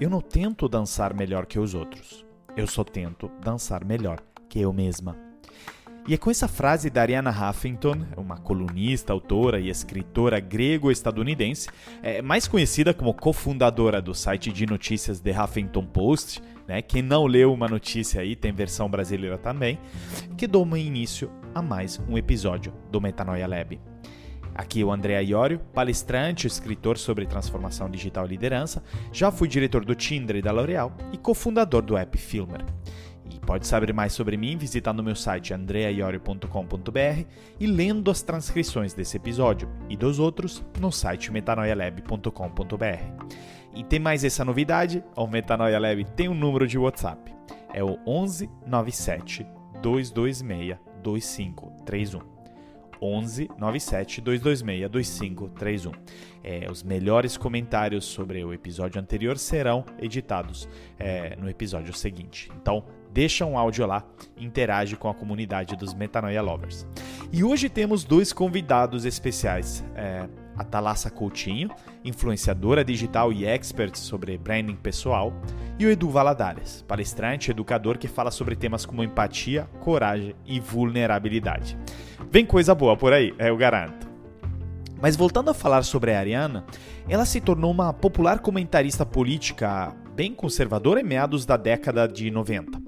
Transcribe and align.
eu 0.00 0.10
não 0.10 0.20
tento 0.20 0.68
dançar 0.68 1.14
melhor 1.14 1.46
que 1.46 1.58
os 1.58 1.74
outros. 1.74 2.24
Eu 2.56 2.66
só 2.66 2.82
tento 2.84 3.30
dançar 3.40 3.84
melhor 3.84 4.20
que 4.48 4.60
eu 4.60 4.72
mesma. 4.72 5.16
E 6.06 6.12
é 6.12 6.18
com 6.18 6.30
essa 6.30 6.46
frase 6.46 6.90
da 6.90 7.00
Ariana 7.00 7.30
Huffington, 7.30 7.96
uma 8.16 8.36
colunista, 8.36 9.12
autora 9.12 9.58
e 9.58 9.70
escritora 9.70 10.38
grego-estadunidense, 10.38 11.68
é, 12.02 12.20
mais 12.20 12.46
conhecida 12.46 12.92
como 12.92 13.14
cofundadora 13.14 14.02
do 14.02 14.14
site 14.14 14.52
de 14.52 14.66
notícias 14.66 15.20
The 15.20 15.30
Huffington 15.42 15.86
Post, 15.86 16.42
né? 16.68 16.82
Quem 16.82 17.00
não 17.00 17.24
leu 17.26 17.52
uma 17.54 17.68
notícia 17.68 18.20
aí, 18.20 18.36
tem 18.36 18.52
versão 18.52 18.88
brasileira 18.88 19.38
também, 19.38 19.78
que 20.36 20.46
dou 20.46 20.76
início 20.76 21.30
a 21.54 21.62
mais 21.62 21.98
um 22.06 22.18
episódio 22.18 22.74
do 22.90 23.00
Metanoia 23.00 23.46
Lab. 23.46 23.80
Aqui 24.54 24.84
o 24.84 24.92
André 24.92 25.20
Iorio, 25.22 25.58
palestrante 25.72 26.46
e 26.46 26.48
escritor 26.48 26.96
sobre 26.96 27.26
transformação 27.26 27.90
digital 27.90 28.26
e 28.26 28.28
liderança, 28.28 28.82
já 29.12 29.30
fui 29.30 29.48
diretor 29.48 29.84
do 29.84 29.94
Tinder 29.94 30.36
e 30.36 30.42
da 30.42 30.52
L'Oréal 30.52 30.92
e 31.12 31.18
cofundador 31.18 31.82
do 31.82 31.96
app 31.96 32.16
Filmer. 32.16 32.64
E 33.30 33.40
pode 33.40 33.66
saber 33.66 33.92
mais 33.92 34.12
sobre 34.12 34.36
mim 34.36 34.56
visitando 34.56 35.02
meu 35.02 35.16
site 35.16 35.52
andreaiorio.com.br 35.52 37.24
e 37.58 37.66
lendo 37.66 38.10
as 38.10 38.22
transcrições 38.22 38.94
desse 38.94 39.16
episódio 39.16 39.68
e 39.88 39.96
dos 39.96 40.18
outros 40.18 40.64
no 40.78 40.92
site 40.92 41.32
metanoialab.com.br. 41.32 43.24
E 43.74 43.82
tem 43.82 43.98
mais 43.98 44.22
essa 44.22 44.44
novidade, 44.44 45.02
o 45.16 45.26
Metanoia 45.26 45.80
Lab 45.80 46.04
tem 46.16 46.28
um 46.28 46.34
número 46.34 46.66
de 46.66 46.78
WhatsApp. 46.78 47.34
É 47.72 47.82
o 47.82 47.98
11 48.06 48.48
97 48.66 49.44
226 49.82 50.78
2531. 51.02 52.33
11 53.04 53.50
97 53.58 54.20
226 54.20 54.90
2531. 54.90 55.92
É, 56.42 56.70
os 56.70 56.82
melhores 56.82 57.36
comentários 57.36 58.04
sobre 58.04 58.44
o 58.44 58.52
episódio 58.52 59.00
anterior 59.00 59.38
serão 59.38 59.84
editados 59.98 60.68
é, 60.98 61.36
no 61.36 61.48
episódio 61.48 61.92
seguinte. 61.94 62.50
Então, 62.60 62.84
deixa 63.12 63.46
um 63.46 63.56
áudio 63.56 63.86
lá, 63.86 64.04
interage 64.36 64.96
com 64.96 65.08
a 65.08 65.14
comunidade 65.14 65.76
dos 65.76 65.94
Metanoia 65.94 66.42
Lovers. 66.42 66.86
E 67.32 67.42
hoje 67.42 67.68
temos 67.68 68.04
dois 68.04 68.32
convidados 68.32 69.04
especiais. 69.04 69.84
É, 69.94 70.28
a 70.56 70.64
Thalassa 70.64 71.10
Coutinho, 71.10 71.68
influenciadora 72.04 72.84
digital 72.84 73.32
e 73.32 73.44
expert 73.44 73.96
sobre 73.96 74.38
branding 74.38 74.76
pessoal, 74.76 75.32
e 75.78 75.86
o 75.86 75.90
Edu 75.90 76.08
Valadares, 76.10 76.82
palestrante 76.86 77.50
e 77.50 77.52
educador 77.52 77.98
que 77.98 78.06
fala 78.06 78.30
sobre 78.30 78.54
temas 78.54 78.86
como 78.86 79.02
empatia, 79.02 79.68
coragem 79.80 80.34
e 80.46 80.60
vulnerabilidade. 80.60 81.76
Vem 82.30 82.44
coisa 82.44 82.74
boa 82.74 82.96
por 82.96 83.12
aí, 83.12 83.34
eu 83.38 83.56
garanto. 83.56 84.08
Mas 85.00 85.16
voltando 85.16 85.50
a 85.50 85.54
falar 85.54 85.82
sobre 85.82 86.12
a 86.12 86.18
Ariana, 86.18 86.64
ela 87.08 87.24
se 87.24 87.40
tornou 87.40 87.70
uma 87.70 87.92
popular 87.92 88.38
comentarista 88.38 89.04
política 89.04 89.94
bem 90.14 90.32
conservadora 90.32 91.00
em 91.00 91.04
meados 91.04 91.44
da 91.44 91.56
década 91.56 92.06
de 92.06 92.30
90. 92.30 92.80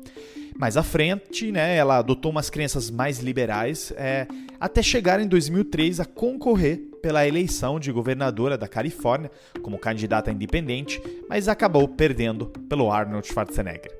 Mais 0.58 0.76
à 0.76 0.82
frente, 0.82 1.52
né, 1.52 1.76
ela 1.76 1.98
adotou 1.98 2.30
umas 2.30 2.48
crenças 2.48 2.90
mais 2.90 3.18
liberais, 3.18 3.92
é, 3.96 4.26
até 4.58 4.82
chegar 4.82 5.20
em 5.20 5.28
2003 5.28 6.00
a 6.00 6.06
concorrer 6.06 6.78
pela 7.02 7.28
eleição 7.28 7.78
de 7.78 7.92
governadora 7.92 8.56
da 8.56 8.66
Califórnia 8.66 9.30
como 9.62 9.78
candidata 9.78 10.30
independente, 10.30 11.02
mas 11.28 11.46
acabou 11.46 11.86
perdendo 11.86 12.46
pelo 12.68 12.90
Arnold 12.90 13.26
Schwarzenegger. 13.26 13.92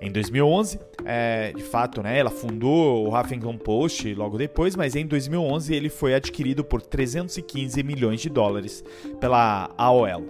Em 0.00 0.10
2011, 0.10 0.80
é, 1.04 1.52
de 1.54 1.62
fato, 1.62 2.02
né, 2.02 2.18
ela 2.18 2.30
fundou 2.30 3.06
o 3.06 3.14
Huffington 3.14 3.58
Post 3.58 4.14
logo 4.14 4.38
depois, 4.38 4.74
mas 4.74 4.96
em 4.96 5.06
2011 5.06 5.74
ele 5.74 5.90
foi 5.90 6.14
adquirido 6.14 6.64
por 6.64 6.80
315 6.80 7.82
milhões 7.82 8.18
de 8.22 8.30
dólares 8.30 8.82
pela 9.20 9.70
AOL, 9.76 10.24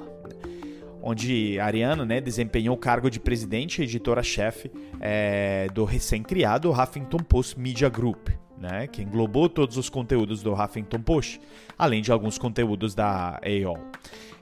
onde 1.00 1.60
a 1.60 1.66
Ariana 1.66 2.04
né, 2.04 2.20
desempenhou 2.20 2.74
o 2.74 2.78
cargo 2.78 3.08
de 3.08 3.20
presidente 3.20 3.80
e 3.80 3.84
editora-chefe 3.84 4.72
é, 5.00 5.68
do 5.72 5.84
recém-criado 5.84 6.72
Huffington 6.72 7.18
Post 7.18 7.56
Media 7.56 7.88
Group, 7.88 8.28
né, 8.58 8.88
que 8.88 9.02
englobou 9.02 9.48
todos 9.48 9.76
os 9.76 9.88
conteúdos 9.88 10.42
do 10.42 10.52
Huffington 10.52 11.00
Post, 11.00 11.40
além 11.78 12.02
de 12.02 12.10
alguns 12.10 12.38
conteúdos 12.38 12.92
da 12.92 13.40
AOL. 13.40 13.78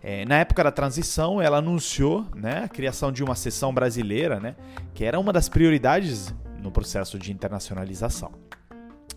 É, 0.03 0.25
na 0.25 0.37
época 0.37 0.63
da 0.63 0.71
transição, 0.71 1.43
ela 1.43 1.59
anunciou 1.59 2.25
né, 2.35 2.65
a 2.65 2.69
criação 2.69 3.11
de 3.11 3.23
uma 3.23 3.35
seção 3.35 3.73
brasileira, 3.75 4.39
né, 4.39 4.55
que 4.95 5.05
era 5.05 5.19
uma 5.19 5.33
das 5.33 5.49
prioridades 5.49 6.35
no 6.63 6.71
processo 6.71 7.19
de 7.19 7.33
internacionalização. 7.33 8.33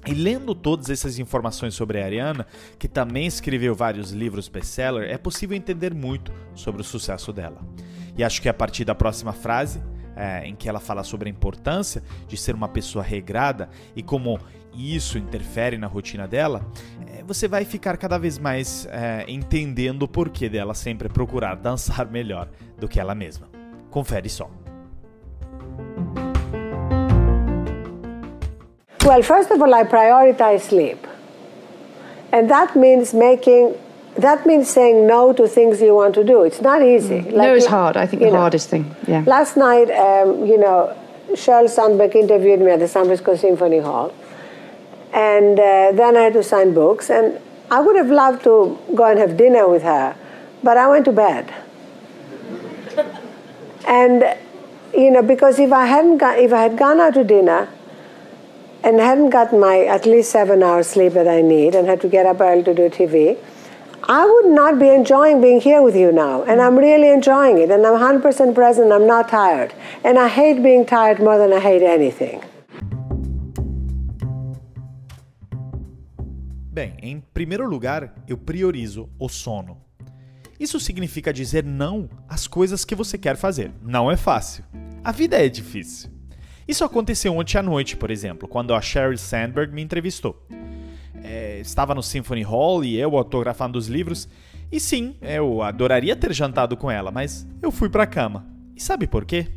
E 0.06 0.14
lendo 0.14 0.56
todas 0.56 0.90
essas 0.90 1.20
informações 1.20 1.76
sobre 1.76 2.02
a 2.02 2.06
Ariana, 2.06 2.48
que 2.80 2.88
também 2.88 3.28
escreveu 3.28 3.76
vários 3.76 4.12
livros 4.12 4.48
best-seller, 4.48 5.08
é 5.10 5.18
possível 5.18 5.56
entender 5.56 5.94
muito 5.94 6.32
sobre 6.56 6.82
o 6.82 6.84
sucesso 6.84 7.32
dela. 7.32 7.62
E 8.18 8.24
acho 8.24 8.42
que 8.42 8.50
a 8.50 8.54
partir 8.54 8.84
da 8.84 8.96
próxima 8.96 9.32
frase, 9.32 9.80
é, 10.16 10.46
em 10.46 10.56
que 10.56 10.68
ela 10.68 10.80
fala 10.80 11.04
sobre 11.04 11.30
a 11.30 11.32
importância 11.32 12.04
de 12.28 12.36
ser 12.36 12.56
uma 12.56 12.68
pessoa 12.68 13.04
regrada 13.04 13.70
e 13.96 14.02
como 14.02 14.40
isso 14.74 15.18
interfere 15.18 15.78
na 15.78 15.88
rotina 15.88 16.28
dela, 16.28 16.66
você 17.34 17.48
vai 17.48 17.64
ficar 17.64 17.96
cada 17.96 18.18
vez 18.18 18.38
mais 18.38 18.86
é, 18.92 19.24
entendendo 19.28 20.04
o 20.04 20.08
porquê 20.08 20.50
dela 20.50 20.74
sempre 20.74 21.08
procurar 21.08 21.56
dançar 21.58 22.06
melhor 22.06 22.50
do 22.78 22.88
que 22.88 23.00
ela 23.00 23.16
mesma. 23.16 23.48
Confere 23.90 24.30
só. 24.30 24.50
Well, 29.06 29.24
first 29.24 29.52
of 29.52 29.62
all, 29.62 29.74
I 29.74 29.84
prioritize 29.86 30.66
sleep. 30.68 31.08
And 32.32 32.48
that 32.48 32.78
means 32.78 33.14
making 33.14 33.74
that 34.20 34.46
means 34.46 34.68
saying 34.68 35.08
no 35.08 35.34
to 35.34 35.48
things 35.48 35.82
you 35.82 35.96
want 35.96 36.14
to 36.16 36.24
do. 36.24 36.44
It's 36.44 36.62
not 36.62 36.82
easy. 36.82 37.22
Mm. 37.22 37.34
Like, 37.34 37.48
no, 37.48 37.56
it's 37.56 37.66
hard. 37.66 37.98
I 37.98 38.06
think 38.06 38.22
the 38.22 38.30
know, 38.30 38.40
hardest 38.40 38.70
thing. 38.70 38.94
Yeah. 39.08 39.24
Last 39.26 39.58
night, 39.58 39.90
um, 39.90 40.46
you 40.46 40.58
know, 40.58 40.94
Sheryl 41.34 41.70
Sandberg 41.70 42.16
interviewed 42.16 42.60
me 42.60 42.72
at 42.72 42.80
the 42.80 42.88
San 42.88 43.06
Francisco 43.06 43.36
Symphony 43.36 43.80
Hall, 43.80 44.14
and 45.14 45.60
uh, 45.60 45.92
then 45.94 46.18
I 46.18 46.22
had 46.22 46.34
to 46.34 46.44
sign 46.44 46.74
books. 46.74 47.10
And 47.10 47.40
I 47.70 47.80
would 47.82 47.96
have 47.96 48.10
loved 48.10 48.44
to 48.44 48.78
go 48.96 49.06
and 49.06 49.20
have 49.20 49.38
dinner 49.38 49.68
with 49.68 49.84
her, 49.84 50.16
but 50.64 50.78
I 50.78 50.88
went 50.88 51.06
to 51.06 51.12
bed. 51.12 51.54
and 53.88 54.38
you 54.94 55.12
know, 55.12 55.22
because 55.22 55.60
if 55.60 55.72
I 55.72 55.86
hadn't 55.86 56.18
got, 56.18 56.40
if 56.40 56.52
I 56.52 56.64
had 56.64 56.78
gone 56.78 57.00
out 57.00 57.14
to 57.14 57.24
dinner 57.24 57.70
and 58.84 59.00
hadn't 59.00 59.30
got 59.30 59.54
my 59.54 59.86
at 59.86 60.06
least 60.06 60.32
seven 60.32 60.64
hours 60.64 60.88
sleep 60.88 61.14
that 61.14 61.28
I 61.28 61.42
need 61.42 61.76
and 61.76 61.88
had 61.88 62.02
to 62.02 62.10
get 62.10 62.26
up 62.26 62.42
early 62.42 62.64
to 62.64 62.74
do 62.74 62.90
TV, 62.90 63.38
I 64.04 64.26
would 64.26 64.54
not 64.54 64.80
be 64.80 64.90
enjoying 64.90 65.42
being 65.42 65.62
here 65.62 65.82
with 65.82 65.96
you 65.96 66.12
now. 66.12 66.44
And 66.44 66.62
I'm 66.62 66.78
really 66.78 67.10
enjoying 67.10 67.60
it. 67.60 67.70
And 67.70 67.86
I'm 67.86 67.94
100% 67.94 68.56
present. 68.56 68.92
I'm 68.92 69.08
not 69.08 69.30
tired. 69.30 69.74
And 70.04 70.18
I 70.18 70.28
hate 70.28 70.62
being 70.64 70.86
tired 70.86 71.20
more 71.20 71.38
than 71.38 71.54
I 71.54 71.60
hate 71.60 71.84
anything. 71.84 72.44
Bem, 76.82 76.96
em 77.04 77.20
primeiro 77.32 77.70
lugar, 77.70 78.12
eu 78.28 78.36
priorizo 78.36 79.08
o 79.20 79.30
sono. 79.30 79.78
Isso 80.60 80.80
significa 80.80 81.32
dizer 81.32 81.64
não 81.64 82.10
às 82.28 82.48
coisas 82.48 82.84
que 82.84 82.96
você 82.96 83.20
quer 83.20 83.38
fazer. 83.38 83.72
Não 83.84 84.10
é 84.10 84.18
fácil. 84.18 84.64
A 85.04 85.12
vida 85.12 85.38
é 85.38 85.48
difícil. 85.48 86.10
Isso 86.68 86.84
aconteceu 86.84 87.38
ontem 87.38 87.60
à 87.60 87.62
noite, 87.62 87.96
por 87.96 88.10
exemplo, 88.10 88.48
quando 88.48 88.74
a 88.74 88.82
Sheryl 88.82 89.16
Sandberg 89.16 89.72
me 89.72 89.84
entrevistou. 89.84 90.44
É, 91.24 91.60
estava 91.60 91.94
no 91.94 92.02
Symphony 92.02 92.42
Hall 92.42 92.84
e 92.84 92.98
eu 92.98 93.16
autografando 93.16 93.78
os 93.78 93.86
livros. 93.88 94.28
E 94.72 94.80
sim, 94.80 95.16
eu 95.22 95.62
adoraria 95.62 96.16
ter 96.16 96.34
jantado 96.34 96.76
com 96.76 96.90
ela, 96.90 97.12
mas 97.12 97.48
eu 97.62 97.72
fui 97.72 97.90
para 97.90 98.06
a 98.06 98.08
cama. 98.08 98.48
E 98.76 98.82
sabe 98.82 99.06
por 99.06 99.24
quê? 99.24 99.52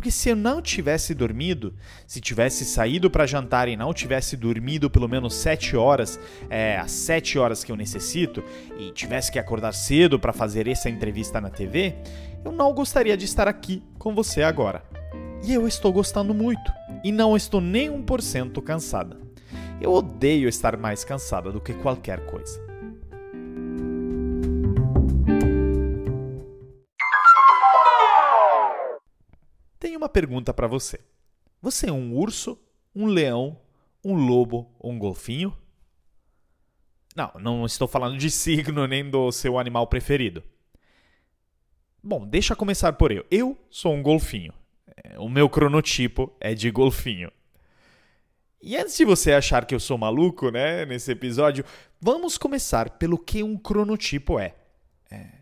Porque 0.00 0.10
se 0.10 0.30
eu 0.30 0.34
não 0.34 0.62
tivesse 0.62 1.12
dormido, 1.12 1.74
se 2.06 2.22
tivesse 2.22 2.64
saído 2.64 3.10
para 3.10 3.26
jantar 3.26 3.68
e 3.68 3.76
não 3.76 3.92
tivesse 3.92 4.34
dormido 4.34 4.88
pelo 4.88 5.06
menos 5.06 5.34
7 5.34 5.76
horas, 5.76 6.18
é, 6.48 6.78
as 6.78 6.90
7 6.90 7.38
horas 7.38 7.62
que 7.62 7.70
eu 7.70 7.76
necessito, 7.76 8.42
e 8.78 8.92
tivesse 8.92 9.30
que 9.30 9.38
acordar 9.38 9.74
cedo 9.74 10.18
para 10.18 10.32
fazer 10.32 10.66
essa 10.66 10.88
entrevista 10.88 11.38
na 11.38 11.50
TV, 11.50 11.96
eu 12.42 12.50
não 12.50 12.72
gostaria 12.72 13.14
de 13.14 13.26
estar 13.26 13.46
aqui 13.46 13.82
com 13.98 14.14
você 14.14 14.42
agora. 14.42 14.82
E 15.44 15.52
eu 15.52 15.68
estou 15.68 15.92
gostando 15.92 16.32
muito. 16.32 16.72
E 17.04 17.12
não 17.12 17.36
estou 17.36 17.60
nem 17.60 17.90
um 17.90 18.02
por 18.02 18.22
cento 18.22 18.62
cansada. 18.62 19.18
Eu 19.82 19.92
odeio 19.92 20.48
estar 20.48 20.78
mais 20.78 21.04
cansada 21.04 21.52
do 21.52 21.60
que 21.60 21.74
qualquer 21.74 22.24
coisa. 22.24 22.69
Pergunta 30.20 30.52
para 30.52 30.66
você. 30.66 31.00
Você 31.62 31.88
é 31.88 31.92
um 31.92 32.14
urso, 32.14 32.58
um 32.94 33.06
leão, 33.06 33.58
um 34.04 34.14
lobo 34.14 34.70
ou 34.78 34.92
um 34.92 34.98
golfinho? 34.98 35.56
Não, 37.16 37.32
não 37.40 37.64
estou 37.64 37.88
falando 37.88 38.18
de 38.18 38.30
signo 38.30 38.86
nem 38.86 39.08
do 39.08 39.32
seu 39.32 39.58
animal 39.58 39.86
preferido. 39.86 40.42
Bom, 42.02 42.26
deixa 42.26 42.54
começar 42.54 42.92
por 42.94 43.10
eu. 43.10 43.24
Eu 43.30 43.56
sou 43.70 43.94
um 43.94 44.02
golfinho. 44.02 44.52
O 45.16 45.28
meu 45.28 45.48
cronotipo 45.48 46.30
é 46.38 46.54
de 46.54 46.70
golfinho. 46.70 47.32
E 48.60 48.76
antes 48.76 48.94
de 48.94 49.06
você 49.06 49.32
achar 49.32 49.64
que 49.64 49.74
eu 49.74 49.80
sou 49.80 49.96
maluco, 49.96 50.50
né, 50.50 50.84
nesse 50.84 51.10
episódio, 51.10 51.64
vamos 51.98 52.36
começar 52.36 52.90
pelo 52.90 53.16
que 53.16 53.42
um 53.42 53.56
cronotipo 53.56 54.38
é. 54.38 54.54
é. 55.10 55.39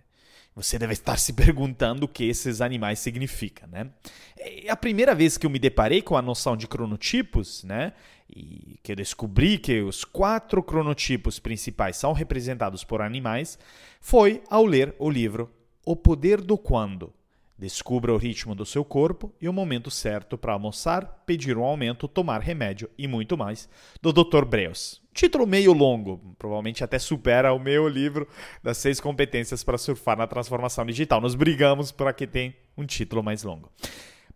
Você 0.59 0.77
deve 0.77 0.93
estar 0.93 1.17
se 1.17 1.33
perguntando 1.33 2.05
o 2.05 2.09
que 2.09 2.25
esses 2.25 2.61
animais 2.61 2.99
significam, 2.99 3.69
né? 3.69 3.91
É 4.37 4.69
a 4.69 4.77
primeira 4.77 5.15
vez 5.15 5.39
que 5.39 5.47
eu 5.47 5.51
me 5.51 5.59
deparei 5.59 6.03
com 6.03 6.17
a 6.17 6.23
noção 6.23 6.57
de 6.57 6.67
cronotipos, 6.67 7.63
né? 7.63 7.93
E 8.29 8.77
que 8.83 8.91
eu 8.91 8.97
descobri 8.97 9.57
que 9.57 9.81
os 9.81 10.05
quatro 10.05 10.61
cronotipos 10.61 11.39
principais 11.39 11.97
são 11.97 12.13
representados 12.13 12.83
por 12.83 13.01
animais, 13.01 13.57
foi 14.01 14.43
ao 14.51 14.67
ler 14.67 14.97
o 14.99 15.09
livro 15.09 15.49
O 15.87 15.95
Poder 15.95 16.41
do 16.41 16.59
Quando. 16.59 17.15
Descubra 17.57 18.13
o 18.13 18.17
ritmo 18.17 18.53
do 18.53 18.67
seu 18.67 18.85
corpo 18.85 19.33
e 19.41 19.49
o 19.49 19.53
momento 19.53 19.93
certo 19.93 20.37
para 20.37 20.55
almoçar, 20.55 21.23
pedir 21.25 21.57
um 21.57 21.63
aumento, 21.63 22.09
tomar 22.09 22.41
remédio 22.41 22.91
e 22.99 23.07
muito 23.07 23.39
mais, 23.39 23.69
do 24.03 24.13
Dr. 24.13 24.45
Breus. 24.45 25.01
Título 25.19 25.49
meio 25.49 25.73
longo, 25.73 26.21
provavelmente 26.39 26.85
até 26.85 26.97
supera 26.97 27.53
o 27.53 27.59
meu 27.59 27.89
livro 27.89 28.29
das 28.63 28.79
seis 28.79 29.01
competências 29.01 29.65
para 29.65 29.77
surfar 29.77 30.17
na 30.17 30.29
transformação 30.29 30.87
digital. 30.87 31.21
Nos 31.21 31.35
brigamos 31.35 31.91
para 31.91 32.13
que 32.13 32.25
tenha 32.25 32.55
um 32.77 32.87
título 32.87 33.21
mais 33.21 33.43
longo. 33.43 33.69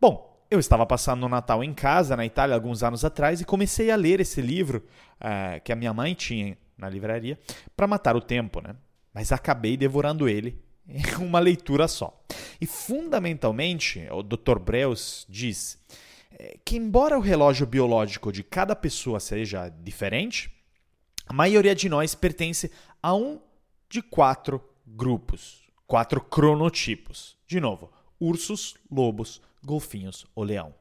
Bom, 0.00 0.44
eu 0.50 0.58
estava 0.58 0.84
passando 0.84 1.22
o 1.24 1.28
Natal 1.28 1.62
em 1.62 1.72
casa, 1.72 2.16
na 2.16 2.26
Itália, 2.26 2.56
alguns 2.56 2.82
anos 2.82 3.04
atrás, 3.04 3.40
e 3.40 3.44
comecei 3.44 3.92
a 3.92 3.96
ler 3.96 4.18
esse 4.18 4.42
livro 4.42 4.84
uh, 5.20 5.60
que 5.62 5.70
a 5.70 5.76
minha 5.76 5.94
mãe 5.94 6.14
tinha 6.14 6.58
na 6.76 6.88
livraria 6.88 7.38
para 7.76 7.86
matar 7.86 8.16
o 8.16 8.20
tempo, 8.20 8.60
né? 8.60 8.74
Mas 9.14 9.30
acabei 9.30 9.76
devorando 9.76 10.28
ele 10.28 10.60
em 10.88 11.24
uma 11.24 11.38
leitura 11.38 11.86
só. 11.86 12.20
E 12.60 12.66
fundamentalmente, 12.66 14.04
o 14.10 14.20
Dr. 14.20 14.58
Breus 14.58 15.28
diz 15.30 15.78
eh, 16.32 16.58
que, 16.64 16.76
embora 16.76 17.16
o 17.16 17.20
relógio 17.20 17.68
biológico 17.68 18.32
de 18.32 18.42
cada 18.42 18.74
pessoa 18.74 19.20
seja 19.20 19.68
diferente, 19.68 20.50
a 21.32 21.34
maioria 21.34 21.74
de 21.74 21.88
nós 21.88 22.14
pertence 22.14 22.70
a 23.02 23.14
um 23.14 23.40
de 23.88 24.02
quatro 24.02 24.62
grupos, 24.86 25.62
quatro 25.86 26.20
cronotipos. 26.20 27.38
De 27.46 27.58
novo, 27.58 27.90
ursos, 28.20 28.74
lobos, 28.90 29.40
golfinhos 29.64 30.26
ou 30.34 30.44
leão. 30.44 30.74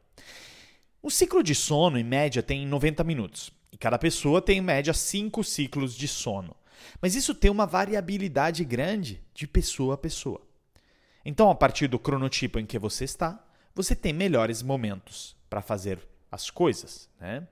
Um 1.02 1.10
ciclo 1.10 1.42
de 1.42 1.56
sono, 1.56 1.98
em 1.98 2.04
média, 2.04 2.44
tem 2.44 2.68
90 2.68 3.02
minutos. 3.06 3.50
E 3.72 3.78
cada 3.78 3.98
pessoa 3.98 4.42
tem, 4.42 4.58
em 4.58 4.62
média, 4.62 4.94
5 4.94 5.42
ciclos 5.42 5.96
de 5.96 6.06
sono. 6.06 6.54
Mas 7.02 7.16
isso 7.16 7.34
tem 7.34 7.50
uma 7.50 7.66
variabilidade 7.66 8.66
grande 8.66 9.24
de 9.34 9.48
pessoa 9.48 9.94
a 9.94 9.98
pessoa. 9.98 10.42
Então, 11.24 11.50
a 11.50 11.56
partir 11.56 11.88
do 11.88 11.98
cronotipo 11.98 12.60
em 12.60 12.66
que 12.66 12.78
você 12.78 13.06
está, 13.06 13.42
você 13.74 13.96
tem 13.96 14.12
melhores 14.12 14.62
momentos 14.62 15.34
para 15.50 15.62
fazer 15.62 16.06
as 16.30 16.50
coisas. 16.50 17.10
Né? 17.22 17.48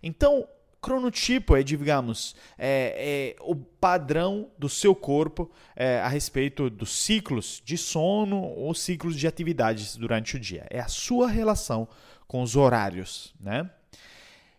Então, 0.00 0.46
cronotipo 0.84 1.56
é, 1.56 1.62
digamos, 1.62 2.36
é, 2.58 3.34
é 3.38 3.42
o 3.42 3.56
padrão 3.56 4.50
do 4.58 4.68
seu 4.68 4.94
corpo 4.94 5.50
é, 5.74 5.98
a 6.00 6.08
respeito 6.08 6.68
dos 6.68 6.90
ciclos 6.90 7.62
de 7.64 7.78
sono 7.78 8.42
ou 8.42 8.74
ciclos 8.74 9.16
de 9.16 9.26
atividades 9.26 9.96
durante 9.96 10.36
o 10.36 10.40
dia. 10.40 10.66
É 10.68 10.80
a 10.80 10.88
sua 10.88 11.26
relação 11.26 11.88
com 12.28 12.42
os 12.42 12.54
horários, 12.54 13.34
né? 13.40 13.70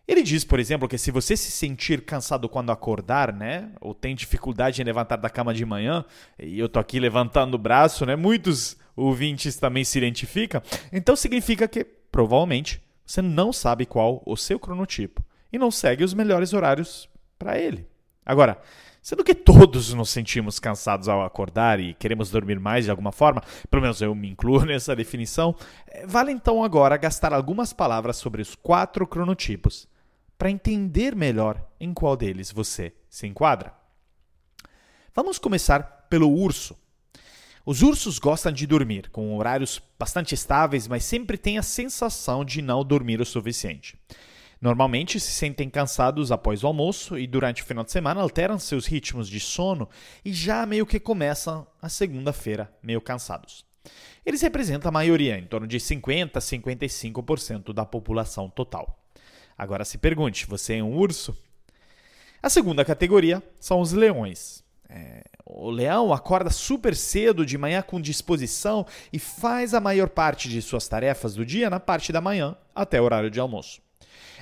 Ele 0.08 0.22
diz, 0.22 0.44
por 0.44 0.58
exemplo, 0.58 0.88
que 0.88 0.98
se 0.98 1.10
você 1.10 1.36
se 1.36 1.50
sentir 1.50 2.04
cansado 2.04 2.48
quando 2.48 2.70
acordar, 2.70 3.32
né, 3.32 3.70
ou 3.80 3.92
tem 3.92 4.14
dificuldade 4.14 4.80
em 4.80 4.84
levantar 4.84 5.16
da 5.16 5.28
cama 5.28 5.52
de 5.52 5.64
manhã, 5.64 6.04
e 6.38 6.58
eu 6.60 6.68
tô 6.68 6.78
aqui 6.78 7.00
levantando 7.00 7.54
o 7.54 7.58
braço, 7.58 8.06
né, 8.06 8.14
muitos 8.14 8.76
ouvintes 8.94 9.56
também 9.56 9.82
se 9.82 9.98
identificam, 9.98 10.62
então 10.92 11.16
significa 11.16 11.66
que 11.66 11.84
provavelmente 11.84 12.80
você 13.04 13.20
não 13.20 13.52
sabe 13.52 13.84
qual 13.84 14.22
o 14.24 14.36
seu 14.36 14.60
cronotipo 14.60 15.24
e 15.56 15.58
não 15.58 15.70
segue 15.70 16.04
os 16.04 16.14
melhores 16.14 16.52
horários 16.52 17.08
para 17.38 17.58
ele. 17.58 17.88
Agora, 18.24 18.60
sendo 19.02 19.24
que 19.24 19.34
todos 19.34 19.92
nos 19.94 20.10
sentimos 20.10 20.58
cansados 20.58 21.08
ao 21.08 21.24
acordar 21.24 21.80
e 21.80 21.94
queremos 21.94 22.30
dormir 22.30 22.60
mais 22.60 22.84
de 22.84 22.90
alguma 22.90 23.10
forma, 23.10 23.42
pelo 23.70 23.82
menos 23.82 24.00
eu 24.00 24.14
me 24.14 24.28
incluo 24.28 24.64
nessa 24.66 24.94
definição, 24.94 25.54
eh, 25.88 26.06
vale 26.06 26.30
então 26.30 26.62
agora 26.62 26.96
gastar 26.96 27.32
algumas 27.32 27.72
palavras 27.72 28.16
sobre 28.16 28.42
os 28.42 28.54
quatro 28.54 29.06
cronotipos 29.06 29.88
para 30.36 30.50
entender 30.50 31.16
melhor 31.16 31.64
em 31.80 31.94
qual 31.94 32.16
deles 32.16 32.52
você 32.52 32.92
se 33.08 33.26
enquadra. 33.26 33.72
Vamos 35.14 35.38
começar 35.38 36.06
pelo 36.10 36.30
urso. 36.30 36.76
Os 37.64 37.80
ursos 37.80 38.18
gostam 38.18 38.52
de 38.52 38.66
dormir, 38.66 39.08
com 39.08 39.34
horários 39.36 39.82
bastante 39.98 40.34
estáveis, 40.34 40.86
mas 40.86 41.04
sempre 41.04 41.38
têm 41.38 41.56
a 41.56 41.62
sensação 41.62 42.44
de 42.44 42.60
não 42.60 42.84
dormir 42.84 43.20
o 43.20 43.26
suficiente. 43.26 43.98
Normalmente 44.60 45.20
se 45.20 45.32
sentem 45.32 45.68
cansados 45.68 46.32
após 46.32 46.64
o 46.64 46.66
almoço 46.66 47.18
e 47.18 47.26
durante 47.26 47.62
o 47.62 47.64
final 47.66 47.84
de 47.84 47.92
semana 47.92 48.22
alteram 48.22 48.58
seus 48.58 48.86
ritmos 48.86 49.28
de 49.28 49.38
sono 49.38 49.88
e 50.24 50.32
já 50.32 50.64
meio 50.64 50.86
que 50.86 50.98
começam 50.98 51.66
a 51.80 51.88
segunda-feira 51.88 52.72
meio 52.82 53.00
cansados. 53.00 53.64
Eles 54.24 54.40
representam 54.40 54.88
a 54.88 54.92
maioria, 54.92 55.38
em 55.38 55.46
torno 55.46 55.66
de 55.66 55.78
50 55.78 56.38
a 56.38 56.42
55% 56.42 57.72
da 57.72 57.84
população 57.84 58.48
total. 58.48 58.98
Agora 59.56 59.84
se 59.84 59.98
pergunte: 59.98 60.46
você 60.46 60.76
é 60.76 60.82
um 60.82 60.96
urso? 60.96 61.36
A 62.42 62.50
segunda 62.50 62.84
categoria 62.84 63.42
são 63.60 63.80
os 63.80 63.92
leões. 63.92 64.64
É, 64.88 65.24
o 65.44 65.70
leão 65.70 66.12
acorda 66.12 66.50
super 66.50 66.94
cedo 66.94 67.44
de 67.44 67.58
manhã 67.58 67.82
com 67.82 68.00
disposição 68.00 68.86
e 69.12 69.18
faz 69.18 69.74
a 69.74 69.80
maior 69.80 70.08
parte 70.08 70.48
de 70.48 70.62
suas 70.62 70.86
tarefas 70.86 71.34
do 71.34 71.44
dia 71.44 71.68
na 71.68 71.80
parte 71.80 72.12
da 72.12 72.20
manhã 72.20 72.56
até 72.74 73.00
o 73.00 73.04
horário 73.04 73.30
de 73.30 73.40
almoço. 73.40 73.85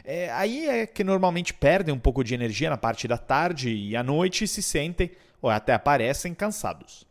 É, 0.05 0.31
aí 0.33 0.69
é 0.69 0.87
que 0.87 1.03
normalmente 1.03 1.55
perdem 1.55 1.95
um 1.95 1.99
pouco 1.99 2.23
de 2.23 2.35
energia 2.35 2.69
na 2.69 2.77
parte 2.77 3.09
da 3.09 3.17
tarde 3.17 3.71
e 3.71 3.97
à 3.97 4.03
noite 4.03 4.47
se 4.47 4.62
sentem 4.62 5.11
ou 5.41 5.49
até 5.49 5.73
aparecem 5.73 6.35
cansados. 6.35 7.06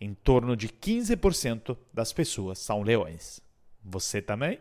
Em 0.00 0.14
torno 0.14 0.56
de 0.56 0.68
15% 0.68 1.76
das 1.92 2.12
pessoas 2.12 2.60
são 2.60 2.82
leões. 2.82 3.40
Você 3.84 4.22
também? 4.22 4.60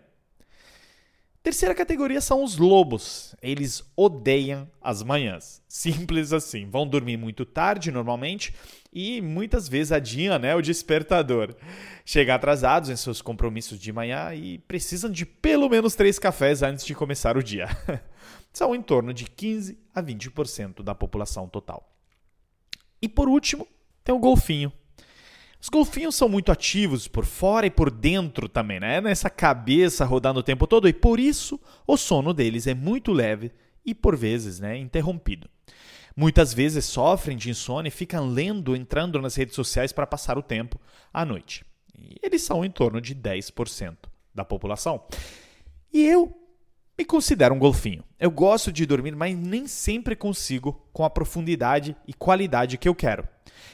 Terceira 1.44 1.76
categoria 1.76 2.20
são 2.20 2.44
os 2.44 2.58
lobos. 2.58 3.36
Eles 3.42 3.84
odeiam 3.96 4.68
as 4.82 5.04
manhãs. 5.04 5.62
Simples 5.68 6.34
assim. 6.34 6.68
Vão 6.70 6.88
dormir 6.88 7.16
muito 7.16 7.46
tarde 7.46 7.92
normalmente 7.92 8.54
e 8.98 9.22
muitas 9.22 9.70
vezes 9.70 9.92
adiam 9.92 10.40
né, 10.40 10.56
o 10.56 10.62
despertador. 10.62 11.54
Chegam 12.04 12.34
atrasados 12.34 12.90
em 12.90 12.96
seus 12.96 13.22
compromissos 13.22 13.78
de 13.78 13.94
manhã 13.94 14.34
e 14.34 14.58
precisam 14.58 15.08
de 15.08 15.24
pelo 15.24 15.70
menos 15.70 15.94
três 15.94 16.18
cafés 16.18 16.64
antes 16.64 16.84
de 16.84 16.96
começar 16.96 17.38
o 17.38 17.44
dia. 17.44 17.68
São 18.52 18.74
em 18.74 18.82
torno 18.82 19.14
de 19.14 19.26
15 19.26 19.78
a 19.94 20.02
20% 20.02 20.82
da 20.82 20.96
população 20.96 21.48
total. 21.48 21.96
E 23.00 23.08
por 23.08 23.30
último, 23.30 23.68
tem 24.04 24.16
o 24.16 24.20
golfinho. 24.20 24.74
Os 25.62 25.69
golfinhos 25.69 26.16
são 26.16 26.28
muito 26.28 26.52
ativos 26.52 27.07
por 27.07 27.24
fora 27.24 27.68
e 27.68 27.69
por 27.69 27.92
dentro 27.92 28.50
também, 28.50 28.80
né? 28.80 29.00
Nessa 29.00 29.30
cabeça 29.30 30.06
rodando 30.06 30.40
o 30.40 30.44
tempo 30.44 30.66
todo 30.66 30.90
e 30.90 30.94
por 30.94 31.19
isso 31.19 31.60
o 31.86 31.98
sono 31.98 32.33
deles 32.33 32.66
é 32.66 32.74
muito 32.74 33.14
leve 33.14 33.52
e 33.86 33.94
por 33.94 34.16
vezes, 34.16 34.60
né, 34.60 34.76
interrompido. 34.76 35.48
Muitas 36.19 36.52
vezes 36.52 36.83
sofrem 36.86 37.38
de 37.38 37.52
insônia 37.52 37.90
e 37.90 37.92
ficam 37.92 38.28
lendo, 38.28 38.76
entrando 38.76 39.21
nas 39.21 39.36
redes 39.36 39.54
sociais 39.54 39.92
para 39.92 40.07
passar 40.07 40.36
o 40.36 40.42
tempo 40.42 40.81
à 41.14 41.24
noite. 41.24 41.64
E 41.95 42.16
eles 42.24 42.42
são 42.42 42.66
em 42.66 42.71
torno 42.71 43.00
de 43.00 43.14
10% 43.14 43.95
da 44.33 44.44
população. 44.44 45.04
E 45.94 46.04
eu 46.04 46.36
me 46.97 47.06
considero 47.06 47.54
um 47.54 47.59
golfinho. 47.59 48.04
Eu 48.19 48.31
gosto 48.31 48.71
de 48.71 48.83
dormir, 48.88 49.16
mas 49.16 49.38
nem 49.38 49.68
sempre 49.68 50.16
consigo 50.16 50.81
com 50.92 51.06
a 51.06 51.09
profundidade 51.09 51.95
e 52.07 52.14
qualidade 52.16 52.80
que 52.80 52.90
eu 52.90 52.95
quero. 52.95 53.28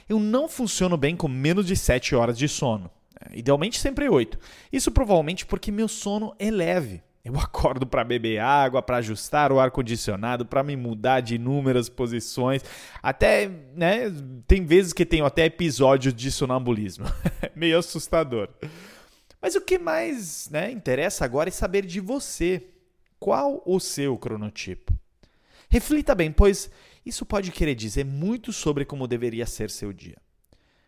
Eu 0.09 0.19
não 0.19 0.49
funciono 0.49 0.97
bem 0.97 1.15
com 1.15 1.29
menos 1.29 1.65
de 1.65 1.77
7 1.77 2.13
horas 2.13 2.37
de 2.37 2.49
sono. 2.49 2.91
É, 3.21 3.39
idealmente 3.39 3.79
sempre 3.79 4.09
8. 4.09 4.37
Isso 4.69 4.91
provavelmente 4.91 5.45
porque 5.45 5.71
meu 5.71 5.87
sono 5.87 6.35
é 6.37 6.51
leve. 6.51 7.01
Eu 7.23 7.39
acordo 7.39 7.87
para 7.87 8.03
beber 8.03 8.39
água, 8.39 8.81
para 8.81 8.97
ajustar 8.97 9.51
o 9.51 9.59
ar 9.59 9.71
condicionado, 9.71 10.45
para 10.45 10.61
me 10.61 10.75
mudar 10.75 11.21
de 11.21 11.35
inúmeras 11.35 11.87
posições. 11.87 12.61
Até, 13.01 13.47
né, 13.47 14.11
tem 14.45 14.65
vezes 14.65 14.91
que 14.91 15.05
tenho 15.05 15.25
até 15.25 15.45
episódios 15.45 16.13
de 16.13 16.29
sonambulismo. 16.29 17.05
Meio 17.55 17.77
assustador. 17.77 18.49
Mas 19.41 19.55
o 19.55 19.61
que 19.61 19.79
mais, 19.79 20.49
né, 20.49 20.69
interessa 20.69 21.23
agora 21.23 21.47
é 21.47 21.51
saber 21.51 21.85
de 21.85 22.01
você. 22.01 22.67
Qual 23.17 23.63
o 23.65 23.79
seu 23.79 24.17
cronotipo? 24.17 24.93
Reflita 25.69 26.13
bem, 26.13 26.29
pois 26.29 26.69
isso 27.05 27.25
pode 27.25 27.51
querer 27.51 27.73
dizer 27.73 28.03
muito 28.03 28.51
sobre 28.51 28.83
como 28.83 29.07
deveria 29.07 29.45
ser 29.45 29.69
seu 29.69 29.93
dia. 29.93 30.17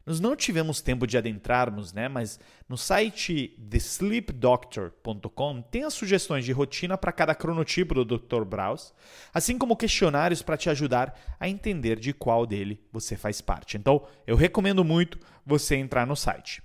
Nós 0.05 0.19
não 0.19 0.35
tivemos 0.35 0.81
tempo 0.81 1.07
de 1.07 1.17
adentrarmos, 1.17 1.91
né? 1.91 2.07
Mas 2.07 2.39
no 2.69 2.77
site 2.77 3.57
thesleepdoctor.com 3.69 5.61
tem 5.63 5.83
as 5.83 5.95
sugestões 5.95 6.45
de 6.45 6.51
rotina 6.51 6.95
para 6.95 7.11
cada 7.11 7.33
cronotipo 7.33 7.95
do 7.95 8.05
Dr. 8.05 8.43
Braus, 8.43 8.93
assim 9.33 9.57
como 9.57 9.75
questionários 9.75 10.43
para 10.43 10.57
te 10.57 10.69
ajudar 10.69 11.19
a 11.39 11.49
entender 11.49 11.99
de 11.99 12.13
qual 12.13 12.45
dele 12.45 12.79
você 12.91 13.15
faz 13.15 13.41
parte. 13.41 13.77
Então, 13.77 14.05
eu 14.27 14.35
recomendo 14.35 14.83
muito 14.83 15.17
você 15.43 15.75
entrar 15.75 16.05
no 16.05 16.15
site 16.15 16.61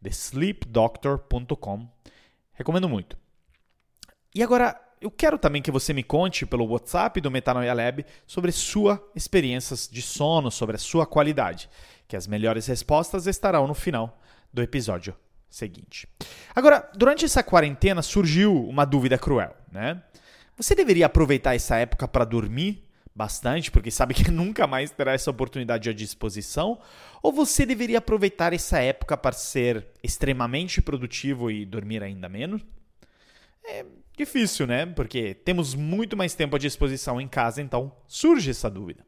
thesleepdoctor.com. 0.00 1.88
Recomendo 2.52 2.88
muito. 2.88 3.18
E 4.32 4.42
agora, 4.42 4.80
eu 5.00 5.10
quero 5.10 5.38
também 5.38 5.60
que 5.60 5.70
você 5.70 5.92
me 5.92 6.02
conte 6.02 6.46
pelo 6.46 6.66
WhatsApp 6.66 7.20
do 7.20 7.30
Metanoia 7.30 7.74
Lab 7.74 8.06
sobre 8.26 8.52
sua 8.52 9.02
experiências 9.14 9.88
de 9.90 10.00
sono, 10.00 10.50
sobre 10.50 10.76
a 10.76 10.78
sua 10.78 11.06
qualidade. 11.06 11.68
Que 12.14 12.16
as 12.16 12.28
melhores 12.28 12.68
respostas 12.68 13.26
estarão 13.26 13.66
no 13.66 13.74
final 13.74 14.22
do 14.52 14.62
episódio 14.62 15.16
seguinte. 15.50 16.06
Agora, 16.54 16.88
durante 16.94 17.24
essa 17.24 17.42
quarentena 17.42 18.02
surgiu 18.02 18.68
uma 18.68 18.84
dúvida 18.84 19.18
cruel, 19.18 19.52
né? 19.72 20.00
Você 20.56 20.76
deveria 20.76 21.06
aproveitar 21.06 21.56
essa 21.56 21.76
época 21.76 22.06
para 22.06 22.24
dormir 22.24 22.84
bastante, 23.12 23.68
porque 23.68 23.90
sabe 23.90 24.14
que 24.14 24.30
nunca 24.30 24.64
mais 24.64 24.92
terá 24.92 25.12
essa 25.12 25.28
oportunidade 25.28 25.90
à 25.90 25.92
disposição? 25.92 26.80
Ou 27.20 27.32
você 27.32 27.66
deveria 27.66 27.98
aproveitar 27.98 28.52
essa 28.52 28.78
época 28.78 29.16
para 29.16 29.32
ser 29.32 29.84
extremamente 30.00 30.80
produtivo 30.80 31.50
e 31.50 31.66
dormir 31.66 32.00
ainda 32.00 32.28
menos? 32.28 32.62
É 33.64 33.84
difícil, 34.16 34.66
né? 34.66 34.86
Porque 34.86 35.34
temos 35.34 35.74
muito 35.74 36.16
mais 36.16 36.34
tempo 36.34 36.56
à 36.56 36.58
disposição 36.58 37.20
em 37.20 37.26
casa, 37.26 37.60
então 37.60 37.92
surge 38.06 38.50
essa 38.50 38.70
dúvida. 38.70 39.04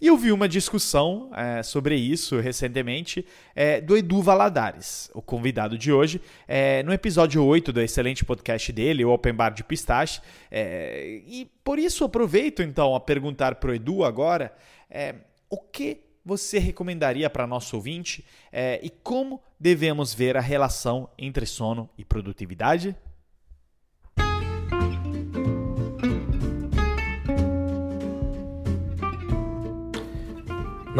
E 0.00 0.06
eu 0.06 0.16
vi 0.16 0.32
uma 0.32 0.48
discussão 0.48 1.30
é, 1.34 1.62
sobre 1.62 1.96
isso 1.96 2.38
recentemente 2.38 3.24
é, 3.54 3.80
do 3.80 3.96
Edu 3.96 4.20
Valadares, 4.20 5.10
o 5.14 5.22
convidado 5.22 5.78
de 5.78 5.90
hoje, 5.92 6.20
é, 6.46 6.82
no 6.82 6.92
episódio 6.92 7.44
8 7.44 7.72
do 7.72 7.80
excelente 7.80 8.24
podcast 8.24 8.72
dele, 8.72 9.04
o 9.04 9.10
Open 9.10 9.34
Bar 9.34 9.50
de 9.50 9.64
Pistache. 9.64 10.20
É, 10.50 11.22
e 11.26 11.50
por 11.64 11.78
isso 11.78 12.04
aproveito 12.04 12.62
então 12.62 12.94
a 12.94 13.00
perguntar 13.00 13.54
para 13.54 13.70
o 13.70 13.74
Edu 13.74 14.04
agora 14.04 14.54
é, 14.90 15.14
o 15.48 15.58
que 15.58 16.02
você 16.24 16.58
recomendaria 16.58 17.30
para 17.30 17.46
nosso 17.46 17.76
ouvinte 17.76 18.24
é, 18.52 18.78
e 18.82 18.90
como 18.90 19.42
devemos 19.58 20.12
ver 20.12 20.36
a 20.36 20.40
relação 20.40 21.08
entre 21.18 21.46
sono 21.46 21.88
e 21.96 22.04
produtividade? 22.04 22.94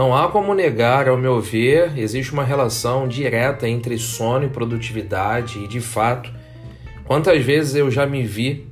Não 0.00 0.16
há 0.16 0.28
como 0.28 0.54
negar, 0.54 1.10
ao 1.10 1.18
meu 1.18 1.42
ver, 1.42 1.98
existe 1.98 2.32
uma 2.32 2.42
relação 2.42 3.06
direta 3.06 3.68
entre 3.68 3.98
sono 3.98 4.46
e 4.46 4.48
produtividade, 4.48 5.58
e 5.62 5.68
de 5.68 5.78
fato, 5.78 6.32
quantas 7.04 7.44
vezes 7.44 7.74
eu 7.74 7.90
já 7.90 8.06
me 8.06 8.22
vi 8.22 8.66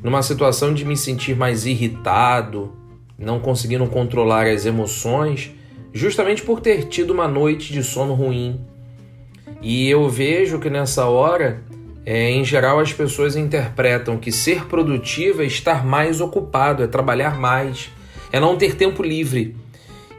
numa 0.00 0.22
situação 0.22 0.72
de 0.72 0.84
me 0.84 0.96
sentir 0.96 1.34
mais 1.34 1.66
irritado, 1.66 2.72
não 3.18 3.40
conseguindo 3.40 3.88
controlar 3.88 4.46
as 4.46 4.66
emoções, 4.66 5.50
justamente 5.92 6.44
por 6.44 6.60
ter 6.60 6.84
tido 6.84 7.10
uma 7.10 7.26
noite 7.26 7.72
de 7.72 7.82
sono 7.82 8.14
ruim. 8.14 8.60
E 9.60 9.90
eu 9.90 10.08
vejo 10.08 10.60
que 10.60 10.70
nessa 10.70 11.06
hora, 11.06 11.60
é, 12.06 12.30
em 12.30 12.44
geral, 12.44 12.78
as 12.78 12.92
pessoas 12.92 13.34
interpretam 13.34 14.16
que 14.16 14.30
ser 14.30 14.66
produtivo 14.66 15.42
é 15.42 15.46
estar 15.46 15.84
mais 15.84 16.20
ocupado, 16.20 16.84
é 16.84 16.86
trabalhar 16.86 17.36
mais, 17.36 17.90
é 18.30 18.38
não 18.38 18.56
ter 18.56 18.76
tempo 18.76 19.02
livre. 19.02 19.56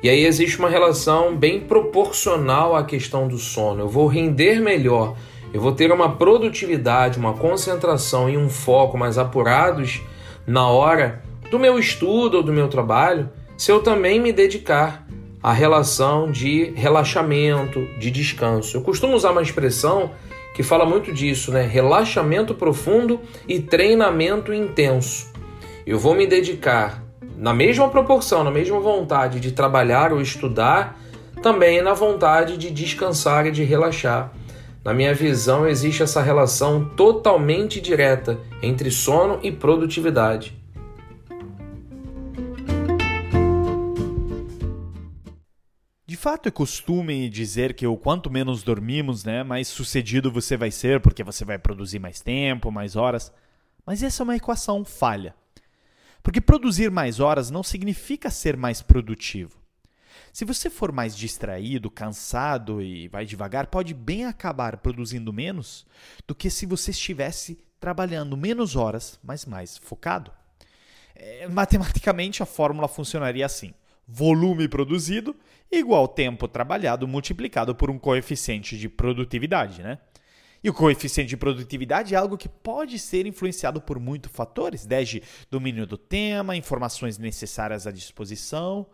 E 0.01 0.09
aí 0.09 0.25
existe 0.25 0.57
uma 0.59 0.69
relação 0.69 1.35
bem 1.35 1.59
proporcional 1.59 2.75
à 2.75 2.83
questão 2.85 3.27
do 3.27 3.37
sono. 3.37 3.81
Eu 3.81 3.89
vou 3.89 4.07
render 4.07 4.61
melhor, 4.61 5.17
eu 5.53 5.59
vou 5.59 5.73
ter 5.73 5.91
uma 5.91 6.15
produtividade, 6.15 7.19
uma 7.19 7.33
concentração 7.33 8.29
e 8.29 8.37
um 8.37 8.49
foco 8.49 8.97
mais 8.97 9.17
apurados 9.17 10.01
na 10.47 10.67
hora 10.67 11.21
do 11.51 11.59
meu 11.59 11.77
estudo 11.77 12.37
ou 12.37 12.43
do 12.43 12.53
meu 12.53 12.67
trabalho, 12.69 13.29
se 13.57 13.71
eu 13.71 13.81
também 13.81 14.21
me 14.21 14.31
dedicar 14.31 15.05
à 15.43 15.51
relação 15.51 16.31
de 16.31 16.71
relaxamento, 16.75 17.85
de 17.99 18.09
descanso. 18.09 18.77
Eu 18.77 18.81
costumo 18.81 19.15
usar 19.15 19.31
uma 19.31 19.41
expressão 19.41 20.11
que 20.55 20.63
fala 20.63 20.85
muito 20.85 21.11
disso, 21.11 21.51
né? 21.51 21.61
Relaxamento 21.61 22.53
profundo 22.53 23.19
e 23.47 23.59
treinamento 23.59 24.53
intenso. 24.53 25.31
Eu 25.85 25.97
vou 25.97 26.13
me 26.13 26.27
dedicar 26.27 27.03
na 27.39 27.53
mesma 27.53 27.87
proporção, 27.87 28.43
na 28.43 28.51
mesma 28.51 28.81
vontade 28.81 29.39
de 29.39 29.53
trabalhar 29.53 30.11
ou 30.11 30.19
estudar, 30.19 30.99
também 31.41 31.81
na 31.81 31.93
vontade 31.93 32.57
de 32.57 32.69
descansar 32.69 33.47
e 33.47 33.51
de 33.51 33.63
relaxar. 33.63 34.33
Na 34.83 34.93
minha 34.93 35.13
visão, 35.13 35.65
existe 35.65 36.03
essa 36.03 36.21
relação 36.21 36.83
totalmente 36.97 37.79
direta 37.79 38.37
entre 38.61 38.91
sono 38.91 39.39
e 39.41 39.53
produtividade. 39.53 40.53
De 46.05 46.17
fato, 46.17 46.49
é 46.49 46.51
costume 46.51 47.29
dizer 47.29 47.73
que 47.73 47.87
o 47.87 47.95
quanto 47.95 48.29
menos 48.29 48.63
dormimos, 48.63 49.23
né, 49.23 49.43
mais 49.43 49.69
sucedido 49.69 50.29
você 50.29 50.57
vai 50.57 50.71
ser, 50.71 50.99
porque 50.99 51.23
você 51.23 51.45
vai 51.45 51.57
produzir 51.57 51.99
mais 51.99 52.19
tempo, 52.19 52.69
mais 52.69 52.97
horas. 52.97 53.31
Mas 53.85 54.03
essa 54.03 54.23
é 54.23 54.25
uma 54.25 54.35
equação 54.35 54.83
falha. 54.83 55.38
Porque 56.21 56.41
produzir 56.41 56.91
mais 56.91 57.19
horas 57.19 57.49
não 57.49 57.63
significa 57.63 58.29
ser 58.29 58.57
mais 58.57 58.81
produtivo. 58.81 59.59
Se 60.31 60.45
você 60.45 60.69
for 60.69 60.91
mais 60.91 61.15
distraído, 61.17 61.89
cansado 61.89 62.81
e 62.81 63.07
vai 63.07 63.25
devagar, 63.25 63.67
pode 63.67 63.93
bem 63.93 64.25
acabar 64.25 64.77
produzindo 64.77 65.33
menos 65.33 65.85
do 66.27 66.35
que 66.35 66.49
se 66.49 66.65
você 66.65 66.91
estivesse 66.91 67.57
trabalhando 67.79 68.37
menos 68.37 68.75
horas, 68.75 69.19
mas 69.23 69.45
mais 69.45 69.77
focado. 69.77 70.31
É, 71.15 71.47
matematicamente, 71.47 72.43
a 72.43 72.45
fórmula 72.45 72.87
funcionaria 72.87 73.45
assim: 73.45 73.73
volume 74.07 74.67
produzido 74.67 75.35
igual 75.71 76.07
tempo 76.07 76.47
trabalhado 76.47 77.07
multiplicado 77.07 77.75
por 77.75 77.89
um 77.89 77.99
coeficiente 77.99 78.77
de 78.77 78.89
produtividade, 78.89 79.81
né? 79.81 79.99
E 80.63 80.69
o 80.69 80.73
coeficiente 80.73 81.29
de 81.29 81.37
produtividade 81.37 82.13
é 82.13 82.17
algo 82.17 82.37
que 82.37 82.49
pode 82.49 82.99
ser 82.99 83.25
influenciado 83.25 83.79
por 83.79 83.99
muitos 83.99 84.31
fatores, 84.31 84.85
desde 84.85 85.23
domínio 85.49 85.87
do 85.87 85.97
tema, 85.97 86.55
informações 86.55 87.17
necessárias 87.17 87.87
à 87.87 87.91
disposição, 87.91 88.85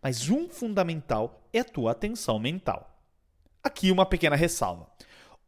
mas 0.00 0.30
um 0.30 0.48
fundamental 0.48 1.42
é 1.52 1.60
a 1.60 1.64
tua 1.64 1.90
atenção 1.90 2.38
mental. 2.38 3.02
Aqui 3.62 3.90
uma 3.90 4.06
pequena 4.06 4.36
ressalva. 4.36 4.86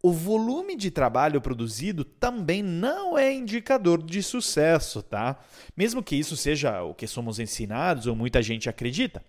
O 0.02 0.12
volume 0.12 0.76
de 0.76 0.90
trabalho 0.90 1.40
produzido 1.40 2.04
também 2.04 2.62
não 2.62 3.16
é 3.18 3.32
indicador 3.32 4.02
de 4.02 4.22
sucesso, 4.22 5.02
tá? 5.02 5.38
Mesmo 5.76 6.02
que 6.02 6.16
isso 6.16 6.36
seja 6.36 6.82
o 6.82 6.94
que 6.94 7.06
somos 7.06 7.38
ensinados 7.38 8.06
ou 8.06 8.16
muita 8.16 8.42
gente 8.42 8.68
acredita. 8.68 9.22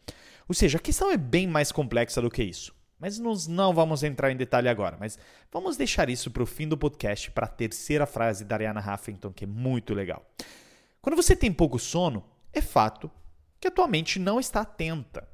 Ou 0.48 0.56
seja, 0.56 0.78
a 0.78 0.82
questão 0.82 1.12
é 1.12 1.18
bem 1.18 1.46
mais 1.46 1.72
complexa 1.72 2.22
do 2.22 2.30
que 2.30 2.42
isso. 2.42 2.74
Mas 3.02 3.18
nós 3.18 3.48
não 3.48 3.74
vamos 3.74 4.04
entrar 4.04 4.32
em 4.32 4.38
detalhe 4.38 4.70
agora, 4.70 4.96
mas 5.00 5.18
vamos 5.52 5.76
deixar 5.76 6.08
isso 6.08 6.30
para 6.30 6.44
o 6.44 6.46
fim 6.46 6.68
do 6.68 6.78
podcast, 6.78 7.32
para 7.32 7.48
a 7.48 7.50
terceira 7.50 8.06
frase 8.06 8.46
da 8.46 8.56
Ariana 8.56 8.80
Huffington, 8.80 9.34
que 9.34 9.44
é 9.44 9.48
muito 9.48 9.96
legal. 9.96 10.24
Quando 11.02 11.16
você 11.16 11.36
tem 11.36 11.52
pouco 11.52 11.80
sono, 11.80 12.24
é 12.54 12.62
fato 12.62 13.10
que 13.60 13.68
a 13.68 13.72
tua 13.72 13.88
mente 13.88 14.20
não 14.20 14.40
está 14.40 14.62
atenta. 14.62 15.28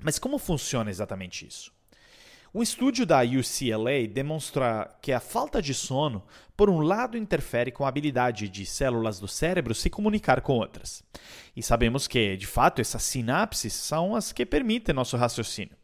Mas 0.00 0.18
como 0.18 0.38
funciona 0.38 0.88
exatamente 0.88 1.46
isso? 1.46 1.70
Um 2.54 2.62
estudo 2.62 3.04
da 3.04 3.20
UCLA 3.20 4.08
demonstra 4.10 4.96
que 5.02 5.12
a 5.12 5.20
falta 5.20 5.60
de 5.60 5.74
sono, 5.74 6.24
por 6.56 6.70
um 6.70 6.80
lado, 6.80 7.18
interfere 7.18 7.70
com 7.70 7.84
a 7.84 7.88
habilidade 7.88 8.48
de 8.48 8.64
células 8.64 9.20
do 9.20 9.28
cérebro 9.28 9.74
se 9.74 9.90
comunicar 9.90 10.40
com 10.40 10.54
outras. 10.54 11.04
E 11.54 11.62
sabemos 11.62 12.08
que, 12.08 12.34
de 12.34 12.46
fato, 12.46 12.80
essas 12.80 13.02
sinapses 13.02 13.74
são 13.74 14.16
as 14.16 14.32
que 14.32 14.46
permitem 14.46 14.94
nosso 14.94 15.18
raciocínio. 15.18 15.81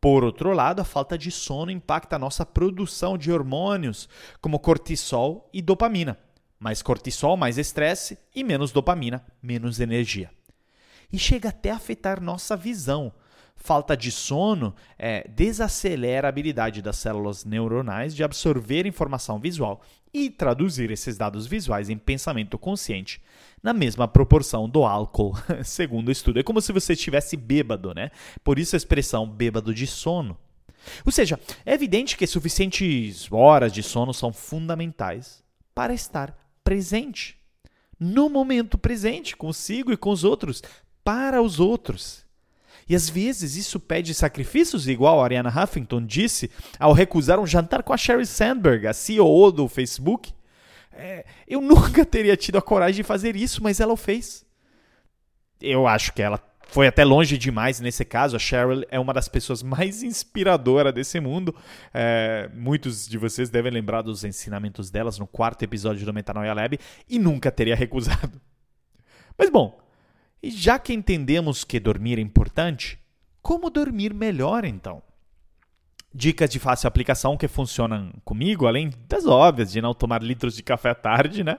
Por 0.00 0.24
outro 0.24 0.52
lado, 0.52 0.80
a 0.80 0.84
falta 0.84 1.16
de 1.16 1.30
sono 1.30 1.70
impacta 1.70 2.16
a 2.16 2.18
nossa 2.18 2.44
produção 2.44 3.16
de 3.16 3.32
hormônios, 3.32 4.08
como 4.40 4.58
cortisol 4.58 5.48
e 5.52 5.60
dopamina. 5.60 6.18
Mais 6.58 6.82
cortisol, 6.82 7.36
mais 7.36 7.58
estresse 7.58 8.18
e 8.34 8.44
menos 8.44 8.72
dopamina, 8.72 9.24
menos 9.42 9.80
energia. 9.80 10.30
E 11.12 11.18
chega 11.18 11.50
até 11.50 11.70
a 11.70 11.76
afetar 11.76 12.20
nossa 12.20 12.56
visão. 12.56 13.12
Falta 13.56 13.96
de 13.96 14.12
sono 14.12 14.74
é, 14.98 15.26
desacelera 15.28 16.28
a 16.28 16.30
habilidade 16.30 16.80
das 16.80 16.96
células 16.96 17.44
neuronais 17.44 18.14
de 18.14 18.22
absorver 18.22 18.86
informação 18.86 19.40
visual 19.40 19.82
e 20.14 20.30
traduzir 20.30 20.90
esses 20.90 21.16
dados 21.16 21.46
visuais 21.46 21.90
em 21.90 21.98
pensamento 21.98 22.58
consciente, 22.58 23.20
na 23.62 23.72
mesma 23.72 24.06
proporção 24.06 24.68
do 24.68 24.84
álcool, 24.84 25.34
segundo 25.64 26.08
o 26.08 26.12
estudo. 26.12 26.38
É 26.38 26.42
como 26.42 26.60
se 26.60 26.72
você 26.72 26.92
estivesse 26.92 27.36
bêbado, 27.36 27.92
né? 27.92 28.10
Por 28.44 28.58
isso 28.58 28.76
a 28.76 28.78
expressão 28.78 29.28
bêbado 29.28 29.74
de 29.74 29.86
sono. 29.86 30.38
Ou 31.04 31.12
seja, 31.12 31.38
é 31.64 31.74
evidente 31.74 32.16
que 32.16 32.26
suficientes 32.26 33.30
horas 33.30 33.72
de 33.72 33.82
sono 33.82 34.14
são 34.14 34.32
fundamentais 34.32 35.42
para 35.74 35.92
estar 35.92 36.36
presente. 36.62 37.38
No 37.98 38.28
momento 38.28 38.76
presente, 38.76 39.36
consigo 39.36 39.92
e 39.92 39.96
com 39.96 40.10
os 40.10 40.24
outros, 40.24 40.62
para 41.02 41.40
os 41.40 41.58
outros. 41.60 42.25
E 42.88 42.94
às 42.94 43.08
vezes 43.08 43.56
isso 43.56 43.80
pede 43.80 44.14
sacrifícios, 44.14 44.86
igual 44.86 45.20
a 45.20 45.24
Ariana 45.24 45.50
Huffington 45.50 46.04
disse 46.04 46.50
ao 46.78 46.92
recusar 46.92 47.40
um 47.40 47.46
jantar 47.46 47.82
com 47.82 47.92
a 47.92 47.96
Sheryl 47.96 48.24
Sandberg, 48.24 48.86
a 48.86 48.92
CEO 48.92 49.50
do 49.50 49.68
Facebook. 49.68 50.32
É, 50.92 51.24
eu 51.46 51.60
nunca 51.60 52.04
teria 52.04 52.36
tido 52.36 52.58
a 52.58 52.62
coragem 52.62 52.96
de 52.96 53.02
fazer 53.02 53.34
isso, 53.36 53.62
mas 53.62 53.80
ela 53.80 53.92
o 53.92 53.96
fez. 53.96 54.46
Eu 55.60 55.86
acho 55.86 56.12
que 56.12 56.22
ela 56.22 56.40
foi 56.68 56.86
até 56.86 57.04
longe 57.04 57.38
demais 57.38 57.80
nesse 57.80 58.04
caso. 58.04 58.36
A 58.36 58.38
Cheryl 58.38 58.84
é 58.90 58.98
uma 58.98 59.12
das 59.12 59.28
pessoas 59.28 59.62
mais 59.62 60.02
inspiradoras 60.02 60.92
desse 60.92 61.18
mundo. 61.20 61.54
É, 61.92 62.50
muitos 62.54 63.08
de 63.08 63.18
vocês 63.18 63.50
devem 63.50 63.72
lembrar 63.72 64.02
dos 64.02 64.24
ensinamentos 64.24 64.90
delas 64.90 65.18
no 65.18 65.26
quarto 65.26 65.62
episódio 65.62 66.04
do 66.04 66.12
Metanoia 66.12 66.52
Lab 66.52 66.78
e 67.08 67.18
nunca 67.18 67.50
teria 67.50 67.76
recusado. 67.76 68.40
Mas 69.38 69.50
bom, 69.50 69.78
e 70.42 70.50
já 70.50 70.78
que 70.78 70.92
entendemos 70.92 71.64
que 71.64 71.80
dormir 71.80 72.18
é 72.18 72.22
importante, 72.22 72.98
Como 73.42 73.70
dormir 73.70 74.12
melhor 74.12 74.64
então? 74.64 75.00
Dicas 76.12 76.50
de 76.50 76.58
fácil 76.58 76.88
aplicação 76.88 77.36
que 77.36 77.46
funcionam 77.46 78.12
comigo, 78.24 78.66
além 78.66 78.90
das 79.08 79.24
óbvias 79.24 79.70
de 79.70 79.80
não 79.80 79.94
tomar 79.94 80.20
litros 80.20 80.56
de 80.56 80.64
café 80.64 80.90
à 80.90 80.94
tarde, 80.96 81.44
né? 81.44 81.58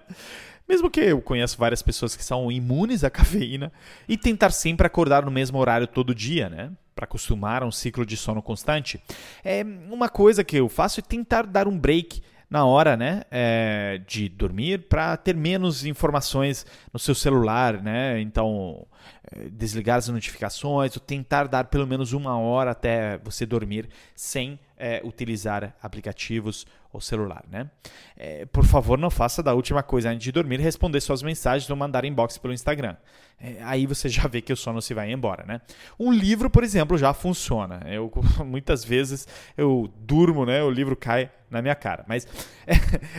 Mesmo 0.68 0.92
que 0.92 1.00
eu 1.00 1.22
conheço 1.22 1.58
várias 1.58 1.82
pessoas 1.82 2.14
que 2.14 2.26
são 2.26 2.52
imunes 2.52 3.06
à 3.06 3.10
cafeína 3.12 3.72
e 4.06 4.18
tentar 4.18 4.50
sempre 4.50 4.86
acordar 4.86 5.24
no 5.24 5.32
mesmo 5.32 5.58
horário 5.60 5.88
todo 5.88 6.14
dia, 6.14 6.50
né? 6.50 6.72
Para 6.94 7.06
acostumar 7.06 7.64
a 7.64 7.66
um 7.66 7.72
ciclo 7.72 8.06
de 8.06 8.18
sono 8.18 8.42
constante. 8.42 9.02
É 9.42 9.64
uma 9.90 10.10
coisa 10.10 10.44
que 10.44 10.58
eu 10.58 10.68
faço 10.68 11.00
é 11.00 11.04
tentar 11.04 11.46
dar 11.46 11.70
um 11.70 11.80
break 11.80 12.22
na 12.50 12.66
hora 12.66 12.96
né, 12.96 13.24
é, 13.30 14.02
de 14.08 14.30
dormir 14.30 14.88
para 14.88 15.18
ter 15.18 15.36
menos 15.36 15.86
informações 15.86 16.66
no 16.94 17.00
seu 17.00 17.14
celular, 17.14 17.82
né? 17.82 18.20
Então, 18.22 18.86
é, 19.32 19.50
desligar 19.50 19.98
as 19.98 20.08
notificações, 20.08 20.96
ou 20.96 21.02
tentar 21.02 21.48
dar 21.48 21.66
pelo 21.66 21.86
menos 21.86 22.14
uma 22.14 22.38
hora 22.40 22.72
até 22.72 23.18
você 23.18 23.46
dormir 23.46 23.90
sem 24.16 24.58
é, 24.78 25.02
utilizar 25.04 25.76
aplicativos 25.82 26.66
celular, 27.02 27.44
né? 27.50 27.70
É, 28.16 28.46
por 28.46 28.66
favor, 28.66 28.98
não 28.98 29.10
faça 29.10 29.44
da 29.44 29.54
última 29.54 29.84
coisa 29.84 30.10
antes 30.10 30.24
de 30.24 30.32
dormir 30.32 30.60
responder 30.60 31.00
suas 31.02 31.22
mensagens 31.22 31.70
ou 31.70 31.76
mandar 31.76 32.06
inbox 32.06 32.38
pelo 32.38 32.54
Instagram. 32.54 32.96
É, 33.40 33.58
aí 33.62 33.86
você 33.86 34.10
já 34.10 34.28
vê 34.28 34.42
que 34.42 34.52
o 34.52 34.58
sono 34.58 34.82
se 34.82 34.94
vai 34.94 35.12
embora, 35.12 35.46
né? 35.46 35.62
Um 36.00 36.12
livro, 36.12 36.50
por 36.50 36.64
exemplo, 36.64 36.98
já 36.98 37.14
funciona. 37.14 37.84
Eu 37.86 38.12
muitas 38.44 38.84
vezes 38.84 39.28
eu 39.56 39.92
durmo, 40.00 40.46
né? 40.46 40.64
O 40.64 40.72
livro 40.72 40.96
cai 40.96 41.30
na 41.50 41.62
minha 41.62 41.76
cara. 41.76 42.04
Mas 42.08 42.28
é, 42.66 42.74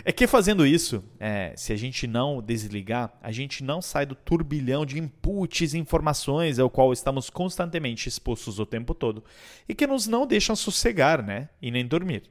é 0.11 0.13
que 0.13 0.27
fazendo 0.27 0.67
isso, 0.67 1.05
é, 1.21 1.53
se 1.57 1.73
a 1.73 1.77
gente 1.77 2.07
não 2.07 2.43
desligar, 2.43 3.13
a 3.23 3.31
gente 3.31 3.63
não 3.63 3.81
sai 3.81 4.05
do 4.05 4.17
turbilhão 4.17 4.85
de 4.85 4.99
inputs 4.99 5.73
e 5.73 5.79
informações 5.79 6.59
ao 6.59 6.69
qual 6.69 6.93
estamos 6.93 7.31
constantemente 7.31 8.09
expostos 8.09 8.59
o 8.59 8.67
tempo 8.67 8.95
todo 8.95 9.23
e 9.69 9.75
que 9.75 9.87
nos 9.87 10.09
não 10.09 10.27
deixam 10.27 10.57
sossegar, 10.57 11.23
né? 11.23 11.49
E 11.63 11.71
nem 11.71 11.87
dormir. 11.87 12.25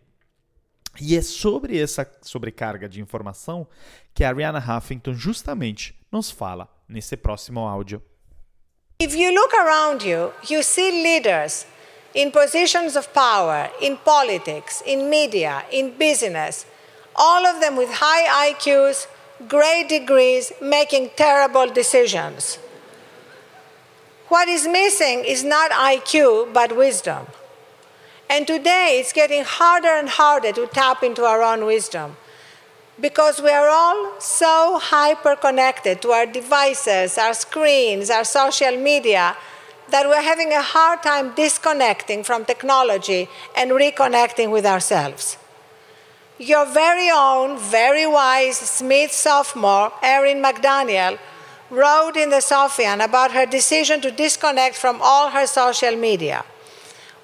E 1.00 1.16
é 1.16 1.22
sobre 1.22 1.80
essa 1.82 2.10
sobrecarga 2.22 2.90
de 2.90 3.02
informação 3.02 3.68
que 4.14 4.24
a 4.24 4.30
Ariana 4.30 4.60
Huffington 4.60 5.14
justamente 5.14 5.96
nos 6.12 6.32
fala 6.32 6.68
nesse 6.88 7.16
próximo 7.16 7.68
áudio. 7.68 8.02
If 9.00 9.16
you 9.16 9.32
look 9.32 9.54
around 9.54 10.04
you, 10.04 10.34
you 10.50 10.64
see 10.64 11.04
leaders 11.04 11.68
in 12.16 12.32
positions 12.32 12.96
of 12.96 13.10
power, 13.14 13.70
in 13.80 13.96
politics, 13.98 14.82
in 14.88 15.08
media, 15.08 15.64
in 15.72 15.92
business, 15.92 16.66
all 17.16 17.46
of 17.46 17.60
them 17.60 17.78
with 17.78 17.92
high 17.92 18.52
IQs, 18.52 19.08
great 19.48 19.88
degrees, 19.88 20.52
making 20.60 21.12
terrible 21.16 21.72
decisions. 21.72 22.58
What 24.30 24.50
is 24.50 24.68
missing 24.68 25.24
is 25.26 25.44
not 25.44 25.70
IQ, 25.72 26.52
but 26.54 26.76
wisdom. 26.76 27.28
And 28.30 28.46
today 28.46 28.98
it's 29.00 29.14
getting 29.14 29.44
harder 29.44 29.88
and 29.88 30.10
harder 30.10 30.52
to 30.52 30.68
tap 30.68 31.02
into 31.02 31.24
our 31.24 31.42
own 31.42 31.66
wisdom 31.66 32.18
because 33.00 33.42
we 33.42 33.50
are 33.50 33.70
all 33.70 34.20
so 34.20 34.80
hyper 34.82 35.36
connected 35.36 36.02
to 36.02 36.12
our 36.12 36.26
devices, 36.26 37.18
our 37.18 37.34
screens, 37.34 38.10
our 38.10 38.24
social 38.24 38.76
media, 38.76 39.38
that 39.90 40.08
we're 40.08 40.22
having 40.22 40.52
a 40.52 40.62
hard 40.62 41.02
time 41.04 41.34
disconnecting 41.36 42.24
from 42.24 42.44
technology 42.44 43.30
and 43.56 43.72
reconnecting 43.72 44.52
with 44.52 44.66
ourselves. 44.66 45.38
Your 46.38 46.66
very 46.66 47.10
own, 47.10 47.58
very 47.58 48.06
wise 48.06 48.58
Smith 48.58 49.12
sophomore, 49.12 49.94
Erin 50.04 50.44
McDaniel, 50.44 51.18
wrote 51.70 52.18
in 52.18 52.30
the 52.30 52.42
Sophian 52.42 53.04
about 53.04 53.32
her 53.32 53.46
decision 53.46 54.02
to 54.02 54.12
disconnect 54.12 54.76
from 54.76 55.00
all 55.02 55.30
her 55.30 55.48
social 55.48 55.96
media 55.96 56.44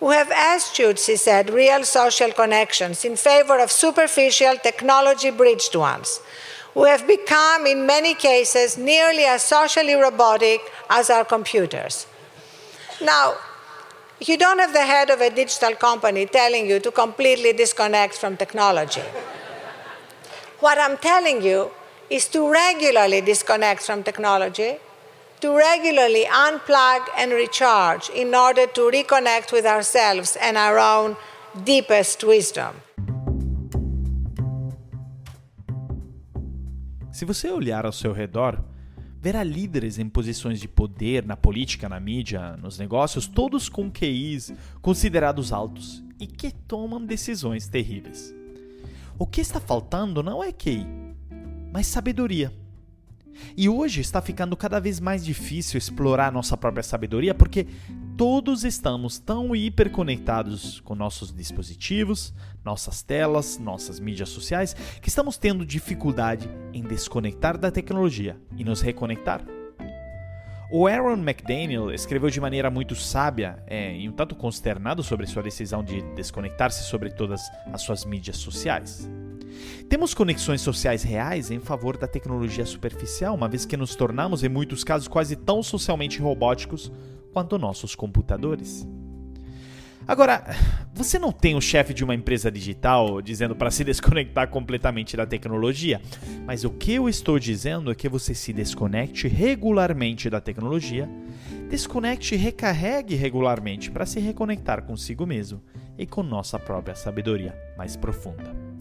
who 0.03 0.12
have 0.12 0.31
eschewed, 0.31 1.00
she 1.00 1.15
said, 1.15 1.50
real 1.50 1.86
social 1.86 2.29
connections 2.29 3.05
in 3.05 3.15
favor 3.15 3.57
of 3.57 3.72
superficial, 3.72 4.57
technology 4.57 5.29
bridged 5.31 5.75
ones, 5.77 6.20
who 6.74 6.83
have 6.83 7.07
become, 7.07 7.66
in 7.66 7.85
many 7.85 8.13
cases, 8.13 8.77
nearly 8.77 9.24
as 9.24 9.42
socially 9.42 9.94
robotic 9.94 10.59
as 10.89 11.09
our 11.09 11.24
computers. 11.24 12.05
Now, 13.01 13.35
you 14.20 14.35
don't 14.35 14.59
have 14.59 14.74
the 14.74 14.85
head 14.94 15.09
of 15.09 15.22
a 15.22 15.29
digital 15.29 15.74
company 15.74 16.25
telling 16.25 16.68
you 16.68 16.81
to 16.81 16.92
completely 16.92 17.53
disconnect 17.53 18.16
from 18.16 18.35
technology. 18.35 19.07
what 20.59 20.77
I'm 20.77 20.98
telling 20.98 21.42
you 21.42 21.72
is 22.09 22.27
to 22.35 22.51
regularly 22.51 23.22
disconnect 23.22 23.83
from 23.83 24.03
technology 24.03 24.79
to 25.44 25.53
regularly 25.53 26.25
unplug 26.25 27.01
and 27.18 27.34
recharge 27.34 28.10
in 28.16 28.34
order 28.34 28.66
to 28.66 28.90
reconnect 28.90 29.51
with 29.51 29.66
ourselves 29.66 30.38
and 30.38 30.56
our 30.58 30.79
own 30.79 31.18
deepest 31.66 32.24
wisdom. 32.24 32.74
Se 37.12 37.25
você 37.25 37.51
olhar 37.51 37.86
ao 37.86 37.92
seu 37.92 38.14
redor, 38.14 38.64
verá 39.20 39.44
líderes 39.44 40.00
em 40.00 40.08
posições 40.08 40.62
de 40.62 40.68
poder 40.70 41.25
na 41.25 41.36
política, 41.36 41.90
na 41.90 42.00
mídia, 42.00 42.56
nos 42.56 42.79
negócios, 42.79 43.27
todos 43.27 43.68
com 43.68 43.92
QIs 43.92 44.53
considerados 44.82 45.51
altos 45.51 46.01
e 46.22 46.25
que 46.25 46.51
tomam 46.51 47.06
decisões 47.06 47.68
terríveis. 47.68 48.34
O 49.20 49.27
que 49.27 49.42
está 49.42 49.60
faltando 49.60 50.24
não 50.24 50.42
é 50.42 50.53
QI, 50.53 50.88
mas 51.74 51.88
sabedoria 51.88 52.62
e 53.55 53.67
hoje 53.69 54.01
está 54.01 54.22
ficando 54.22 54.55
cada 54.55 54.79
vez 54.79 55.00
mais 55.00 55.24
difícil 55.24 55.77
explorar 55.77 56.31
nossa 56.31 56.57
própria 56.57 56.83
sabedoria 56.83 57.33
porque 57.33 57.67
todos 58.17 58.63
estamos 58.63 59.19
tão 59.19 59.55
hiperconectados 59.55 60.79
com 60.81 60.96
nossos 60.96 61.33
dispositivos, 61.33 62.33
nossas 62.63 63.01
telas, 63.01 63.57
nossas 63.57 64.00
mídias 64.00 64.29
sociais, 64.29 64.75
que 65.01 65.09
estamos 65.09 65.37
tendo 65.37 65.65
dificuldade 65.65 66.50
em 66.74 66.83
desconectar 66.83 67.57
da 67.57 67.72
tecnologia 67.72 68.37
e 68.55 68.63
nos 68.63 68.81
reconectar. 68.81 69.43
O 70.75 70.87
Aaron 70.87 71.17
McDaniel 71.17 71.91
escreveu 71.91 72.31
de 72.31 72.41
maneira 72.41 72.72
muito 72.72 72.96
sábia 72.96 73.63
é, 73.67 73.96
e 73.96 74.09
um 74.09 74.11
tanto 74.11 74.35
consternado 74.35 75.03
sobre 75.03 75.27
sua 75.27 75.43
decisão 75.43 75.83
de 75.83 76.01
desconectar-se 76.15 76.83
sobre 76.85 77.11
todas 77.11 77.41
as 77.72 77.83
suas 77.83 78.03
mídias 78.03 78.37
sociais. 78.37 79.07
Temos 79.89 80.13
conexões 80.13 80.61
sociais 80.61 81.03
reais 81.03 81.51
em 81.51 81.59
favor 81.59 81.98
da 81.98 82.07
tecnologia 82.07 82.66
superficial, 82.66 83.35
uma 83.35 83.48
vez 83.48 83.66
que 83.66 83.77
nos 83.77 83.96
tornamos, 83.96 84.44
em 84.44 84.50
muitos 84.50 84.83
casos, 84.83 85.07
quase 85.07 85.35
tão 85.35 85.61
socialmente 85.61 86.20
robóticos 86.20 86.92
quanto 87.31 87.57
nossos 87.57 87.96
computadores. 87.96 88.87
Agora, 90.07 90.44
você 90.94 91.18
não 91.18 91.31
tem 91.31 91.55
o 91.55 91.61
chefe 91.61 91.94
de 91.94 92.03
uma 92.03 92.13
empresa 92.13 92.51
digital 92.51 93.22
dizendo 93.22 93.55
para 93.55 93.72
se 93.72 93.83
desconectar 93.83 94.50
completamente 94.50 95.16
da 95.16 95.25
tecnologia, 95.25 96.01
mas 96.46 96.66
o 96.66 96.70
que 96.70 96.94
eu 96.94 97.07
estou 97.07 97.39
dizendo 97.39 97.89
é 97.89 97.96
que 97.96 98.09
você 98.09 98.35
se 98.35 98.51
desconecte 98.51 99.27
regularmente 99.27 100.29
da 100.29 100.42
tecnologia, 100.42 101.09
desconecte 101.70 102.35
e 102.35 102.37
recarregue 102.37 103.16
regularmente 103.16 103.89
para 103.89 104.05
se 104.05 104.20
reconectar 104.20 104.83
consigo 104.83 105.25
mesmo 105.25 105.61
e 105.98 106.05
com 106.05 106.22
nossa 106.22 106.59
própria 106.59 106.96
sabedoria 106.96 107.55
mais 107.77 107.96
profunda. 107.96 108.73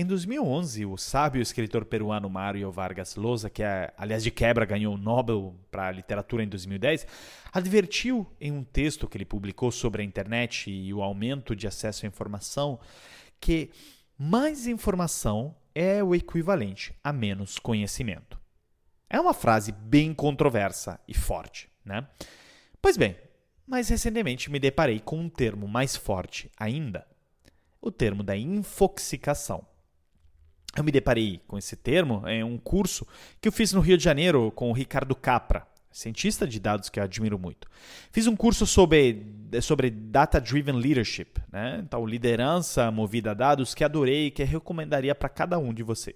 Em 0.00 0.06
2011, 0.06 0.86
o 0.86 0.96
sábio 0.96 1.42
escritor 1.42 1.84
peruano 1.84 2.30
Mario 2.30 2.72
Vargas 2.72 3.16
Llosa, 3.16 3.50
que 3.50 3.62
é, 3.62 3.92
aliás 3.98 4.22
de 4.22 4.30
quebra 4.30 4.64
ganhou 4.64 4.94
o 4.94 4.96
Nobel 4.96 5.54
para 5.70 5.90
literatura 5.90 6.42
em 6.42 6.48
2010, 6.48 7.06
advertiu 7.52 8.26
em 8.40 8.50
um 8.50 8.64
texto 8.64 9.06
que 9.06 9.18
ele 9.18 9.26
publicou 9.26 9.70
sobre 9.70 10.00
a 10.00 10.04
internet 10.04 10.70
e 10.70 10.94
o 10.94 11.02
aumento 11.02 11.54
de 11.54 11.66
acesso 11.66 12.06
à 12.06 12.08
informação 12.08 12.80
que 13.38 13.70
mais 14.16 14.66
informação 14.66 15.54
é 15.74 16.02
o 16.02 16.14
equivalente 16.14 16.94
a 17.04 17.12
menos 17.12 17.58
conhecimento. 17.58 18.40
É 19.08 19.20
uma 19.20 19.34
frase 19.34 19.70
bem 19.70 20.14
controversa 20.14 20.98
e 21.06 21.12
forte, 21.12 21.68
né? 21.84 22.08
Pois 22.80 22.96
bem, 22.96 23.16
mas 23.70 23.88
recentemente 23.88 24.50
me 24.50 24.58
deparei 24.58 24.98
com 24.98 25.16
um 25.16 25.28
termo 25.28 25.68
mais 25.68 25.94
forte 25.94 26.50
ainda: 26.58 27.06
o 27.80 27.92
termo 27.92 28.24
da 28.24 28.36
infoxicação. 28.36 29.64
Eu 30.76 30.82
me 30.82 30.90
deparei 30.90 31.40
com 31.46 31.56
esse 31.56 31.76
termo 31.76 32.26
em 32.28 32.42
um 32.42 32.58
curso 32.58 33.06
que 33.40 33.46
eu 33.46 33.52
fiz 33.52 33.72
no 33.72 33.80
Rio 33.80 33.96
de 33.96 34.02
Janeiro 34.02 34.50
com 34.52 34.70
o 34.70 34.72
Ricardo 34.72 35.14
Capra, 35.14 35.66
cientista 35.90 36.46
de 36.46 36.58
dados 36.58 36.88
que 36.88 36.98
eu 36.98 37.04
admiro 37.04 37.38
muito. 37.38 37.68
Fiz 38.12 38.26
um 38.26 38.36
curso 38.36 38.66
sobre, 38.66 39.24
sobre 39.62 39.90
Data 39.90 40.40
Driven 40.40 40.76
Leadership, 40.76 41.40
né? 41.50 41.80
então 41.84 42.06
liderança 42.06 42.90
movida 42.90 43.32
a 43.32 43.34
dados, 43.34 43.74
que 43.74 43.84
adorei 43.84 44.26
e 44.26 44.30
que 44.30 44.44
recomendaria 44.44 45.14
para 45.14 45.28
cada 45.28 45.58
um 45.58 45.72
de 45.72 45.82
você. 45.82 46.14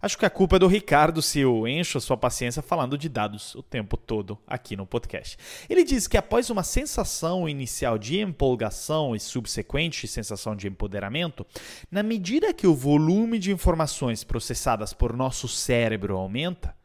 Acho 0.00 0.16
que 0.16 0.24
a 0.24 0.30
culpa 0.30 0.56
é 0.56 0.58
do 0.60 0.68
Ricardo 0.68 1.20
se 1.20 1.40
eu 1.40 1.66
encho 1.66 1.98
a 1.98 2.00
sua 2.00 2.16
paciência 2.16 2.62
falando 2.62 2.96
de 2.96 3.08
dados 3.08 3.56
o 3.56 3.62
tempo 3.64 3.96
todo 3.96 4.38
aqui 4.46 4.76
no 4.76 4.86
podcast. 4.86 5.36
Ele 5.68 5.82
diz 5.82 6.06
que 6.06 6.16
após 6.16 6.50
uma 6.50 6.62
sensação 6.62 7.48
inicial 7.48 7.98
de 7.98 8.20
empolgação 8.20 9.16
e 9.16 9.20
subsequente 9.20 10.06
sensação 10.06 10.54
de 10.54 10.68
empoderamento, 10.68 11.44
na 11.90 12.02
medida 12.02 12.54
que 12.54 12.66
o 12.66 12.74
volume 12.74 13.40
de 13.40 13.50
informações 13.50 14.22
processadas 14.22 14.92
por 14.92 15.16
nosso 15.16 15.48
cérebro 15.48 16.16
aumenta, 16.16 16.76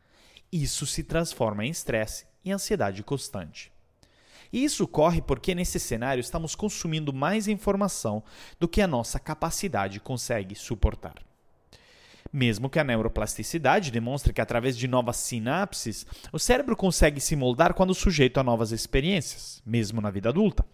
isso 0.52 0.88
se 0.88 1.04
transforma 1.04 1.66
em 1.66 1.70
estresse 1.70 2.26
e 2.44 2.52
ansiedade 2.52 3.04
constante. 3.04 3.72
E 4.52 4.64
isso 4.64 4.86
ocorre 4.86 5.22
porque 5.22 5.54
nesse 5.54 5.80
cenário 5.80 6.22
estamos 6.22 6.56
consumindo 6.56 7.14
mais 7.14 7.48
informação 7.48 8.24
do 8.60 8.68
que 8.68 8.82
a 8.82 8.88
nossa 8.88 9.20
capacidade 9.20 10.00
consegue 10.00 10.56
suportar 10.56 11.16
mesmo 12.34 12.68
que 12.68 12.80
a 12.80 12.84
neuroplasticidade 12.84 13.92
demonstre 13.92 14.34
que 14.34 14.42
através 14.42 14.76
de 14.76 14.88
novas 14.88 15.18
sinapses, 15.18 16.04
o 16.32 16.40
cérebro 16.40 16.76
consegue 16.76 17.22
se 17.22 17.36
moldar 17.36 17.76
quando 17.76 17.94
sujeito 17.94 18.40
a 18.40 18.44
novas 18.44 18.72
experiências, 18.72 19.62
mesmo 19.64 20.02
na 20.02 20.10
vida 20.10 20.30
adulta. 20.30 20.66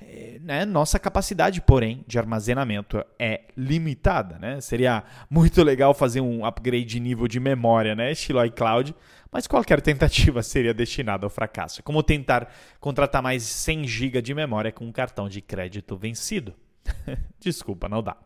É, 0.00 0.40
né? 0.42 0.64
Nossa 0.64 0.98
capacidade, 0.98 1.60
porém, 1.60 2.04
de 2.08 2.18
armazenamento 2.18 3.00
é 3.16 3.42
limitada. 3.56 4.38
Né? 4.40 4.60
Seria 4.60 5.04
muito 5.30 5.62
legal 5.62 5.94
fazer 5.94 6.20
um 6.20 6.44
upgrade 6.44 6.84
de 6.84 6.98
nível 6.98 7.28
de 7.28 7.38
memória, 7.38 7.94
né? 7.94 8.10
estilo 8.10 8.44
iCloud, 8.44 8.92
mas 9.30 9.46
qualquer 9.46 9.80
tentativa 9.80 10.42
seria 10.44 10.74
destinada 10.74 11.24
ao 11.24 11.30
fracasso. 11.30 11.80
É 11.80 11.82
como 11.82 12.02
tentar 12.02 12.52
contratar 12.80 13.22
mais 13.22 13.44
100 13.44 13.86
GB 13.86 14.20
de 14.20 14.34
memória 14.34 14.72
com 14.72 14.84
um 14.84 14.92
cartão 14.92 15.28
de 15.28 15.40
crédito 15.40 15.96
vencido. 15.96 16.54
Desculpa, 17.38 17.88
não 17.88 18.02
dá. 18.02 18.16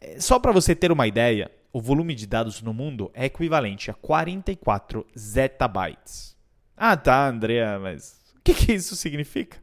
É, 0.00 0.20
só 0.20 0.38
para 0.38 0.52
você 0.52 0.74
ter 0.74 0.92
uma 0.92 1.06
ideia, 1.06 1.50
o 1.74 1.80
volume 1.80 2.14
de 2.14 2.24
dados 2.24 2.62
no 2.62 2.72
mundo 2.72 3.10
é 3.12 3.24
equivalente 3.24 3.90
a 3.90 3.94
44 3.94 5.04
zettabytes. 5.18 6.36
Ah, 6.76 6.96
tá, 6.96 7.26
Andrea, 7.26 7.80
mas 7.80 8.16
o 8.36 8.40
que, 8.44 8.54
que 8.54 8.72
isso 8.72 8.94
significa? 8.94 9.58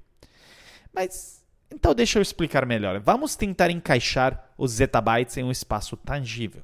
Mas 0.93 1.41
então 1.73 1.95
deixa 1.95 2.19
eu 2.19 2.21
explicar 2.21 2.65
melhor. 2.65 2.99
Vamos 2.99 3.37
tentar 3.37 3.71
encaixar 3.71 4.51
os 4.57 4.73
zettabytes 4.73 5.37
em 5.37 5.43
um 5.45 5.51
espaço 5.51 5.95
tangível. 5.95 6.63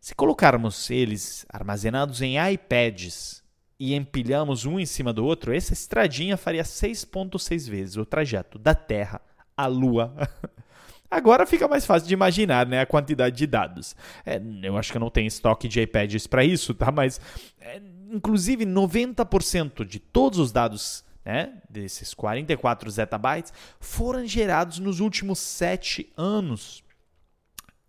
Se 0.00 0.14
colocarmos 0.14 0.88
eles 0.88 1.44
armazenados 1.50 2.22
em 2.22 2.36
iPads 2.52 3.44
e 3.78 3.94
empilhamos 3.94 4.64
um 4.64 4.80
em 4.80 4.86
cima 4.86 5.12
do 5.12 5.22
outro, 5.22 5.54
essa 5.54 5.74
estradinha 5.74 6.38
faria 6.38 6.62
6.6 6.62 7.68
vezes 7.68 7.96
o 7.98 8.06
trajeto 8.06 8.58
da 8.58 8.74
Terra 8.74 9.20
à 9.54 9.66
Lua 9.66 10.14
Agora 11.12 11.44
fica 11.44 11.68
mais 11.68 11.84
fácil 11.84 12.08
de 12.08 12.14
imaginar 12.14 12.66
né, 12.66 12.80
a 12.80 12.86
quantidade 12.86 13.36
de 13.36 13.46
dados. 13.46 13.94
É, 14.24 14.40
eu 14.62 14.78
acho 14.78 14.90
que 14.90 14.98
não 14.98 15.10
tenho 15.10 15.26
estoque 15.26 15.68
de 15.68 15.78
iPads 15.78 16.26
para 16.26 16.42
isso, 16.42 16.72
tá? 16.72 16.90
mas 16.90 17.20
é, 17.60 17.82
inclusive 18.10 18.64
90% 18.64 19.84
de 19.84 19.98
todos 19.98 20.38
os 20.38 20.50
dados 20.50 21.04
né, 21.22 21.52
desses 21.68 22.14
44 22.14 22.90
zettabytes 22.90 23.52
foram 23.78 24.26
gerados 24.26 24.78
nos 24.78 25.00
últimos 25.00 25.38
7 25.38 26.10
anos. 26.16 26.82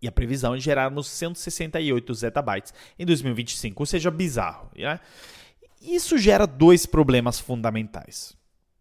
E 0.02 0.08
a 0.08 0.12
previsão 0.12 0.54
é 0.54 0.60
gerarmos 0.60 1.08
168 1.08 2.14
zettabytes 2.14 2.74
em 3.00 3.06
2025, 3.06 3.82
ou 3.82 3.86
seja, 3.86 4.12
bizarro. 4.12 4.70
Né? 4.76 5.00
Isso 5.82 6.18
gera 6.18 6.46
dois 6.46 6.86
problemas 6.86 7.40
fundamentais. 7.40 8.36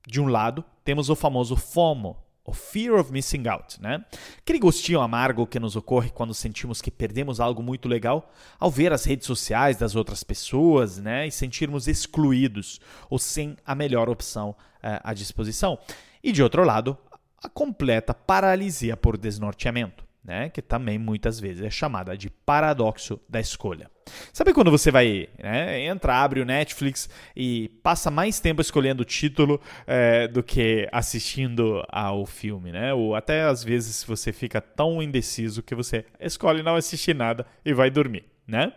De 0.05 0.21
um 0.21 0.27
lado, 0.27 0.65
temos 0.85 1.09
o 1.11 1.15
famoso 1.15 1.55
FOMO, 1.55 2.17
o 2.53 2.55
fear 2.55 3.01
of 3.01 3.11
missing 3.11 3.49
out, 3.49 3.81
né? 3.81 4.05
Aquele 4.39 4.59
gostinho 4.59 5.01
amargo 5.01 5.47
que 5.47 5.59
nos 5.59 5.75
ocorre 5.75 6.11
quando 6.11 6.35
sentimos 6.35 6.83
que 6.83 6.91
perdemos 6.91 7.41
algo 7.41 7.63
muito 7.63 7.89
legal 7.89 8.31
ao 8.61 8.71
ver 8.71 8.93
as 8.93 9.05
redes 9.05 9.27
sociais 9.27 9.79
das 9.79 9.97
outras 9.97 10.23
pessoas, 10.23 10.99
né? 10.99 11.27
E 11.27 11.33
sentirmos 11.33 11.89
excluídos 11.89 12.79
ou 13.09 13.19
sem 13.19 13.57
a 13.65 13.75
melhor 13.75 14.11
opção 14.11 14.51
uh, 14.51 15.01
à 15.03 15.15
disposição. 15.15 15.79
E 16.23 16.31
de 16.31 16.43
outro 16.43 16.63
lado, 16.63 16.97
a 17.43 17.49
completa 17.49 18.13
paralisia 18.13 18.97
por 18.99 19.17
desnorteamento 19.17 20.12
né, 20.25 20.49
que 20.49 20.63
também 20.63 20.99
muitas 20.99 21.41
vezes 21.41 21.65
é 21.65 21.71
chamada 21.71 22.17
de 22.17 22.31
paradoxo 22.31 23.21
da 23.29 23.41
escolha. 23.41 23.91
Sabe 24.33 24.53
quando 24.53 24.71
você 24.71 24.91
vai, 24.91 25.29
né, 25.39 25.81
entra, 25.85 26.17
abre 26.17 26.41
o 26.41 26.45
Netflix 26.45 27.09
e 27.37 27.69
passa 27.83 28.11
mais 28.11 28.39
tempo 28.39 28.61
escolhendo 28.61 29.03
o 29.03 29.07
título 29.07 29.61
é, 29.87 30.29
do 30.29 30.43
que 30.43 30.89
assistindo 30.93 31.85
ao 31.89 32.27
filme, 32.27 32.73
né? 32.73 32.93
Ou 32.93 33.15
até 33.15 33.43
às 33.43 33.63
vezes 33.63 34.05
você 34.05 34.33
fica 34.33 34.61
tão 34.61 35.03
indeciso 35.03 35.63
que 35.63 35.75
você 35.75 36.05
escolhe 36.21 36.63
não 36.63 36.77
assistir 36.77 37.15
nada 37.15 37.47
e 37.65 37.73
vai 37.73 37.91
dormir, 37.91 38.25
né? 38.47 38.73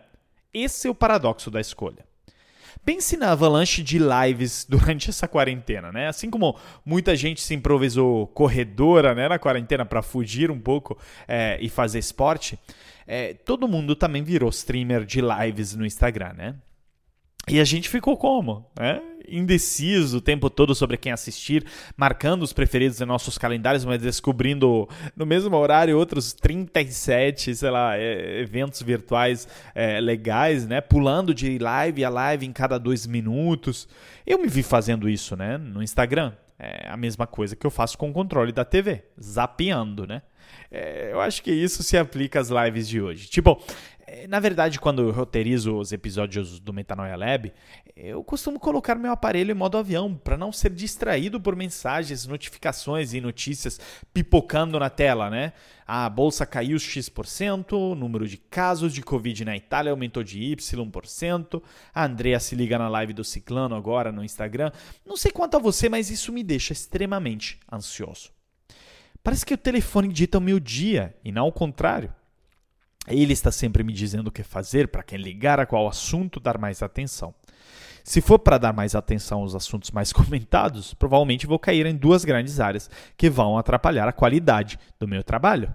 Esse 0.52 0.88
é 0.88 0.90
o 0.90 0.94
paradoxo 0.94 1.50
da 1.50 1.60
escolha. 1.60 2.05
Pense 2.84 3.16
na 3.16 3.32
avalanche 3.32 3.82
de 3.82 3.98
lives 3.98 4.64
durante 4.68 5.10
essa 5.10 5.26
quarentena, 5.26 5.90
né? 5.90 6.08
Assim 6.08 6.30
como 6.30 6.56
muita 6.84 7.16
gente 7.16 7.40
se 7.40 7.54
improvisou 7.54 8.26
corredora 8.28 9.14
né, 9.14 9.28
na 9.28 9.38
quarentena 9.38 9.84
para 9.84 10.02
fugir 10.02 10.50
um 10.50 10.60
pouco 10.60 10.98
é, 11.26 11.58
e 11.60 11.68
fazer 11.68 11.98
esporte, 11.98 12.58
é, 13.06 13.34
todo 13.34 13.68
mundo 13.68 13.94
também 13.94 14.22
virou 14.22 14.50
streamer 14.50 15.04
de 15.04 15.20
lives 15.20 15.74
no 15.74 15.86
Instagram, 15.86 16.32
né? 16.34 16.54
E 17.48 17.60
a 17.60 17.64
gente 17.64 17.88
ficou 17.88 18.16
como? 18.16 18.68
Né? 18.76 19.00
Indeciso 19.28 20.18
o 20.18 20.20
tempo 20.20 20.50
todo 20.50 20.74
sobre 20.74 20.96
quem 20.96 21.12
assistir, 21.12 21.64
marcando 21.96 22.42
os 22.42 22.52
preferidos 22.52 23.00
em 23.00 23.04
nossos 23.04 23.38
calendários, 23.38 23.84
mas 23.84 24.02
descobrindo 24.02 24.88
no 25.14 25.24
mesmo 25.24 25.56
horário 25.56 25.96
outros 25.96 26.32
37, 26.32 27.54
sei 27.54 27.70
lá, 27.70 27.96
eventos 27.98 28.82
virtuais 28.82 29.46
é, 29.74 30.00
legais, 30.00 30.66
né? 30.66 30.80
Pulando 30.80 31.32
de 31.32 31.56
live 31.58 32.04
a 32.04 32.08
live 32.08 32.46
em 32.46 32.52
cada 32.52 32.78
dois 32.78 33.06
minutos. 33.06 33.88
Eu 34.26 34.38
me 34.40 34.48
vi 34.48 34.64
fazendo 34.64 35.08
isso, 35.08 35.36
né? 35.36 35.56
No 35.56 35.82
Instagram. 35.82 36.32
É 36.58 36.88
a 36.88 36.96
mesma 36.96 37.26
coisa 37.26 37.54
que 37.54 37.66
eu 37.66 37.70
faço 37.70 37.98
com 37.98 38.10
o 38.10 38.12
controle 38.12 38.50
da 38.50 38.64
TV, 38.64 39.04
zapeando, 39.20 40.06
né? 40.06 40.22
É, 40.70 41.12
eu 41.12 41.20
acho 41.20 41.42
que 41.42 41.52
isso 41.52 41.82
se 41.82 41.96
aplica 41.96 42.40
às 42.40 42.48
lives 42.48 42.88
de 42.88 43.00
hoje. 43.00 43.28
Tipo, 43.28 43.62
é, 43.95 43.95
na 44.28 44.38
verdade, 44.38 44.78
quando 44.78 45.02
eu 45.02 45.10
roteirizo 45.10 45.76
os 45.76 45.92
episódios 45.92 46.60
do 46.60 46.72
Metanoia 46.72 47.16
Lab, 47.16 47.52
eu 47.96 48.22
costumo 48.22 48.60
colocar 48.60 48.94
meu 48.94 49.10
aparelho 49.10 49.50
em 49.50 49.54
modo 49.54 49.76
avião 49.76 50.14
para 50.14 50.36
não 50.36 50.52
ser 50.52 50.70
distraído 50.70 51.40
por 51.40 51.56
mensagens, 51.56 52.26
notificações 52.26 53.14
e 53.14 53.20
notícias 53.20 53.80
pipocando 54.14 54.78
na 54.78 54.88
tela, 54.88 55.28
né? 55.28 55.52
A 55.86 56.08
bolsa 56.08 56.46
caiu 56.46 56.78
X%, 56.78 57.72
o 57.72 57.94
número 57.94 58.28
de 58.28 58.36
casos 58.36 58.92
de 58.92 59.02
Covid 59.02 59.44
na 59.44 59.56
Itália 59.56 59.90
aumentou 59.90 60.22
de 60.22 60.40
Y%, 60.40 61.62
a 61.94 62.04
Andrea 62.04 62.38
se 62.38 62.54
liga 62.54 62.78
na 62.78 62.88
live 62.88 63.12
do 63.12 63.24
Ciclano 63.24 63.74
agora 63.74 64.12
no 64.12 64.24
Instagram. 64.24 64.70
Não 65.04 65.16
sei 65.16 65.32
quanto 65.32 65.56
a 65.56 65.60
você, 65.60 65.88
mas 65.88 66.10
isso 66.10 66.32
me 66.32 66.42
deixa 66.42 66.72
extremamente 66.72 67.58
ansioso. 67.72 68.30
Parece 69.22 69.44
que 69.44 69.54
o 69.54 69.58
telefone 69.58 70.08
dita 70.08 70.38
o 70.38 70.40
meu 70.40 70.60
dia 70.60 71.16
e 71.24 71.32
não 71.32 71.48
o 71.48 71.52
contrário. 71.52 72.12
Ele 73.06 73.32
está 73.32 73.52
sempre 73.52 73.84
me 73.84 73.92
dizendo 73.92 74.28
o 74.28 74.32
que 74.32 74.42
fazer, 74.42 74.88
para 74.88 75.02
quem 75.02 75.18
ligar, 75.18 75.60
a 75.60 75.66
qual 75.66 75.88
assunto 75.88 76.40
dar 76.40 76.58
mais 76.58 76.82
atenção. 76.82 77.34
Se 78.02 78.20
for 78.20 78.38
para 78.38 78.56
dar 78.56 78.72
mais 78.72 78.94
atenção 78.94 79.40
aos 79.40 79.54
assuntos 79.54 79.90
mais 79.90 80.12
comentados, 80.14 80.94
provavelmente 80.94 81.46
vou 81.46 81.58
cair 81.58 81.86
em 81.86 81.96
duas 81.96 82.24
grandes 82.24 82.60
áreas 82.60 82.88
que 83.16 83.28
vão 83.28 83.58
atrapalhar 83.58 84.08
a 84.08 84.12
qualidade 84.12 84.78
do 84.98 85.08
meu 85.08 85.24
trabalho. 85.24 85.74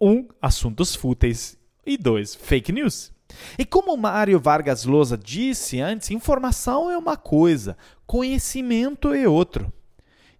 Um, 0.00 0.28
assuntos 0.40 0.94
fúteis 0.94 1.58
e 1.86 1.96
dois, 1.96 2.34
fake 2.34 2.70
news. 2.70 3.12
E 3.58 3.64
como 3.64 3.96
Mário 3.96 4.38
Vargas 4.38 4.84
Llosa 4.84 5.16
disse 5.16 5.80
antes, 5.80 6.10
informação 6.10 6.90
é 6.90 6.96
uma 6.96 7.16
coisa, 7.16 7.76
conhecimento 8.06 9.12
é 9.12 9.28
outro. 9.28 9.72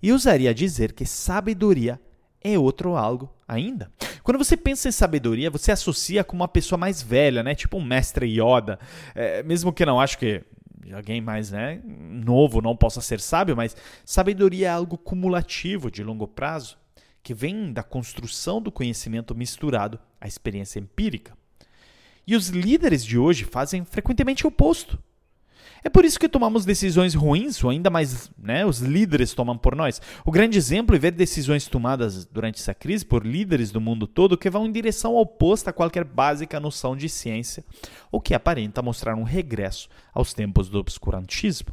E 0.02 0.12
usaria 0.12 0.54
dizer 0.54 0.92
que 0.92 1.04
sabedoria 1.04 2.00
é 2.42 2.58
outro 2.58 2.96
algo 2.96 3.34
ainda. 3.46 3.90
Quando 4.28 4.44
você 4.44 4.58
pensa 4.58 4.90
em 4.90 4.92
sabedoria, 4.92 5.48
você 5.50 5.72
associa 5.72 6.22
com 6.22 6.36
uma 6.36 6.46
pessoa 6.46 6.78
mais 6.78 7.00
velha, 7.00 7.42
né? 7.42 7.54
Tipo 7.54 7.78
um 7.78 7.82
mestre 7.82 8.26
Yoda. 8.26 8.78
É, 9.14 9.42
mesmo 9.42 9.72
que 9.72 9.86
não 9.86 9.98
acho 9.98 10.18
que 10.18 10.44
alguém 10.92 11.18
mais 11.18 11.50
né, 11.50 11.80
novo 11.82 12.60
não 12.60 12.76
possa 12.76 13.00
ser 13.00 13.20
sábio, 13.20 13.56
mas 13.56 13.74
sabedoria 14.04 14.66
é 14.66 14.70
algo 14.70 14.98
cumulativo 14.98 15.90
de 15.90 16.04
longo 16.04 16.28
prazo, 16.28 16.76
que 17.22 17.32
vem 17.32 17.72
da 17.72 17.82
construção 17.82 18.60
do 18.60 18.70
conhecimento 18.70 19.34
misturado 19.34 19.98
à 20.20 20.28
experiência 20.28 20.78
empírica. 20.78 21.32
E 22.26 22.36
os 22.36 22.50
líderes 22.50 23.02
de 23.02 23.16
hoje 23.16 23.44
fazem 23.44 23.82
frequentemente 23.82 24.44
o 24.44 24.48
oposto. 24.48 24.98
É 25.82 25.88
por 25.88 26.04
isso 26.04 26.18
que 26.18 26.28
tomamos 26.28 26.64
decisões 26.64 27.14
ruins, 27.14 27.62
ou 27.62 27.70
ainda 27.70 27.90
mais 27.90 28.30
né, 28.38 28.64
os 28.64 28.80
líderes 28.80 29.32
tomam 29.32 29.56
por 29.56 29.76
nós. 29.76 30.00
O 30.24 30.30
grande 30.30 30.58
exemplo 30.58 30.94
é 30.94 30.98
ver 30.98 31.12
decisões 31.12 31.66
tomadas 31.66 32.24
durante 32.24 32.60
essa 32.60 32.74
crise 32.74 33.04
por 33.04 33.24
líderes 33.24 33.70
do 33.70 33.80
mundo 33.80 34.06
todo 34.06 34.36
que 34.36 34.50
vão 34.50 34.66
em 34.66 34.72
direção 34.72 35.14
oposta 35.14 35.70
a 35.70 35.72
qualquer 35.72 36.04
básica 36.04 36.60
noção 36.60 36.96
de 36.96 37.08
ciência, 37.08 37.64
o 38.10 38.20
que 38.20 38.34
aparenta 38.34 38.82
mostrar 38.82 39.14
um 39.14 39.22
regresso 39.22 39.88
aos 40.12 40.34
tempos 40.34 40.68
do 40.68 40.78
obscurantismo. 40.78 41.68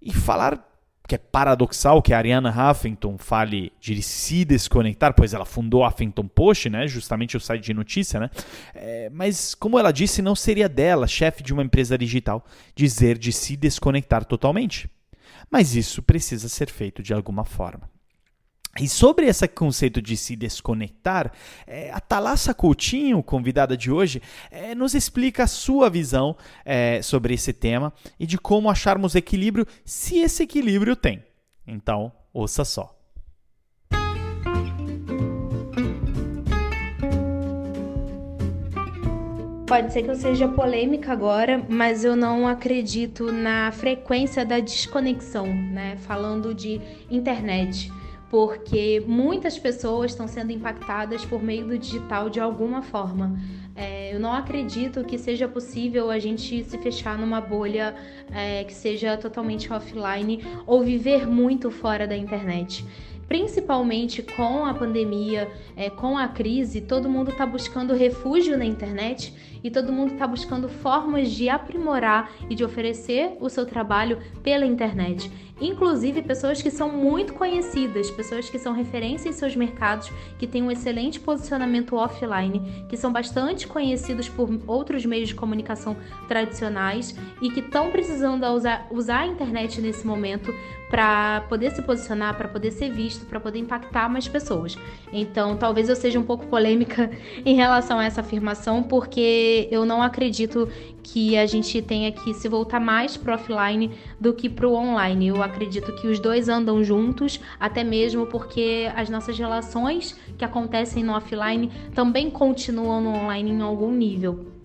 E 0.00 0.12
falar 0.12 0.69
que 1.10 1.16
é 1.16 1.18
paradoxal 1.18 2.00
que 2.00 2.14
a 2.14 2.18
Ariana 2.18 2.54
Huffington 2.70 3.18
fale 3.18 3.72
de 3.80 4.00
se 4.00 4.44
desconectar, 4.44 5.12
pois 5.12 5.34
ela 5.34 5.44
fundou 5.44 5.82
a 5.82 5.88
Huffington 5.88 6.28
Post, 6.28 6.70
né, 6.70 6.86
justamente 6.86 7.36
o 7.36 7.40
site 7.40 7.64
de 7.64 7.74
notícia, 7.74 8.20
né? 8.20 8.30
É, 8.72 9.10
mas 9.10 9.52
como 9.52 9.76
ela 9.76 9.90
disse, 9.90 10.22
não 10.22 10.36
seria 10.36 10.68
dela, 10.68 11.08
chefe 11.08 11.42
de 11.42 11.52
uma 11.52 11.64
empresa 11.64 11.98
digital, 11.98 12.44
dizer 12.76 13.18
de 13.18 13.32
se 13.32 13.56
desconectar 13.56 14.24
totalmente. 14.24 14.88
Mas 15.50 15.74
isso 15.74 16.00
precisa 16.00 16.48
ser 16.48 16.70
feito 16.70 17.02
de 17.02 17.12
alguma 17.12 17.44
forma. 17.44 17.90
E 18.78 18.88
sobre 18.88 19.26
esse 19.26 19.48
conceito 19.48 20.00
de 20.00 20.16
se 20.16 20.36
desconectar, 20.36 21.32
é, 21.66 21.90
a 21.90 21.98
Thalassa 21.98 22.54
Coutinho, 22.54 23.22
convidada 23.22 23.76
de 23.76 23.90
hoje, 23.90 24.22
é, 24.50 24.74
nos 24.76 24.94
explica 24.94 25.42
a 25.42 25.48
sua 25.48 25.90
visão 25.90 26.36
é, 26.64 27.02
sobre 27.02 27.34
esse 27.34 27.52
tema 27.52 27.92
e 28.18 28.26
de 28.26 28.38
como 28.38 28.70
acharmos 28.70 29.16
equilíbrio, 29.16 29.66
se 29.84 30.18
esse 30.18 30.44
equilíbrio 30.44 30.94
tem. 30.94 31.22
Então, 31.66 32.12
ouça 32.32 32.64
só. 32.64 32.96
Pode 39.66 39.92
ser 39.92 40.02
que 40.02 40.10
eu 40.10 40.16
seja 40.16 40.48
polêmica 40.48 41.12
agora, 41.12 41.64
mas 41.68 42.04
eu 42.04 42.16
não 42.16 42.46
acredito 42.46 43.30
na 43.30 43.70
frequência 43.70 44.44
da 44.44 44.58
desconexão, 44.58 45.46
né? 45.46 45.96
Falando 45.98 46.52
de 46.52 46.80
internet 47.08 47.92
porque 48.30 49.02
muitas 49.06 49.58
pessoas 49.58 50.12
estão 50.12 50.28
sendo 50.28 50.52
impactadas 50.52 51.24
por 51.24 51.42
meio 51.42 51.66
do 51.66 51.76
digital 51.76 52.30
de 52.30 52.38
alguma 52.38 52.80
forma. 52.80 53.36
É, 53.74 54.14
eu 54.14 54.20
não 54.20 54.32
acredito 54.32 55.04
que 55.04 55.18
seja 55.18 55.48
possível 55.48 56.10
a 56.10 56.18
gente 56.18 56.62
se 56.62 56.78
fechar 56.78 57.18
numa 57.18 57.40
bolha 57.40 57.94
é, 58.32 58.62
que 58.62 58.72
seja 58.72 59.16
totalmente 59.16 59.72
offline 59.72 60.44
ou 60.64 60.82
viver 60.82 61.26
muito 61.26 61.70
fora 61.70 62.06
da 62.06 62.16
internet 62.16 62.84
principalmente 63.30 64.24
com 64.24 64.66
a 64.66 64.74
pandemia, 64.74 65.48
é, 65.76 65.88
com 65.88 66.18
a 66.18 66.26
crise, 66.26 66.80
todo 66.80 67.08
mundo 67.08 67.30
está 67.30 67.46
buscando 67.46 67.94
refúgio 67.94 68.58
na 68.58 68.64
internet 68.64 69.32
e 69.62 69.70
todo 69.70 69.92
mundo 69.92 70.14
está 70.14 70.26
buscando 70.26 70.68
formas 70.68 71.30
de 71.30 71.48
aprimorar 71.48 72.32
e 72.50 72.56
de 72.56 72.64
oferecer 72.64 73.36
o 73.38 73.48
seu 73.48 73.64
trabalho 73.64 74.18
pela 74.42 74.66
internet. 74.66 75.30
Inclusive 75.60 76.22
pessoas 76.22 76.62
que 76.62 76.70
são 76.70 76.88
muito 76.88 77.34
conhecidas, 77.34 78.10
pessoas 78.10 78.48
que 78.48 78.58
são 78.58 78.72
referência 78.72 79.28
em 79.28 79.32
seus 79.32 79.54
mercados, 79.54 80.10
que 80.38 80.46
têm 80.46 80.62
um 80.62 80.70
excelente 80.70 81.20
posicionamento 81.20 81.96
offline, 81.96 82.86
que 82.88 82.96
são 82.96 83.12
bastante 83.12 83.66
conhecidos 83.66 84.28
por 84.28 84.48
outros 84.66 85.04
meios 85.04 85.28
de 85.28 85.34
comunicação 85.34 85.96
tradicionais 86.26 87.14
e 87.42 87.50
que 87.50 87.60
estão 87.60 87.90
precisando 87.90 88.46
usar, 88.46 88.86
usar 88.90 89.20
a 89.20 89.26
internet 89.26 89.80
nesse 89.80 90.06
momento 90.06 90.52
para 90.90 91.42
poder 91.48 91.70
se 91.70 91.80
posicionar, 91.80 92.36
para 92.36 92.48
poder 92.48 92.72
ser 92.72 92.90
visto, 92.90 93.24
para 93.24 93.38
poder 93.38 93.60
impactar 93.60 94.08
mais 94.08 94.26
pessoas. 94.26 94.76
Então, 95.12 95.56
talvez 95.56 95.88
eu 95.88 95.94
seja 95.94 96.18
um 96.18 96.24
pouco 96.24 96.46
polêmica 96.46 97.08
em 97.46 97.54
relação 97.54 97.98
a 97.98 98.04
essa 98.04 98.20
afirmação, 98.20 98.82
porque 98.82 99.68
eu 99.70 99.86
não 99.86 100.02
acredito 100.02 100.68
que 101.02 101.38
a 101.38 101.46
gente 101.46 101.80
tenha 101.80 102.10
que 102.10 102.34
se 102.34 102.48
voltar 102.48 102.80
mais 102.80 103.16
para 103.16 103.36
offline 103.36 103.92
do 104.20 104.34
que 104.34 104.48
para 104.48 104.68
o 104.68 104.74
online. 104.74 105.28
Eu 105.28 105.42
acredito 105.42 105.94
que 105.94 106.08
os 106.08 106.18
dois 106.18 106.48
andam 106.48 106.82
juntos, 106.82 107.40
até 107.58 107.84
mesmo 107.84 108.26
porque 108.26 108.90
as 108.96 109.08
nossas 109.08 109.38
relações 109.38 110.18
que 110.36 110.44
acontecem 110.44 111.04
no 111.04 111.14
offline 111.14 111.70
também 111.94 112.30
continuam 112.30 113.00
no 113.00 113.10
online 113.10 113.52
em 113.52 113.60
algum 113.62 113.92
nível. 113.92 114.59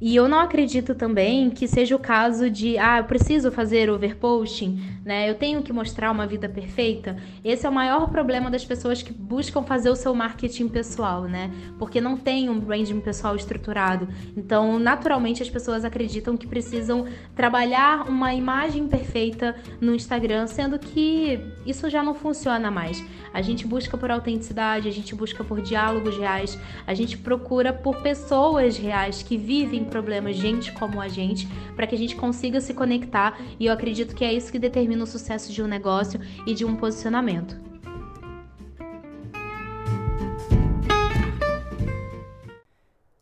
E 0.00 0.14
eu 0.14 0.28
não 0.28 0.38
acredito 0.38 0.94
também 0.94 1.50
que 1.50 1.66
seja 1.66 1.96
o 1.96 1.98
caso 1.98 2.48
de, 2.48 2.78
ah, 2.78 2.98
eu 2.98 3.04
preciso 3.04 3.50
fazer 3.50 3.90
overposting, 3.90 4.80
né? 5.04 5.28
Eu 5.28 5.34
tenho 5.34 5.60
que 5.60 5.72
mostrar 5.72 6.12
uma 6.12 6.24
vida 6.24 6.48
perfeita. 6.48 7.16
Esse 7.44 7.66
é 7.66 7.68
o 7.68 7.72
maior 7.72 8.08
problema 8.08 8.48
das 8.48 8.64
pessoas 8.64 9.02
que 9.02 9.12
buscam 9.12 9.64
fazer 9.64 9.90
o 9.90 9.96
seu 9.96 10.14
marketing 10.14 10.68
pessoal, 10.68 11.22
né? 11.22 11.50
Porque 11.80 12.00
não 12.00 12.16
tem 12.16 12.48
um 12.48 12.60
branding 12.60 13.00
pessoal 13.00 13.34
estruturado. 13.34 14.06
Então, 14.36 14.78
naturalmente, 14.78 15.42
as 15.42 15.50
pessoas 15.50 15.84
acreditam 15.84 16.36
que 16.36 16.46
precisam 16.46 17.06
trabalhar 17.34 18.08
uma 18.08 18.32
imagem 18.32 18.86
perfeita 18.86 19.56
no 19.80 19.96
Instagram, 19.96 20.46
sendo 20.46 20.78
que 20.78 21.40
isso 21.66 21.90
já 21.90 22.04
não 22.04 22.14
funciona 22.14 22.70
mais. 22.70 23.04
A 23.34 23.42
gente 23.42 23.66
busca 23.66 23.98
por 23.98 24.12
autenticidade, 24.12 24.88
a 24.88 24.92
gente 24.92 25.12
busca 25.14 25.42
por 25.42 25.60
diálogos 25.60 26.16
reais, 26.16 26.56
a 26.86 26.94
gente 26.94 27.18
procura 27.18 27.72
por 27.72 28.00
pessoas 28.00 28.78
reais 28.78 29.22
que 29.22 29.36
vivem 29.36 29.87
problemas, 29.88 30.36
gente 30.36 30.72
como 30.72 31.00
a 31.00 31.08
gente, 31.08 31.48
para 31.74 31.86
que 31.86 31.94
a 31.94 31.98
gente 31.98 32.14
consiga 32.14 32.60
se 32.60 32.74
conectar 32.74 33.38
e 33.58 33.66
eu 33.66 33.72
acredito 33.72 34.14
que 34.14 34.24
é 34.24 34.32
isso 34.32 34.52
que 34.52 34.58
determina 34.58 35.04
o 35.04 35.06
sucesso 35.06 35.52
de 35.52 35.62
um 35.62 35.66
negócio 35.66 36.20
e 36.46 36.54
de 36.54 36.64
um 36.64 36.76
posicionamento. 36.76 37.67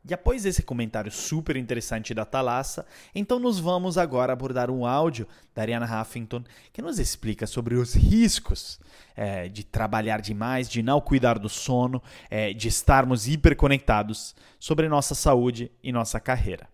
E 0.09 0.15
após 0.15 0.47
esse 0.47 0.63
comentário 0.63 1.11
super 1.11 1.57
interessante 1.57 2.15
da 2.15 2.25
Thalassa, 2.25 2.87
então 3.13 3.41
nos 3.41 3.59
vamos 3.59 3.99
agora 3.99 4.33
abordar 4.33 4.71
um 4.71 4.87
áudio 4.87 5.27
da 5.53 5.63
Ariana 5.63 6.01
Huffington 6.01 6.45
que 6.73 6.81
nos 6.81 7.01
explica 7.01 7.45
sobre 7.45 7.75
os 7.75 7.95
riscos 7.95 8.79
é, 9.17 9.49
de 9.49 9.65
trabalhar 9.65 10.21
demais, 10.21 10.69
de 10.69 10.81
não 10.81 11.01
cuidar 11.01 11.41
do 11.41 11.49
sono, 11.49 12.01
é, 12.31 12.53
de 12.53 12.69
estarmos 12.69 13.27
hiperconectados 13.27 14.37
sobre 14.61 14.89
nossa 14.89 15.15
saúde 15.15 15.73
e 15.83 15.91
nossa 15.91 16.21
carreira. 16.21 16.69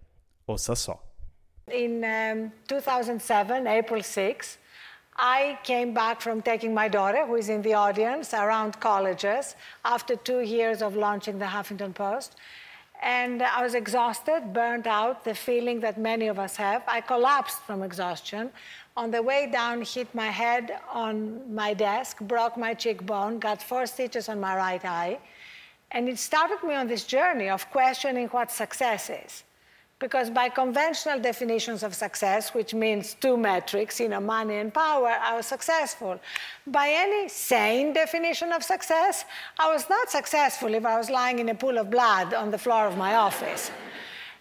Ouça 0.47 0.75
só. 0.77 1.03
In 1.71 2.03
um, 2.05 2.51
2007, 2.69 3.67
April 3.67 4.03
6, 4.03 4.59
I 5.17 5.57
came 5.63 5.93
back 5.93 6.23
from 6.23 6.41
taking 6.43 6.75
my 6.75 6.89
daughter, 6.89 7.25
who 7.25 7.39
is 7.39 7.49
in 7.49 7.63
the 7.63 7.75
audience, 7.75 8.35
around 8.35 8.79
colleges 8.79 9.57
after 9.85 10.17
two 10.17 10.43
years 10.43 10.83
of 10.83 10.97
launching 10.97 11.39
the 11.39 11.47
Huffington 11.47 11.95
Post. 11.95 12.37
And 13.03 13.43
I 13.43 13.63
was 13.63 13.75
exhausted, 13.75 14.53
burnt 14.53 14.87
out, 14.87 15.25
the 15.25 15.35
feeling 15.35 15.81
that 15.81 15.99
many 15.99 16.29
of 16.29 16.39
us 16.39 16.55
have. 16.57 16.85
I 16.87 17.01
collapsed 17.01 17.61
from 17.63 17.83
exhaustion. 17.83 18.51
On 18.97 19.11
the 19.11 19.21
way 19.21 19.51
down, 19.51 19.83
hit 19.83 20.15
my 20.15 20.29
head 20.29 20.79
on 20.93 21.53
my 21.53 21.75
desk, 21.75 22.21
broke 22.21 22.57
my 22.57 22.75
cheekbone, 22.75 23.41
got 23.41 23.61
four 23.61 23.87
stitches 23.87 24.29
on 24.29 24.39
my 24.39 24.57
right 24.57 24.85
eye. 24.85 25.19
And 25.91 26.09
it 26.09 26.19
started 26.19 26.63
me 26.63 26.75
on 26.75 26.87
this 26.87 27.05
journey 27.05 27.49
of 27.49 27.69
questioning 27.71 28.29
what 28.29 28.53
success 28.53 29.11
is. 29.11 29.43
Because 30.03 30.31
by 30.31 30.49
conventional 30.49 31.21
definitions 31.21 31.85
of 31.85 31.95
success, 31.95 32.53
which 32.53 32.75
means 32.75 33.15
two 33.15 33.37
metrics, 33.37 34.01
you 34.01 34.09
know, 34.09 34.19
money 34.19 34.57
and 34.57 34.75
power, 34.75 35.13
I 35.29 35.37
was 35.37 35.47
successful. 35.47 36.19
By 36.67 36.87
any 36.91 37.29
sane 37.29 37.93
definition 37.93 38.51
of 38.53 38.65
success, 38.65 39.25
I 39.65 39.73
was 39.73 39.89
not 39.89 40.11
successful 40.11 40.75
if 40.75 40.85
I 40.85 40.99
was 40.99 41.09
lying 41.09 41.39
in 41.39 41.49
a 41.51 41.55
pool 41.55 41.79
of 41.79 41.89
blood 41.89 42.35
on 42.35 42.51
the 42.51 42.59
floor 42.59 42.85
of 42.89 42.97
my 42.97 43.15
office. 43.15 43.71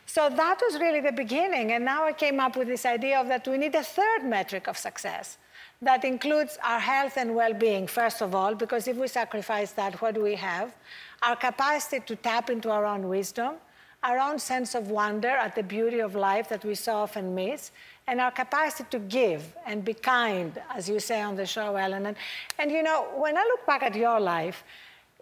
So 0.07 0.21
that 0.29 0.57
was 0.65 0.79
really 0.79 0.99
the 0.99 1.11
beginning. 1.11 1.73
And 1.73 1.85
now 1.85 2.05
I 2.05 2.13
came 2.13 2.39
up 2.39 2.57
with 2.57 2.67
this 2.67 2.83
idea 2.97 3.21
of 3.21 3.27
that 3.27 3.47
we 3.47 3.59
need 3.59 3.75
a 3.75 3.83
third 3.83 4.23
metric 4.23 4.67
of 4.67 4.79
success 4.79 5.37
that 5.83 6.03
includes 6.03 6.57
our 6.63 6.79
health 6.79 7.17
and 7.17 7.35
well-being, 7.35 7.85
first 7.85 8.23
of 8.23 8.33
all, 8.33 8.55
because 8.55 8.87
if 8.87 8.97
we 8.97 9.07
sacrifice 9.07 9.71
that, 9.73 10.01
what 10.01 10.15
do 10.15 10.23
we 10.23 10.35
have? 10.35 10.73
Our 11.21 11.35
capacity 11.35 12.03
to 12.07 12.15
tap 12.15 12.49
into 12.49 12.71
our 12.71 12.85
own 12.85 13.07
wisdom, 13.07 13.57
our 14.03 14.17
own 14.17 14.39
sense 14.39 14.73
of 14.73 14.89
wonder 14.89 15.29
at 15.29 15.55
the 15.55 15.63
beauty 15.63 15.99
of 15.99 16.15
life 16.15 16.49
that 16.49 16.65
we 16.65 16.75
so 16.75 16.95
often 16.95 17.35
miss, 17.35 17.71
and 18.07 18.19
our 18.19 18.31
capacity 18.31 18.87
to 18.89 18.99
give 18.99 19.55
and 19.65 19.85
be 19.85 19.93
kind, 19.93 20.59
as 20.73 20.89
you 20.89 20.99
say 20.99 21.21
on 21.21 21.35
the 21.35 21.45
show, 21.45 21.75
Ellen. 21.75 22.07
And, 22.07 22.17
and 22.57 22.71
you 22.71 22.81
know, 22.81 23.07
when 23.15 23.37
I 23.37 23.43
look 23.43 23.65
back 23.65 23.83
at 23.83 23.95
your 23.95 24.19
life, 24.19 24.63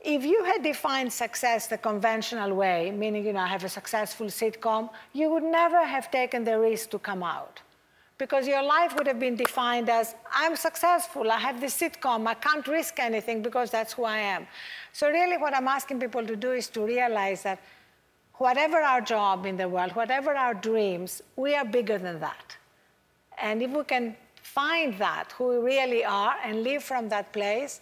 if 0.04 0.24
you 0.24 0.46
had 0.46 0.64
defined 0.64 1.12
success 1.12 1.68
the 1.68 1.78
conventional 1.78 2.54
way, 2.54 2.92
meaning, 2.92 3.26
you 3.26 3.34
know, 3.34 3.42
I 3.42 3.48
have 3.48 3.66
a 3.66 3.70
successful 3.70 4.28
sitcom, 4.28 4.90
you 5.12 5.30
would 5.30 5.44
never 5.44 5.86
have 5.86 6.10
taken 6.10 6.46
the 6.46 6.58
risk 6.58 6.90
to 6.92 7.00
come 7.00 7.22
out. 7.22 7.60
Because 8.18 8.48
your 8.48 8.64
life 8.64 8.96
would 8.98 9.08
have 9.08 9.20
been 9.20 9.36
defined 9.36 9.90
as 9.90 10.16
I'm 10.34 10.56
successful, 10.56 11.30
I 11.30 11.38
have 11.40 11.60
this 11.60 11.78
sitcom, 11.80 12.28
I 12.28 12.34
can't 12.34 12.66
risk 12.68 13.00
anything 13.00 13.42
because 13.42 13.72
that's 13.72 13.94
who 13.94 14.04
I 14.06 14.20
am. 14.20 14.48
So, 14.94 15.10
really, 15.10 15.38
what 15.38 15.54
I'm 15.54 15.68
asking 15.68 16.00
people 16.00 16.26
to 16.26 16.36
do 16.36 16.52
is 16.52 16.68
to 16.70 16.86
realize 16.86 17.44
that 17.44 17.60
whatever 18.40 18.78
our 18.78 19.02
job 19.02 19.46
in 19.46 19.56
the 19.58 19.70
world, 19.70 19.92
whatever 19.96 20.34
our 20.34 20.54
dreams, 20.54 21.22
we 21.36 21.56
are 21.56 21.66
bigger 21.66 21.98
than 21.98 22.20
that. 22.20 22.58
And 23.42 23.62
if 23.62 23.72
we 23.72 23.84
can 23.84 24.16
find 24.42 24.98
that, 24.98 25.32
who 25.34 25.50
we 25.50 25.58
really 25.58 26.04
are, 26.04 26.36
and 26.44 26.64
live 26.64 26.84
from 26.84 27.10
that 27.10 27.32
place, 27.32 27.82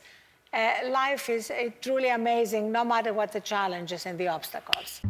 uh, 0.53 0.73
life 0.89 1.29
is 1.29 1.51
uh, 1.51 1.69
truly 1.81 2.09
amazing 2.09 2.71
no 2.71 2.83
matter 2.83 3.13
what 3.13 3.31
the 3.31 3.39
challenges 3.39 4.05
and 4.05 4.17
the 4.17 4.27
obstacles. 4.27 5.01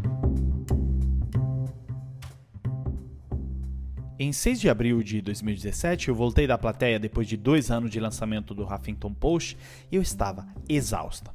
Em 4.19 4.33
6 4.33 4.59
de 4.59 4.67
abril 4.67 5.03
de 5.03 5.21
2017, 5.21 6.07
eu 6.07 6.15
voltei 6.15 6.47
da 6.47 6.57
plateia 6.57 6.97
depois 6.97 7.27
de 7.27 7.37
dois 7.37 7.69
anos 7.69 7.91
de 7.91 7.99
lançamento 7.99 8.55
do 8.55 8.63
Huffington 8.63 9.13
Post 9.13 9.55
e 9.91 9.95
eu 9.95 10.01
estava 10.01 10.47
exausta. 10.67 11.31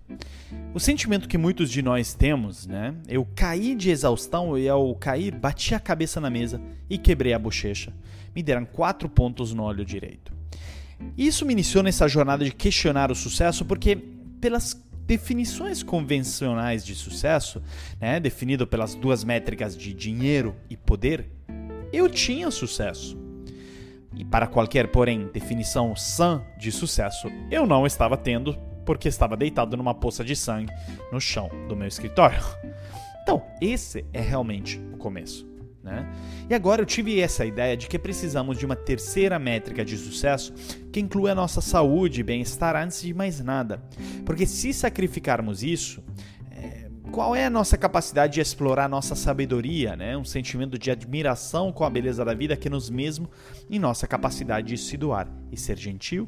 O 0.75 0.81
sentimento 0.81 1.29
que 1.29 1.38
muitos 1.38 1.71
de 1.71 1.81
nós 1.81 2.12
temos, 2.12 2.66
né? 2.66 2.92
Eu 3.07 3.25
caí 3.37 3.77
de 3.77 3.88
exaustão 3.88 4.59
e 4.59 4.68
ao 4.68 4.97
cair 4.97 5.33
bati 5.33 5.77
a 5.77 5.81
cabeça 5.81 6.21
na 6.21 6.29
mesa 6.29 6.61
e 6.90 6.99
quebrei 6.99 7.33
a 7.33 7.38
bochecha. 7.38 7.92
Me 8.35 8.42
deram 8.42 8.64
quatro 8.64 9.09
pontos 9.09 9.55
no 9.55 9.62
olho 9.62 9.85
direito. 9.85 10.33
Isso 11.16 11.47
me 11.47 11.53
iniciou 11.53 11.85
nessa 11.85 12.09
jornada 12.09 12.45
de 12.45 12.51
questionar 12.51 13.12
o 13.12 13.14
sucesso, 13.14 13.64
porque 13.64 13.95
pelas 14.40 14.75
definições 15.07 15.83
convencionais 15.83 16.85
de 16.85 16.95
sucesso, 16.95 17.62
né, 18.01 18.18
definido 18.18 18.66
pelas 18.66 18.95
duas 18.95 19.25
métricas 19.25 19.77
de 19.77 19.92
dinheiro 19.92 20.57
e 20.71 20.77
poder, 20.77 21.31
eu 21.93 22.09
tinha 22.09 22.51
sucesso. 22.51 23.21
E 24.15 24.25
para 24.25 24.47
qualquer, 24.47 24.89
porém, 24.89 25.29
definição 25.33 25.97
sã 25.97 26.43
de 26.59 26.71
sucesso, 26.71 27.29
eu 27.51 27.67
não 27.67 27.87
estava 27.87 28.17
tendo 28.17 28.57
porque 28.85 29.09
estava 29.09 29.37
deitado 29.37 29.77
numa 29.77 29.95
poça 29.95 30.25
de 30.25 30.35
sangue 30.37 30.73
no 31.11 31.21
chão 31.21 31.49
do 31.69 31.77
meu 31.77 31.89
escritório. 31.89 32.43
Então, 33.23 33.43
esse 33.61 34.05
é 34.13 34.21
realmente 34.21 34.81
o 34.93 34.97
começo. 34.97 35.47
Né? 35.83 36.07
E 36.49 36.55
agora 36.55 36.81
eu 36.81 36.87
tive 36.87 37.21
essa 37.21 37.45
ideia 37.45 37.77
de 37.77 37.89
que 37.89 37.99
precisamos 37.99 38.57
de 38.57 38.65
uma 38.65 38.77
terceira 38.77 39.39
métrica 39.39 39.85
de 39.85 39.97
sucesso 39.97 40.53
que 40.93 41.01
inclua 41.01 41.33
a 41.33 41.35
nossa 41.35 41.61
saúde 41.61 42.21
e 42.21 42.25
bem-estar 42.25 42.77
antes 42.77 43.03
de 43.03 43.13
mais 43.13 43.41
nada. 43.41 43.83
Porque 44.25 44.47
se 44.47 44.73
sacrificarmos 44.73 45.63
isso, 45.63 46.03
qual 47.12 47.37
é 47.37 47.44
a 47.44 47.51
nossa 47.51 47.77
capacidade 47.77 48.33
de 48.33 48.40
explorar 48.40 48.88
nossa 48.88 49.14
sabedoria, 49.14 49.94
né? 49.94 50.16
um 50.16 50.25
sentimento 50.25 50.79
de 50.79 50.90
admiração 50.90 51.70
com 51.70 51.85
a 51.85 51.90
beleza 51.90 52.25
da 52.25 52.33
vida 52.33 52.57
que 52.57 52.70
nos 52.70 52.88
mesmo 52.88 53.29
e 53.68 53.79
nossa 53.79 54.07
capacidade 54.07 54.68
de 54.68 54.79
se 54.79 54.96
doar 54.96 55.29
e 55.53 55.57
ser 55.57 55.77
gentil? 55.77 56.27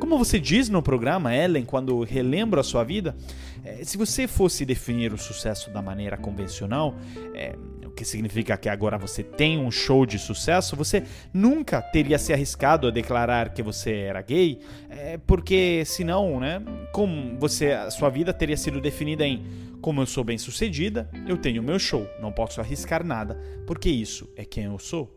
Como 0.00 0.18
você 0.18 0.40
diz 0.40 0.70
no 0.70 0.82
programa, 0.82 1.36
Ellen, 1.36 1.66
quando 1.66 2.02
relembra 2.02 2.62
a 2.62 2.64
sua 2.64 2.82
vida, 2.82 3.14
é, 3.62 3.84
se 3.84 3.98
você 3.98 4.26
fosse 4.26 4.64
definir 4.64 5.12
o 5.12 5.18
sucesso 5.18 5.70
da 5.70 5.82
maneira 5.82 6.16
convencional, 6.16 6.94
é, 7.34 7.54
que 7.94 8.04
significa 8.04 8.56
que 8.56 8.68
agora 8.68 8.98
você 8.98 9.22
tem 9.22 9.58
um 9.58 9.70
show 9.70 10.04
de 10.04 10.18
sucesso, 10.18 10.76
você 10.76 11.04
nunca 11.32 11.80
teria 11.80 12.18
se 12.18 12.32
arriscado 12.32 12.88
a 12.88 12.90
declarar 12.90 13.50
que 13.50 13.62
você 13.62 13.92
era 13.92 14.20
gay, 14.20 14.58
é, 14.90 15.18
porque 15.18 15.84
senão, 15.86 16.40
né, 16.40 16.60
como 16.92 17.38
você, 17.38 17.72
a 17.72 17.90
sua 17.90 18.10
vida 18.10 18.32
teria 18.32 18.56
sido 18.56 18.80
definida 18.80 19.24
em 19.26 19.44
como 19.84 20.00
eu 20.00 20.06
sou 20.06 20.24
bem 20.24 20.38
sucedida, 20.38 21.10
eu 21.28 21.36
tenho 21.36 21.62
meu 21.62 21.78
show, 21.78 22.08
não 22.18 22.32
posso 22.32 22.58
arriscar 22.58 23.04
nada, 23.04 23.38
porque 23.66 23.90
isso 23.90 24.26
é 24.34 24.42
quem 24.42 24.64
eu 24.64 24.78
sou. 24.78 25.14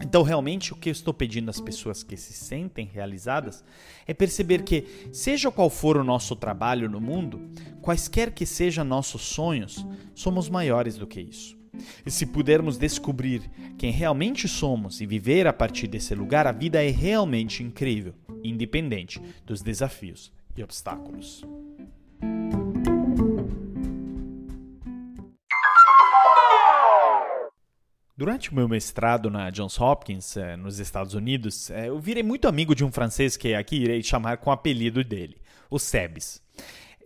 Então, 0.00 0.22
realmente, 0.22 0.72
o 0.72 0.76
que 0.76 0.88
eu 0.88 0.92
estou 0.92 1.12
pedindo 1.12 1.50
às 1.50 1.60
pessoas 1.60 2.02
que 2.02 2.16
se 2.16 2.32
sentem 2.32 2.86
realizadas 2.90 3.62
é 4.06 4.14
perceber 4.14 4.62
que, 4.62 5.10
seja 5.12 5.50
qual 5.50 5.68
for 5.68 5.98
o 5.98 6.04
nosso 6.04 6.34
trabalho 6.34 6.88
no 6.88 7.02
mundo, 7.02 7.50
quaisquer 7.82 8.32
que 8.32 8.46
sejam 8.46 8.82
nossos 8.82 9.20
sonhos, 9.20 9.86
somos 10.14 10.48
maiores 10.48 10.96
do 10.96 11.06
que 11.06 11.20
isso. 11.20 11.54
E 12.06 12.10
se 12.10 12.24
pudermos 12.24 12.78
descobrir 12.78 13.42
quem 13.76 13.92
realmente 13.92 14.48
somos 14.48 15.02
e 15.02 15.06
viver 15.06 15.46
a 15.46 15.52
partir 15.52 15.86
desse 15.86 16.14
lugar, 16.14 16.46
a 16.46 16.52
vida 16.52 16.82
é 16.82 16.88
realmente 16.88 17.62
incrível, 17.62 18.14
independente 18.42 19.20
dos 19.44 19.60
desafios 19.60 20.32
e 20.56 20.64
obstáculos. 20.64 21.44
Durante 28.14 28.50
o 28.50 28.54
meu 28.54 28.68
mestrado 28.68 29.30
na 29.30 29.48
Johns 29.48 29.80
Hopkins, 29.80 30.36
eh, 30.36 30.54
nos 30.54 30.78
Estados 30.78 31.14
Unidos, 31.14 31.70
eh, 31.70 31.88
eu 31.88 31.98
virei 31.98 32.22
muito 32.22 32.46
amigo 32.46 32.74
de 32.74 32.84
um 32.84 32.92
francês 32.92 33.38
que 33.38 33.54
aqui 33.54 33.76
irei 33.76 34.02
chamar 34.02 34.36
com 34.36 34.50
o 34.50 34.52
apelido 34.52 35.02
dele, 35.02 35.38
o 35.70 35.78
Sebes. 35.78 36.42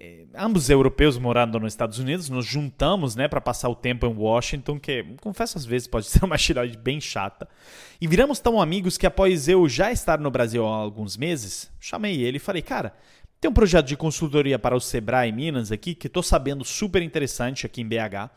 É, 0.00 0.24
ambos 0.34 0.68
europeus 0.68 1.16
morando 1.16 1.60
nos 1.60 1.72
Estados 1.72 2.00
Unidos, 2.00 2.28
nos 2.28 2.44
juntamos, 2.44 3.14
né, 3.14 3.28
para 3.28 3.40
passar 3.40 3.68
o 3.68 3.74
tempo 3.74 4.04
em 4.04 4.12
Washington, 4.12 4.80
que 4.80 5.04
confesso 5.20 5.56
às 5.56 5.64
vezes 5.64 5.86
pode 5.86 6.06
ser 6.10 6.24
uma 6.24 6.36
cidade 6.36 6.76
bem 6.76 7.00
chata. 7.00 7.48
E 8.00 8.08
viramos 8.08 8.40
tão 8.40 8.60
amigos 8.60 8.98
que 8.98 9.06
após 9.06 9.46
eu 9.46 9.68
já 9.68 9.92
estar 9.92 10.18
no 10.18 10.30
Brasil 10.30 10.66
há 10.66 10.76
alguns 10.76 11.16
meses, 11.16 11.70
chamei 11.78 12.20
ele 12.20 12.38
e 12.38 12.40
falei: 12.40 12.62
"Cara, 12.62 12.92
tem 13.40 13.48
um 13.48 13.54
projeto 13.54 13.86
de 13.86 13.96
consultoria 13.96 14.58
para 14.58 14.74
o 14.74 14.80
Sebrae 14.80 15.30
Minas 15.30 15.70
aqui 15.70 15.94
que 15.94 16.08
estou 16.08 16.22
sabendo 16.22 16.64
super 16.64 17.00
interessante 17.00 17.64
aqui 17.64 17.80
em 17.80 17.88
BH. 17.88 18.28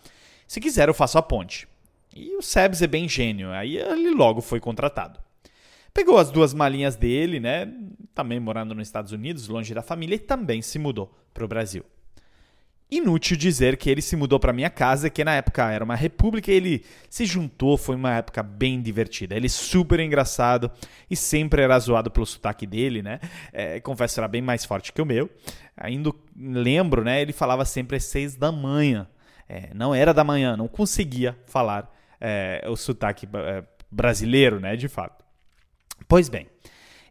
Se 0.47 0.61
quiser 0.61 0.87
eu 0.87 0.93
faço 0.93 1.17
a 1.17 1.21
ponte". 1.21 1.67
E 2.19 2.35
o 2.35 2.41
Sebs 2.41 2.81
é 2.81 2.87
bem 2.87 3.07
gênio, 3.07 3.49
aí 3.51 3.77
ele 3.77 4.11
logo 4.11 4.41
foi 4.41 4.59
contratado. 4.59 5.19
Pegou 5.93 6.17
as 6.17 6.29
duas 6.29 6.53
malinhas 6.53 6.95
dele, 6.95 7.39
né? 7.39 7.71
Também 8.13 8.39
morando 8.39 8.75
nos 8.75 8.87
Estados 8.87 9.11
Unidos, 9.11 9.47
longe 9.47 9.73
da 9.73 9.81
família, 9.81 10.15
e 10.15 10.19
também 10.19 10.61
se 10.61 10.77
mudou 10.77 11.13
para 11.33 11.45
o 11.45 11.47
Brasil. 11.47 11.85
Inútil 12.91 13.37
dizer 13.37 13.77
que 13.77 13.89
ele 13.89 14.01
se 14.01 14.15
mudou 14.15 14.39
para 14.39 14.51
minha 14.51 14.69
casa, 14.69 15.09
que 15.09 15.23
na 15.23 15.35
época 15.35 15.71
era 15.71 15.83
uma 15.83 15.95
república, 15.95 16.51
e 16.51 16.55
ele 16.55 16.85
se 17.09 17.25
juntou, 17.25 17.77
foi 17.77 17.95
uma 17.95 18.15
época 18.15 18.43
bem 18.43 18.81
divertida. 18.81 19.35
Ele 19.35 19.47
super 19.47 19.99
engraçado 19.99 20.71
e 21.09 21.15
sempre 21.15 21.61
era 21.61 21.79
zoado 21.79 22.11
pelo 22.11 22.25
sotaque 22.25 22.65
dele, 22.65 23.01
né? 23.01 23.19
É, 23.53 23.79
confesso, 23.79 24.19
era 24.19 24.27
bem 24.27 24.41
mais 24.41 24.65
forte 24.65 24.91
que 24.91 25.01
o 25.01 25.05
meu. 25.05 25.29
Ainda 25.77 26.11
lembro, 26.35 27.03
né? 27.03 27.21
Ele 27.21 27.31
falava 27.31 27.63
sempre 27.63 27.97
às 27.97 28.05
seis 28.05 28.35
da 28.35 28.51
manhã. 28.51 29.07
É, 29.47 29.69
não 29.73 29.93
era 29.95 30.13
da 30.13 30.23
manhã, 30.23 30.57
não 30.57 30.67
conseguia 30.67 31.37
falar 31.45 31.91
é, 32.19 32.65
o 32.67 32.75
sotaque 32.75 33.27
é, 33.33 33.63
brasileiro, 33.91 34.59
né? 34.59 34.75
De 34.75 34.87
fato. 34.87 35.23
Pois 36.07 36.29
bem, 36.29 36.47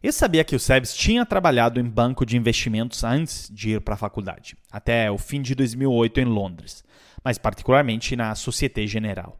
eu 0.01 0.13
sabia 0.13 0.43
que 0.43 0.55
o 0.55 0.59
Sebs 0.59 0.93
tinha 0.93 1.25
trabalhado 1.25 1.79
em 1.79 1.83
banco 1.83 2.25
de 2.25 2.37
investimentos 2.37 3.03
antes 3.03 3.49
de 3.51 3.71
ir 3.71 3.81
para 3.81 3.95
a 3.95 3.97
faculdade, 3.97 4.55
até 4.71 5.11
o 5.11 5.17
fim 5.17 5.41
de 5.41 5.53
2008 5.53 6.21
em 6.21 6.25
Londres, 6.25 6.83
mas 7.23 7.37
particularmente 7.37 8.15
na 8.15 8.33
Société 8.33 8.87
Générale. 8.87 9.33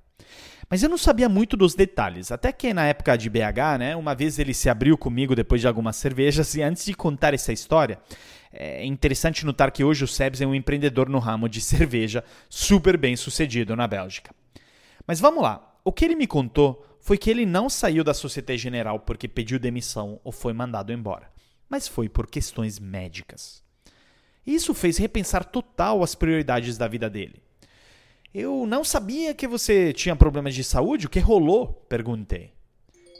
Mas 0.69 0.83
eu 0.83 0.89
não 0.89 0.97
sabia 0.97 1.27
muito 1.27 1.57
dos 1.57 1.73
detalhes, 1.73 2.31
até 2.31 2.51
que 2.51 2.73
na 2.73 2.85
época 2.85 3.17
de 3.17 3.29
BH, 3.29 3.79
né, 3.79 3.95
uma 3.95 4.13
vez 4.13 4.37
ele 4.37 4.53
se 4.53 4.69
abriu 4.69 4.97
comigo 4.97 5.33
depois 5.33 5.61
de 5.61 5.67
algumas 5.67 5.95
cervejas 5.95 6.53
e 6.55 6.61
antes 6.61 6.85
de 6.85 6.93
contar 6.93 7.33
essa 7.33 7.53
história, 7.53 7.97
é 8.51 8.85
interessante 8.85 9.45
notar 9.45 9.71
que 9.71 9.83
hoje 9.83 10.03
o 10.03 10.07
Sebs 10.07 10.41
é 10.41 10.45
um 10.45 10.53
empreendedor 10.53 11.07
no 11.07 11.19
ramo 11.19 11.47
de 11.47 11.61
cerveja 11.61 12.23
super 12.49 12.97
bem 12.97 13.15
sucedido 13.15 13.75
na 13.75 13.87
Bélgica. 13.87 14.33
Mas 15.09 15.19
vamos 15.19 15.41
lá, 15.41 15.75
o 15.83 15.91
que 15.91 16.05
ele 16.05 16.13
me 16.13 16.27
contou 16.27 16.85
foi 16.99 17.17
que 17.17 17.31
ele 17.31 17.43
não 17.43 17.67
saiu 17.67 18.03
da 18.03 18.13
Societe 18.13 18.55
General 18.59 18.99
porque 18.99 19.27
pediu 19.27 19.57
demissão 19.57 20.21
ou 20.23 20.31
foi 20.31 20.53
mandado 20.53 20.93
embora, 20.93 21.31
mas 21.67 21.87
foi 21.87 22.07
por 22.07 22.27
questões 22.27 22.77
médicas. 22.77 23.63
Isso 24.45 24.71
fez 24.71 24.99
repensar 24.99 25.45
total 25.45 26.03
as 26.03 26.13
prioridades 26.13 26.77
da 26.77 26.87
vida 26.87 27.09
dele. 27.09 27.41
Eu 28.31 28.67
não 28.67 28.83
sabia 28.83 29.33
que 29.33 29.47
você 29.47 29.91
tinha 29.93 30.15
problemas 30.15 30.53
de 30.53 30.63
saúde, 30.63 31.07
o 31.07 31.09
que 31.09 31.17
rolou? 31.17 31.73
perguntei. 31.89 32.53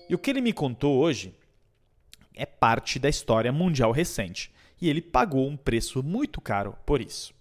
E 0.08 0.13
o 0.13 0.19
que 0.19 0.30
ele 0.30 0.41
me 0.41 0.54
contou 0.54 0.95
hoje 0.99 1.34
é 2.36 2.45
parte 2.45 2.99
da 2.99 3.10
história 3.10 3.52
mundial 3.52 3.91
recente, 3.91 4.54
e 4.80 4.88
ele 4.88 5.02
pagou 5.02 5.49
um 5.49 5.58
preço 5.58 6.04
muito 6.04 6.39
caro 6.39 6.78
por 6.86 7.02
isso. 7.02 7.34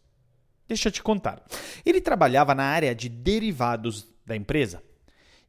Deixa 0.66 0.88
eu 0.88 0.92
te 0.92 1.02
contar. 1.02 1.42
Ele 1.84 2.00
trabalhava 2.00 2.54
na 2.54 2.64
área 2.64 2.94
de 2.94 3.10
derivados 3.10 4.08
da 4.28 4.36
empresa. 4.36 4.82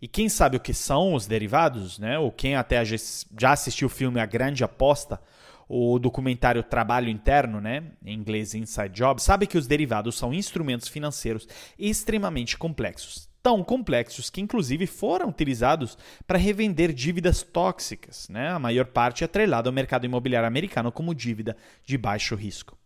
E 0.01 0.07
quem 0.07 0.29
sabe 0.29 0.57
o 0.57 0.59
que 0.59 0.73
são 0.73 1.13
os 1.13 1.27
derivados, 1.27 1.99
né? 1.99 2.17
ou 2.17 2.31
quem 2.31 2.55
até 2.55 2.83
já 2.85 3.51
assistiu 3.51 3.87
o 3.87 3.91
filme 3.91 4.19
A 4.19 4.25
Grande 4.25 4.63
Aposta, 4.63 5.21
o 5.67 5.99
documentário 5.99 6.63
Trabalho 6.63 7.09
Interno, 7.09 7.59
né? 7.59 7.83
em 8.03 8.17
inglês 8.17 8.55
Inside 8.55 8.89
Job, 8.89 9.21
sabe 9.21 9.45
que 9.45 9.57
os 9.57 9.67
derivados 9.67 10.17
são 10.17 10.33
instrumentos 10.33 10.87
financeiros 10.87 11.47
extremamente 11.77 12.57
complexos. 12.57 13.27
Tão 13.43 13.63
complexos 13.63 14.29
que, 14.29 14.41
inclusive, 14.41 14.87
foram 14.87 15.29
utilizados 15.29 15.97
para 16.25 16.37
revender 16.37 16.93
dívidas 16.93 17.43
tóxicas, 17.43 18.27
né? 18.29 18.49
a 18.49 18.59
maior 18.59 18.85
parte 18.85 19.23
atrelada 19.23 19.69
ao 19.69 19.73
mercado 19.73 20.05
imobiliário 20.05 20.47
americano 20.47 20.91
como 20.91 21.13
dívida 21.13 21.55
de 21.85 21.97
baixo 21.97 22.35
risco. 22.35 22.77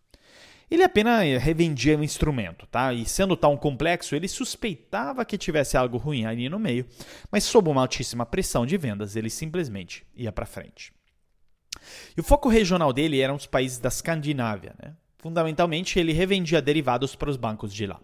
Ele 0.70 0.82
apenas 0.82 1.22
revendia 1.42 1.98
o 1.98 2.04
instrumento, 2.04 2.66
tá? 2.66 2.92
E 2.92 3.04
sendo 3.04 3.36
tão 3.36 3.56
complexo, 3.56 4.14
ele 4.14 4.28
suspeitava 4.28 5.24
que 5.24 5.38
tivesse 5.38 5.76
algo 5.76 5.96
ruim 5.96 6.24
ali 6.24 6.48
no 6.48 6.58
meio, 6.58 6.86
mas 7.30 7.44
sob 7.44 7.68
uma 7.68 7.82
altíssima 7.82 8.24
pressão 8.24 8.64
de 8.64 8.76
vendas, 8.76 9.16
ele 9.16 9.30
simplesmente 9.30 10.06
ia 10.16 10.32
para 10.32 10.46
frente. 10.46 10.92
E 12.16 12.20
o 12.20 12.24
foco 12.24 12.48
regional 12.48 12.92
dele 12.92 13.20
eram 13.20 13.34
os 13.34 13.46
países 13.46 13.78
da 13.78 13.88
Escandinávia, 13.88 14.74
né? 14.82 14.94
Fundamentalmente, 15.18 15.98
ele 15.98 16.12
revendia 16.12 16.60
derivados 16.60 17.14
para 17.14 17.30
os 17.30 17.36
bancos 17.36 17.72
de 17.72 17.86
lá. 17.86 17.98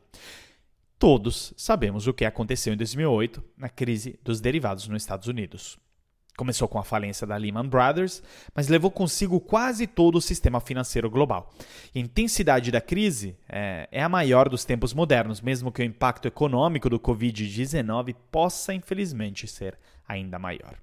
Todos 0.99 1.53
sabemos 1.57 2.07
o 2.07 2.15
que 2.15 2.25
aconteceu 2.25 2.73
em 2.73 2.77
2008 2.77 3.43
na 3.57 3.69
crise 3.69 4.19
dos 4.23 4.41
derivados 4.41 4.89
nos 4.89 5.03
Estados 5.03 5.29
Unidos. 5.29 5.79
Começou 6.41 6.67
com 6.67 6.79
a 6.79 6.83
falência 6.83 7.27
da 7.27 7.37
Lehman 7.37 7.69
Brothers, 7.69 8.23
mas 8.55 8.67
levou 8.67 8.91
consigo 8.91 9.39
quase 9.39 9.87
todo 9.87 10.17
o 10.17 10.23
sistema 10.23 10.59
financeiro 10.59 11.11
global. 11.11 11.53
a 11.95 11.99
intensidade 11.99 12.71
da 12.71 12.81
crise 12.81 13.37
é, 13.47 13.87
é 13.93 14.03
a 14.03 14.09
maior 14.09 14.49
dos 14.49 14.65
tempos 14.65 14.95
modernos, 14.95 15.43
mesmo 15.43 15.71
que 15.71 15.83
o 15.83 15.85
impacto 15.85 16.27
econômico 16.27 16.89
do 16.89 16.99
Covid-19 16.99 18.17
possa, 18.31 18.73
infelizmente, 18.73 19.47
ser 19.47 19.79
ainda 20.09 20.39
maior. 20.39 20.79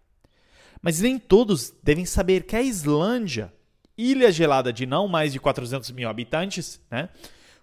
Mas 0.79 1.01
nem 1.01 1.17
todos 1.17 1.73
devem 1.81 2.05
saber 2.05 2.43
que 2.43 2.55
a 2.55 2.61
Islândia, 2.61 3.51
ilha 3.97 4.31
gelada 4.31 4.71
de 4.71 4.85
não 4.85 5.07
mais 5.07 5.33
de 5.33 5.39
400 5.39 5.89
mil 5.89 6.07
habitantes, 6.07 6.79
né, 6.91 7.09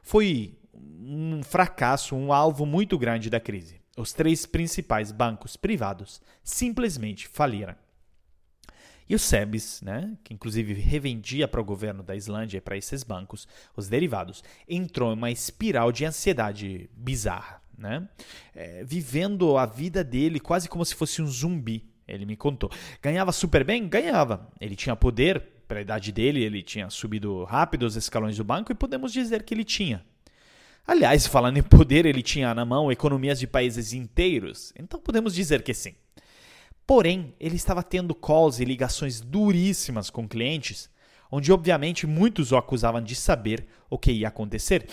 foi 0.03 0.59
um 0.75 1.45
fracasso, 1.45 2.17
um 2.17 2.33
alvo 2.33 2.67
muito 2.67 2.99
grande 2.99 3.31
da 3.31 3.39
crise. 3.39 3.81
Os 3.97 4.13
três 4.13 4.47
principais 4.47 5.13
bancos 5.13 5.57
privados 5.57 6.21
simplesmente 6.43 7.29
faliram. 7.29 7.84
E 9.09 9.15
o 9.15 9.19
SEBS, 9.19 9.83
né, 9.83 10.17
que 10.25 10.33
inclusive 10.33 10.73
revendia 10.75 11.47
para 11.47 11.61
o 11.61 11.65
governo 11.65 12.03
da 12.03 12.17
Islândia 12.17 12.59
e 12.59 12.61
para 12.61 12.77
esses 12.77 13.03
bancos 13.03 13.47
os 13.77 13.89
derivados, 13.89 14.43
entrou 14.69 15.13
em 15.13 15.17
uma 15.17 15.31
espiral 15.31 15.93
de 15.93 16.05
ansiedade 16.05 16.89
bizarra, 16.97 17.61
né? 17.77 18.09
É, 18.55 18.83
vivendo 18.85 19.59
a 19.59 19.67
vida 19.67 20.03
dele 20.03 20.41
quase 20.41 20.69
como 20.69 20.85
se 20.85 20.95
fosse 20.95 21.21
um 21.21 21.27
zumbi, 21.27 21.85
ele 22.09 22.25
me 22.25 22.37
contou. 22.37 22.71
Ganhava 23.03 23.33
super 23.33 23.65
bem? 23.65 23.89
Ganhava. 23.89 24.49
Ele 24.61 24.77
tinha 24.77 24.97
poder, 24.97 25.41
para 25.67 25.79
a 25.79 25.83
idade 25.83 26.13
dele, 26.13 26.43
ele 26.43 26.63
tinha 26.63 26.89
subido 26.91 27.45
rápido 27.45 27.85
os 27.85 27.97
escalões 27.97 28.37
do 28.37 28.45
banco 28.45 28.73
e 28.73 28.75
podemos 28.75 29.13
dizer 29.13 29.43
que 29.43 29.53
ele 29.53 29.65
tinha. 29.65 30.05
Aliás, 30.87 31.27
falando 31.27 31.57
em 31.57 31.63
poder, 31.63 32.05
ele 32.05 32.23
tinha 32.23 32.55
na 32.55 32.65
mão 32.65 32.93
economias 32.93 33.39
de 33.41 33.47
países 33.47 33.95
inteiros, 33.95 34.73
então 34.79 35.01
podemos 35.01 35.35
dizer 35.35 35.63
que 35.63 35.73
sim. 35.73 35.95
Porém, 36.87 37.35
ele 37.41 37.57
estava 37.57 37.83
tendo 37.83 38.15
calls 38.15 38.61
e 38.61 38.65
ligações 38.65 39.21
duríssimas 39.21 40.11
com 40.11 40.29
clientes, 40.29 40.91
onde 41.31 41.51
obviamente 41.51 42.07
muitos 42.07 42.53
o 42.53 42.57
acusavam 42.57 43.03
de 43.03 43.15
saber 43.15 43.67
o 43.89 43.99
que 43.99 44.13
ia 44.13 44.29
acontecer. 44.29 44.87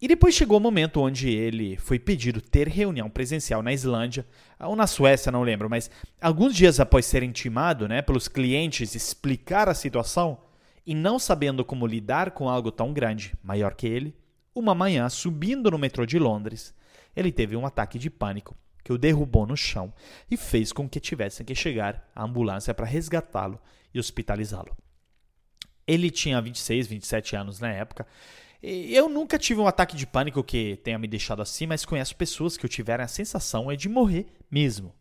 E 0.00 0.08
depois 0.08 0.34
chegou 0.34 0.58
o 0.58 0.60
momento 0.60 1.00
onde 1.00 1.28
ele 1.30 1.76
foi 1.76 1.98
pedido 1.98 2.40
ter 2.40 2.68
reunião 2.68 3.08
presencial 3.08 3.62
na 3.62 3.72
Islândia, 3.72 4.26
ou 4.60 4.76
na 4.76 4.86
Suécia, 4.86 5.32
não 5.32 5.42
lembro, 5.42 5.70
mas 5.70 5.90
alguns 6.20 6.54
dias 6.54 6.80
após 6.80 7.06
ser 7.06 7.22
intimado 7.22 7.88
né, 7.88 8.02
pelos 8.02 8.28
clientes 8.28 8.94
explicar 8.94 9.68
a 9.68 9.74
situação 9.74 10.38
e 10.86 10.94
não 10.94 11.18
sabendo 11.18 11.64
como 11.64 11.86
lidar 11.86 12.30
com 12.30 12.48
algo 12.48 12.70
tão 12.70 12.92
grande, 12.92 13.34
maior 13.42 13.74
que 13.74 13.86
ele, 13.86 14.14
uma 14.54 14.74
manhã, 14.74 15.08
subindo 15.08 15.70
no 15.70 15.78
metrô 15.78 16.06
de 16.06 16.18
Londres, 16.18 16.74
ele 17.14 17.32
teve 17.32 17.56
um 17.56 17.66
ataque 17.66 17.98
de 17.98 18.08
pânico 18.08 18.54
que 18.86 18.92
o 18.92 18.98
derrubou 18.98 19.44
no 19.44 19.56
chão 19.56 19.92
e 20.30 20.36
fez 20.36 20.72
com 20.72 20.88
que 20.88 21.00
tivessem 21.00 21.44
que 21.44 21.56
chegar 21.56 22.08
a 22.14 22.22
ambulância 22.22 22.72
para 22.72 22.86
resgatá-lo 22.86 23.60
e 23.92 23.98
hospitalizá-lo. 23.98 24.76
Ele 25.84 26.08
tinha 26.08 26.40
26, 26.40 26.86
27 26.86 27.34
anos 27.34 27.58
na 27.58 27.68
época. 27.68 28.06
Eu 28.62 29.08
nunca 29.08 29.40
tive 29.40 29.60
um 29.60 29.66
ataque 29.66 29.96
de 29.96 30.06
pânico 30.06 30.44
que 30.44 30.76
tenha 30.84 31.00
me 31.00 31.08
deixado 31.08 31.42
assim, 31.42 31.66
mas 31.66 31.84
conheço 31.84 32.14
pessoas 32.14 32.56
que 32.56 32.68
tiveram 32.68 33.02
a 33.02 33.08
sensação 33.08 33.68
é 33.68 33.74
de 33.74 33.88
morrer 33.88 34.26
mesmo. 34.48 34.94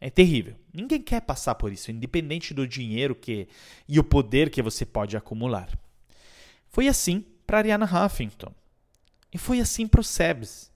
É 0.00 0.10
terrível. 0.10 0.56
Ninguém 0.74 1.00
quer 1.00 1.20
passar 1.20 1.54
por 1.54 1.72
isso, 1.72 1.92
independente 1.92 2.52
do 2.52 2.66
dinheiro 2.66 3.14
que 3.14 3.46
e 3.88 4.00
o 4.00 4.04
poder 4.04 4.50
que 4.50 4.60
você 4.60 4.84
pode 4.84 5.16
acumular. 5.16 5.70
Foi 6.68 6.88
assim 6.88 7.24
para 7.46 7.58
Ariana 7.58 7.86
Huffington. 7.86 8.52
E 9.32 9.38
foi 9.38 9.60
assim 9.60 9.86
para 9.86 10.00
o 10.00 10.04
Sebs. 10.04 10.72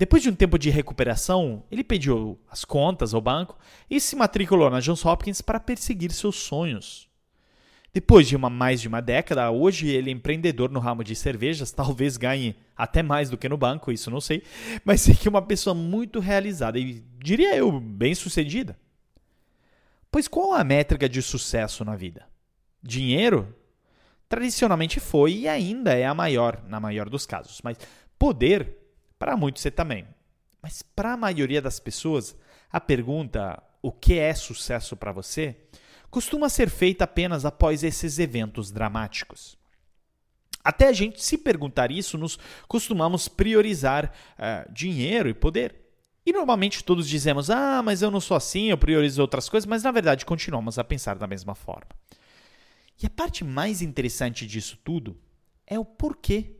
Depois 0.00 0.22
de 0.22 0.30
um 0.30 0.34
tempo 0.34 0.58
de 0.58 0.70
recuperação, 0.70 1.62
ele 1.70 1.84
pediu 1.84 2.40
as 2.50 2.64
contas 2.64 3.12
ao 3.12 3.20
banco 3.20 3.58
e 3.90 4.00
se 4.00 4.16
matriculou 4.16 4.70
na 4.70 4.80
Johns 4.80 5.04
Hopkins 5.04 5.42
para 5.42 5.60
perseguir 5.60 6.10
seus 6.10 6.36
sonhos. 6.36 7.06
Depois 7.92 8.26
de 8.26 8.34
uma, 8.34 8.48
mais 8.48 8.80
de 8.80 8.88
uma 8.88 9.02
década, 9.02 9.50
hoje 9.50 9.88
ele 9.88 10.08
é 10.08 10.12
empreendedor 10.14 10.70
no 10.70 10.80
ramo 10.80 11.04
de 11.04 11.14
cervejas, 11.14 11.70
talvez 11.70 12.16
ganhe 12.16 12.56
até 12.74 13.02
mais 13.02 13.28
do 13.28 13.36
que 13.36 13.46
no 13.46 13.58
banco, 13.58 13.92
isso 13.92 14.10
não 14.10 14.22
sei, 14.22 14.42
mas 14.86 15.02
sei 15.02 15.14
que 15.14 15.28
é 15.28 15.30
uma 15.30 15.42
pessoa 15.42 15.74
muito 15.74 16.18
realizada 16.18 16.78
e, 16.78 17.04
diria 17.18 17.54
eu, 17.54 17.70
bem 17.78 18.14
sucedida. 18.14 18.78
Pois 20.10 20.26
qual 20.26 20.54
a 20.54 20.64
métrica 20.64 21.10
de 21.10 21.20
sucesso 21.20 21.84
na 21.84 21.94
vida? 21.94 22.26
Dinheiro? 22.82 23.54
Tradicionalmente 24.30 24.98
foi 24.98 25.40
e 25.40 25.46
ainda 25.46 25.92
é 25.92 26.06
a 26.06 26.14
maior, 26.14 26.64
na 26.66 26.80
maior 26.80 27.10
dos 27.10 27.26
casos, 27.26 27.60
mas 27.62 27.76
poder 28.18 28.79
para 29.20 29.36
muitos 29.36 29.60
você 29.60 29.70
também. 29.70 30.06
Mas 30.62 30.80
para 30.80 31.12
a 31.12 31.16
maioria 31.16 31.60
das 31.60 31.78
pessoas, 31.78 32.34
a 32.72 32.80
pergunta 32.80 33.62
o 33.82 33.92
que 33.92 34.18
é 34.18 34.32
sucesso 34.32 34.96
para 34.96 35.12
você 35.12 35.56
costuma 36.10 36.48
ser 36.48 36.70
feita 36.70 37.04
apenas 37.04 37.44
após 37.44 37.84
esses 37.84 38.18
eventos 38.18 38.70
dramáticos. 38.70 39.58
Até 40.64 40.88
a 40.88 40.92
gente 40.92 41.22
se 41.22 41.36
perguntar 41.36 41.90
isso, 41.90 42.16
nos 42.16 42.38
costumamos 42.66 43.28
priorizar 43.28 44.10
uh, 44.38 44.72
dinheiro 44.72 45.28
e 45.28 45.34
poder. 45.34 45.76
E 46.24 46.32
normalmente 46.32 46.82
todos 46.82 47.06
dizemos: 47.06 47.50
ah, 47.50 47.82
mas 47.82 48.00
eu 48.00 48.10
não 48.10 48.20
sou 48.20 48.36
assim, 48.36 48.70
eu 48.70 48.78
priorizo 48.78 49.20
outras 49.20 49.50
coisas, 49.50 49.66
mas 49.66 49.82
na 49.82 49.90
verdade 49.90 50.24
continuamos 50.24 50.78
a 50.78 50.84
pensar 50.84 51.16
da 51.16 51.26
mesma 51.26 51.54
forma. 51.54 51.90
E 53.02 53.06
a 53.06 53.10
parte 53.10 53.44
mais 53.44 53.82
interessante 53.82 54.46
disso 54.46 54.78
tudo 54.82 55.18
é 55.66 55.78
o 55.78 55.84
porquê 55.84 56.59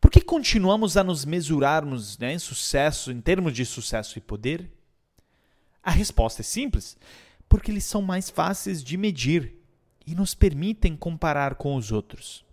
por 0.00 0.10
que 0.10 0.20
continuamos 0.20 0.96
a 0.96 1.04
nos 1.04 1.24
mesurarmos 1.24 2.18
né, 2.18 2.32
em 2.32 2.38
sucesso, 2.38 3.10
em 3.10 3.20
termos 3.20 3.52
de 3.52 3.64
sucesso 3.64 4.18
e 4.18 4.20
poder? 4.20 4.70
A 5.82 5.90
resposta 5.90 6.42
é 6.42 6.44
simples: 6.44 6.96
porque 7.48 7.70
eles 7.70 7.84
são 7.84 8.02
mais 8.02 8.28
fáceis 8.30 8.82
de 8.82 8.96
medir 8.96 9.54
e 10.06 10.14
nos 10.14 10.34
permitem 10.34 10.96
comparar 10.96 11.54
com 11.56 11.74
os 11.76 11.92
outros. 11.92 12.44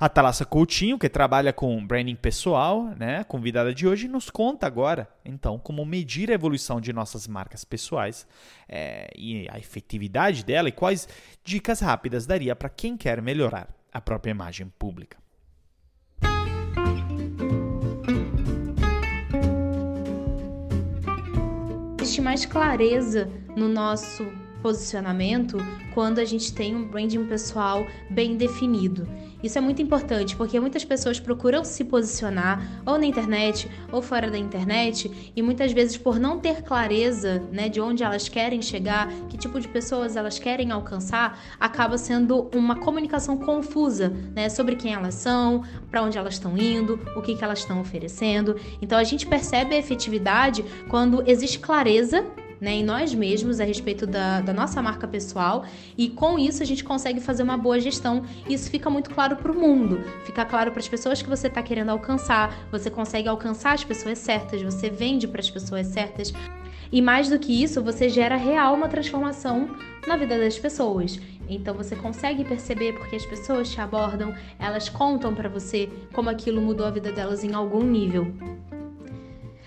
A 0.00 0.08
Thalassa 0.08 0.44
Coutinho, 0.44 0.98
que 0.98 1.08
trabalha 1.08 1.52
com 1.52 1.86
branding 1.86 2.16
pessoal, 2.16 2.84
né, 2.96 3.22
convidada 3.24 3.74
de 3.74 3.86
hoje, 3.86 4.08
nos 4.08 4.30
conta 4.30 4.66
agora, 4.66 5.08
então, 5.24 5.58
como 5.58 5.84
medir 5.84 6.30
a 6.30 6.34
evolução 6.34 6.80
de 6.80 6.92
nossas 6.92 7.28
marcas 7.28 7.62
pessoais 7.64 8.26
é, 8.68 9.10
e 9.14 9.46
a 9.50 9.58
efetividade 9.58 10.44
dela 10.44 10.68
e 10.68 10.72
quais 10.72 11.06
dicas 11.44 11.80
rápidas 11.80 12.26
daria 12.26 12.56
para 12.56 12.70
quem 12.70 12.96
quer 12.96 13.20
melhorar 13.20 13.68
a 13.92 14.00
própria 14.00 14.30
imagem 14.30 14.72
pública. 14.78 15.18
Existe 22.16 22.20
mais 22.20 22.46
clareza 22.46 23.28
no 23.56 23.68
nosso 23.68 24.26
posicionamento 24.62 25.58
quando 25.94 26.18
a 26.18 26.24
gente 26.24 26.52
tem 26.52 26.74
um 26.74 26.84
branding 26.86 27.24
pessoal 27.26 27.86
bem 28.10 28.36
definido. 28.36 29.06
Isso 29.42 29.58
é 29.58 29.60
muito 29.60 29.80
importante 29.80 30.34
porque 30.34 30.58
muitas 30.58 30.84
pessoas 30.84 31.20
procuram 31.20 31.62
se 31.64 31.84
posicionar 31.84 32.82
ou 32.84 32.98
na 32.98 33.06
internet 33.06 33.70
ou 33.92 34.00
fora 34.02 34.30
da 34.30 34.38
internet 34.38 35.30
e 35.36 35.42
muitas 35.42 35.72
vezes 35.72 35.96
por 35.96 36.18
não 36.18 36.40
ter 36.40 36.62
clareza, 36.62 37.42
né, 37.52 37.68
de 37.68 37.80
onde 37.80 38.02
elas 38.02 38.28
querem 38.28 38.60
chegar, 38.62 39.08
que 39.28 39.36
tipo 39.36 39.60
de 39.60 39.68
pessoas 39.68 40.16
elas 40.16 40.38
querem 40.38 40.70
alcançar, 40.70 41.38
acaba 41.60 41.98
sendo 41.98 42.50
uma 42.54 42.76
comunicação 42.76 43.36
confusa, 43.36 44.08
né, 44.34 44.48
sobre 44.48 44.74
quem 44.74 44.94
elas 44.94 45.14
são, 45.14 45.62
para 45.90 46.02
onde 46.02 46.16
elas 46.18 46.34
estão 46.34 46.56
indo, 46.56 46.98
o 47.14 47.22
que, 47.22 47.36
que 47.36 47.44
elas 47.44 47.60
estão 47.60 47.80
oferecendo. 47.80 48.56
Então 48.80 48.98
a 48.98 49.04
gente 49.04 49.26
percebe 49.26 49.74
a 49.74 49.78
efetividade 49.78 50.64
quando 50.88 51.22
existe 51.26 51.58
clareza 51.58 52.26
né, 52.60 52.72
em 52.72 52.84
nós 52.84 53.14
mesmos 53.14 53.60
a 53.60 53.64
respeito 53.64 54.06
da, 54.06 54.40
da, 54.40 54.52
nossa 54.52 54.80
marca 54.80 55.06
pessoal 55.06 55.64
e 55.96 56.08
com 56.08 56.38
isso 56.38 56.62
a 56.62 56.66
gente 56.66 56.82
consegue 56.82 57.20
fazer 57.20 57.42
uma 57.42 57.56
boa 57.56 57.78
gestão. 57.80 58.24
Isso 58.48 58.70
fica 58.70 58.88
muito 58.88 59.10
claro 59.10 59.36
para 59.36 59.52
o 59.52 59.58
mundo, 59.58 60.00
fica 60.24 60.44
claro 60.44 60.70
para 60.70 60.80
as 60.80 60.88
pessoas 60.88 61.20
que 61.20 61.28
você 61.28 61.46
está 61.46 61.62
querendo 61.62 61.90
alcançar. 61.90 62.54
Você 62.70 62.90
consegue 62.90 63.28
alcançar 63.28 63.72
as 63.72 63.84
pessoas 63.84 64.18
certas, 64.18 64.62
você 64.62 64.90
vende 64.90 65.28
para 65.28 65.40
as 65.40 65.50
pessoas 65.50 65.86
certas. 65.88 66.32
E 66.90 67.02
mais 67.02 67.28
do 67.28 67.38
que 67.38 67.62
isso, 67.62 67.82
você 67.82 68.08
gera 68.08 68.36
real 68.36 68.74
uma 68.74 68.88
transformação 68.88 69.70
na 70.06 70.16
vida 70.16 70.38
das 70.38 70.58
pessoas. 70.58 71.18
Então 71.48 71.74
você 71.74 71.94
consegue 71.94 72.44
perceber 72.44 72.92
porque 72.94 73.16
as 73.16 73.26
pessoas 73.26 73.70
te 73.70 73.80
abordam, 73.80 74.34
elas 74.58 74.88
contam 74.88 75.34
para 75.34 75.48
você 75.48 75.88
como 76.12 76.30
aquilo 76.30 76.60
mudou 76.60 76.86
a 76.86 76.90
vida 76.90 77.12
delas 77.12 77.44
em 77.44 77.54
algum 77.54 77.82
nível. 77.82 78.32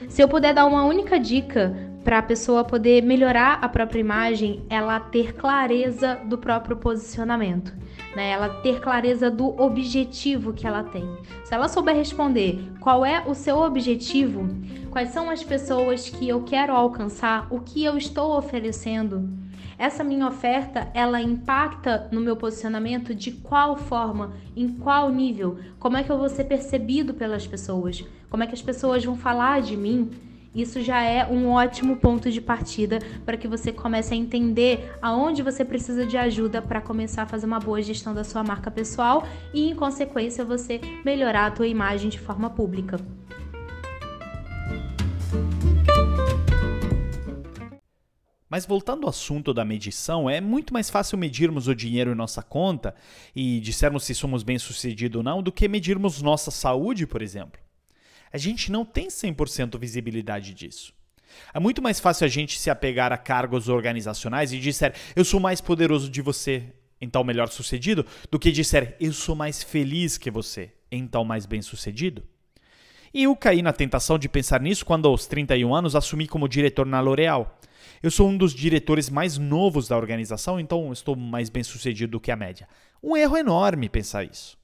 Se 0.08 0.22
eu 0.22 0.28
puder 0.28 0.54
dar 0.54 0.66
uma 0.66 0.86
única 0.86 1.20
dica 1.20 1.76
para 2.10 2.18
a 2.18 2.24
pessoa 2.24 2.64
poder 2.64 3.04
melhorar 3.04 3.60
a 3.62 3.70
própria 3.70 4.00
imagem, 4.00 4.66
ela 4.68 5.00
ter 5.00 5.36
clareza 5.36 6.16
do 6.26 6.40
próprio 6.40 6.76
posicionamento, 6.76 7.72
né? 8.16 8.32
Ela 8.32 8.50
ter 8.64 8.80
clareza 8.80 9.30
do 9.30 9.50
objetivo 9.62 10.52
que 10.52 10.66
ela 10.66 10.82
tem. 10.82 11.08
Se 11.44 11.54
ela 11.54 11.68
souber 11.68 11.96
responder 11.96 12.68
qual 12.80 13.06
é 13.06 13.24
o 13.28 13.36
seu 13.36 13.60
objetivo, 13.60 14.50
quais 14.90 15.10
são 15.10 15.30
as 15.30 15.44
pessoas 15.44 16.10
que 16.10 16.28
eu 16.28 16.42
quero 16.42 16.74
alcançar, 16.74 17.46
o 17.52 17.60
que 17.60 17.84
eu 17.84 17.96
estou 17.96 18.36
oferecendo, 18.36 19.30
essa 19.78 20.04
minha 20.04 20.28
oferta, 20.28 20.90
ela 20.96 21.22
impacta 21.22 22.10
no 22.12 22.20
meu 22.20 22.36
posicionamento 22.36 23.14
de 23.14 23.34
qual 23.34 23.78
forma, 23.78 24.34
em 24.56 24.68
qual 24.68 25.12
nível, 25.12 25.60
como 25.78 25.96
é 25.96 26.02
que 26.02 26.12
eu 26.12 26.18
vou 26.18 26.28
ser 26.28 26.46
percebido 26.46 27.14
pelas 27.14 27.46
pessoas, 27.46 28.04
como 28.32 28.42
é 28.42 28.48
que 28.48 28.56
as 28.56 28.64
pessoas 28.64 29.06
vão 29.06 29.16
falar 29.16 29.62
de 29.62 29.78
mim, 29.78 30.10
isso 30.54 30.82
já 30.82 31.02
é 31.02 31.26
um 31.26 31.50
ótimo 31.50 31.98
ponto 31.98 32.32
de 32.32 32.42
partida 32.42 33.00
para 33.26 33.38
que 33.38 33.48
você 33.48 33.72
comece 33.72 34.14
a 34.14 34.18
entender 34.18 34.92
aonde 35.02 35.44
você 35.44 35.64
precisa 35.64 36.06
de 36.06 36.18
ajuda 36.18 36.62
para 36.62 36.82
começar 36.82 37.24
a 37.24 37.28
fazer 37.28 37.46
uma 37.46 37.60
boa 37.60 37.82
gestão 37.82 38.14
da 38.14 38.24
sua 38.24 38.44
marca 38.44 38.72
pessoal 38.72 39.28
e, 39.54 39.70
em 39.70 39.76
consequência, 39.76 40.44
você 40.44 40.82
melhorar 41.06 41.46
a 41.46 41.52
tua 41.52 41.68
imagem 41.68 42.10
de 42.10 42.20
forma 42.20 42.50
pública. 42.50 43.00
Mas 48.50 48.66
voltando 48.66 49.04
ao 49.04 49.10
assunto 49.10 49.54
da 49.54 49.64
medição, 49.64 50.28
é 50.28 50.42
muito 50.42 50.74
mais 50.74 50.90
fácil 50.90 51.20
medirmos 51.20 51.68
o 51.68 51.76
dinheiro 51.76 52.12
em 52.12 52.16
nossa 52.16 52.42
conta 52.42 52.96
e 53.36 53.60
dissermos 53.60 54.04
se 54.04 54.16
somos 54.16 54.42
bem-sucedidos 54.42 55.18
ou 55.18 55.24
não 55.24 55.44
do 55.44 55.52
que 55.52 55.68
medirmos 55.68 56.20
nossa 56.24 56.50
saúde, 56.50 57.06
por 57.06 57.22
exemplo. 57.22 57.62
A 58.32 58.38
gente 58.38 58.72
não 58.72 58.86
tem 58.86 59.08
100% 59.08 59.80
visibilidade 59.80 60.54
disso. 60.54 60.94
É 61.54 61.60
muito 61.60 61.82
mais 61.82 62.00
fácil 62.00 62.26
a 62.26 62.28
gente 62.28 62.60
se 62.60 62.70
apegar 62.70 63.12
a 63.12 63.18
cargos 63.18 63.70
organizacionais 63.70 64.52
e 64.52 64.60
dizer 64.60 64.94
eu 65.16 65.24
sou 65.24 65.40
mais 65.40 65.62
poderoso 65.62 66.10
de 66.10 66.22
você, 66.22 66.64
então 67.00 67.24
melhor 67.24 67.50
sucedido, 67.50 68.06
do 68.30 68.40
que 68.40 68.52
dizer 68.52 68.96
eu 69.00 69.14
sou 69.14 69.36
mais 69.36 69.64
feliz 69.64 70.18
que 70.18 70.32
você, 70.32 70.72
então 70.92 71.24
mais 71.24 71.46
bem 71.46 71.62
sucedido. 71.62 72.24
E 73.14 73.24
eu 73.24 73.36
caí 73.36 73.62
na 73.62 73.74
tentação 73.74 74.20
de 74.20 74.30
pensar 74.30 74.62
nisso 74.62 74.86
quando, 74.86 75.08
aos 75.08 75.26
31 75.26 75.74
anos, 75.74 75.96
assumi 75.96 76.28
como 76.28 76.48
diretor 76.48 76.86
na 76.86 77.00
L'Oréal. 77.00 77.60
Eu 78.04 78.12
sou 78.12 78.30
um 78.30 78.38
dos 78.38 78.54
diretores 78.54 79.10
mais 79.10 79.38
novos 79.38 79.88
da 79.88 79.98
organização, 79.98 80.60
então 80.60 80.94
estou 80.94 81.16
mais 81.16 81.50
bem 81.50 81.64
sucedido 81.64 82.12
do 82.12 82.20
que 82.20 82.32
a 82.32 82.36
média. 82.36 82.68
Um 83.02 83.18
erro 83.18 83.36
enorme 83.36 83.90
pensar 83.90 84.24
isso. 84.24 84.58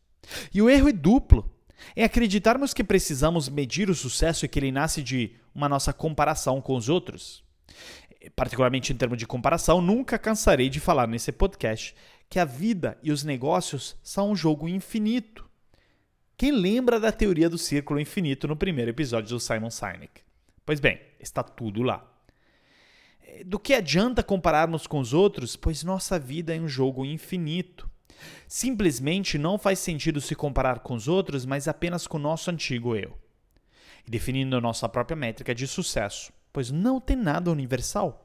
E 0.53 0.61
o 0.61 0.69
erro 0.69 0.89
é 0.89 0.93
duplo. 0.93 1.49
É 1.95 2.03
acreditarmos 2.03 2.73
que 2.73 2.83
precisamos 2.83 3.49
medir 3.49 3.89
o 3.89 3.95
sucesso 3.95 4.45
e 4.45 4.47
que 4.47 4.59
ele 4.59 4.71
nasce 4.71 5.01
de 5.01 5.35
uma 5.53 5.69
nossa 5.69 5.93
comparação 5.93 6.61
com 6.61 6.75
os 6.75 6.89
outros. 6.89 7.43
Particularmente 8.35 8.91
em 8.91 8.95
termos 8.95 9.17
de 9.17 9.27
comparação, 9.27 9.81
nunca 9.81 10.17
cansarei 10.17 10.69
de 10.69 10.79
falar 10.79 11.07
nesse 11.07 11.31
podcast 11.31 11.95
que 12.29 12.39
a 12.39 12.45
vida 12.45 12.97
e 13.03 13.11
os 13.11 13.23
negócios 13.23 13.95
são 14.01 14.31
um 14.31 14.35
jogo 14.35 14.67
infinito. 14.67 15.47
Quem 16.37 16.51
lembra 16.51 16.99
da 16.99 17.11
teoria 17.11 17.49
do 17.49 17.57
círculo 17.57 17.99
infinito 17.99 18.47
no 18.47 18.55
primeiro 18.55 18.91
episódio 18.91 19.29
do 19.29 19.39
Simon 19.39 19.69
Sinek? 19.69 20.21
Pois 20.65 20.79
bem, 20.79 20.99
está 21.19 21.43
tudo 21.43 21.81
lá. 21.81 22.05
Do 23.45 23.59
que 23.59 23.73
adianta 23.73 24.23
compararmos 24.23 24.87
com 24.87 24.99
os 24.99 25.13
outros, 25.13 25.55
pois 25.55 25.83
nossa 25.83 26.17
vida 26.17 26.55
é 26.55 26.59
um 26.59 26.67
jogo 26.67 27.05
infinito. 27.05 27.89
Simplesmente 28.47 29.37
não 29.37 29.57
faz 29.57 29.79
sentido 29.79 30.21
se 30.21 30.35
comparar 30.35 30.79
com 30.79 30.93
os 30.93 31.07
outros, 31.07 31.45
mas 31.45 31.67
apenas 31.67 32.07
com 32.07 32.17
o 32.17 32.21
nosso 32.21 32.49
antigo 32.51 32.95
eu. 32.95 33.17
E 34.07 34.11
definindo 34.11 34.61
nossa 34.61 34.87
própria 34.87 35.15
métrica 35.15 35.53
de 35.53 35.67
sucesso, 35.67 36.31
pois 36.53 36.71
não 36.71 36.99
tem 36.99 37.15
nada 37.15 37.51
universal. 37.51 38.21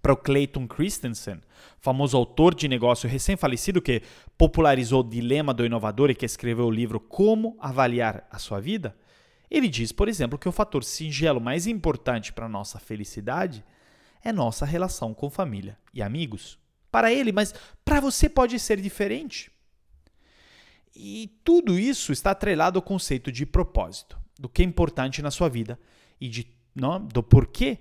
Para 0.00 0.12
o 0.12 0.16
Clayton 0.16 0.66
Christensen, 0.66 1.40
famoso 1.80 2.16
autor 2.16 2.54
de 2.54 2.68
negócio 2.68 3.08
recém-falecido 3.08 3.82
que 3.82 4.02
popularizou 4.36 5.00
o 5.00 5.08
dilema 5.08 5.52
do 5.52 5.66
inovador 5.66 6.10
e 6.10 6.14
que 6.14 6.24
escreveu 6.24 6.66
o 6.66 6.70
livro 6.70 7.00
Como 7.00 7.56
Avaliar 7.60 8.26
a 8.30 8.38
Sua 8.38 8.60
Vida, 8.60 8.96
ele 9.50 9.68
diz, 9.68 9.92
por 9.92 10.08
exemplo, 10.08 10.38
que 10.38 10.48
o 10.48 10.52
fator 10.52 10.84
singelo 10.84 11.40
mais 11.40 11.66
importante 11.66 12.32
para 12.32 12.46
a 12.46 12.48
nossa 12.48 12.78
felicidade 12.78 13.64
é 14.22 14.32
nossa 14.32 14.64
relação 14.64 15.12
com 15.12 15.28
família 15.28 15.76
e 15.92 16.02
amigos 16.02 16.58
para 16.90 17.12
ele, 17.12 17.32
mas 17.32 17.54
para 17.84 18.00
você 18.00 18.28
pode 18.28 18.58
ser 18.58 18.80
diferente. 18.80 19.50
E 20.94 21.30
tudo 21.44 21.78
isso 21.78 22.12
está 22.12 22.32
atrelado 22.32 22.78
ao 22.78 22.82
conceito 22.82 23.30
de 23.30 23.46
propósito, 23.46 24.18
do 24.38 24.48
que 24.48 24.62
é 24.62 24.64
importante 24.64 25.22
na 25.22 25.30
sua 25.30 25.48
vida 25.48 25.78
e 26.20 26.28
de, 26.28 26.46
não, 26.74 27.00
do 27.00 27.22
porquê 27.22 27.78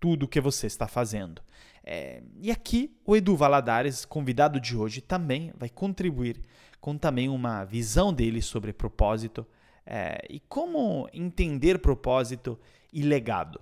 tudo 0.00 0.26
que 0.26 0.40
você 0.40 0.66
está 0.66 0.88
fazendo. 0.88 1.40
É, 1.84 2.22
e 2.40 2.50
aqui 2.50 2.96
o 3.04 3.16
Edu 3.16 3.36
Valadares, 3.36 4.04
convidado 4.04 4.60
de 4.60 4.76
hoje, 4.76 5.00
também 5.00 5.52
vai 5.56 5.68
contribuir 5.68 6.40
com 6.80 6.98
também 6.98 7.28
uma 7.28 7.64
visão 7.64 8.12
dele 8.12 8.42
sobre 8.42 8.72
propósito 8.72 9.46
é, 9.86 10.24
e 10.28 10.40
como 10.40 11.08
entender 11.12 11.78
propósito 11.78 12.58
e 12.92 13.02
legado. 13.02 13.60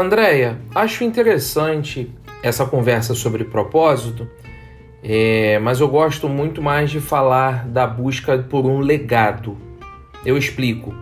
Andréia, 0.00 0.58
acho 0.74 1.02
interessante 1.02 2.10
essa 2.42 2.64
conversa 2.64 3.14
sobre 3.14 3.44
propósito, 3.44 4.28
é, 5.02 5.58
mas 5.58 5.80
eu 5.80 5.88
gosto 5.88 6.28
muito 6.28 6.62
mais 6.62 6.90
de 6.90 7.00
falar 7.00 7.66
da 7.66 7.86
busca 7.86 8.38
por 8.38 8.64
um 8.64 8.78
legado. 8.78 9.56
Eu 10.24 10.36
explico. 10.38 10.94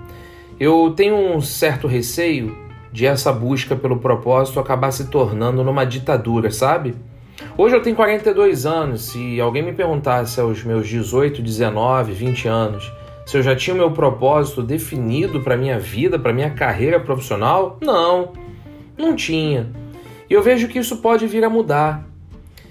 Eu 0.59 0.93
tenho 0.97 1.15
um 1.15 1.41
certo 1.41 1.87
receio 1.87 2.57
de 2.91 3.05
essa 3.05 3.33
busca 3.33 3.77
pelo 3.77 3.99
propósito 3.99 4.59
acabar 4.59 4.91
se 4.91 5.09
tornando 5.11 5.63
numa 5.63 5.85
ditadura, 5.85 6.51
sabe? 6.51 6.95
Hoje 7.59 7.77
eu 7.77 7.83
tenho 7.83 7.97
42 7.97 8.65
anos. 8.65 9.11
Se 9.11 9.39
alguém 9.41 9.63
me 9.63 9.73
perguntasse 9.73 10.41
aos 10.41 10.65
meus 10.65 10.89
18, 10.89 11.43
19, 11.43 12.13
20 12.13 12.49
anos 12.49 12.91
se 13.27 13.37
eu 13.37 13.43
já 13.43 13.57
tinha 13.57 13.75
o 13.75 13.77
meu 13.77 13.91
propósito 13.91 14.63
definido 14.63 15.41
para 15.41 15.57
minha 15.57 15.81
vida, 15.81 16.17
para 16.17 16.33
minha 16.33 16.51
carreira 16.51 17.01
profissional, 17.01 17.77
não. 17.83 18.46
Não 18.97 19.15
tinha. 19.15 19.69
E 20.29 20.35
eu 20.35 20.43
vejo 20.43 20.69
que 20.69 20.79
isso 20.79 20.97
pode 20.99 21.27
vir 21.27 21.45
a 21.45 21.51
mudar. 21.51 22.05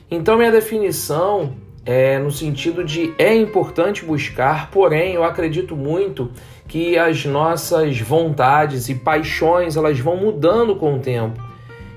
Então, 0.09 0.37
minha 0.37 0.51
definição 0.51 1.55
é 1.85 2.17
no 2.17 2.31
sentido 2.31 2.83
de 2.83 3.13
é 3.17 3.35
importante 3.35 4.03
buscar, 4.03 4.71
porém, 4.71 5.13
eu 5.13 5.23
acredito 5.23 5.75
muito 5.75 6.31
que 6.67 6.97
as 6.97 7.25
nossas 7.25 7.99
vontades 7.99 8.89
e 8.89 8.95
paixões 8.95 9.77
elas 9.77 9.99
vão 9.99 10.17
mudando 10.17 10.75
com 10.75 10.95
o 10.95 10.99
tempo. 10.99 11.41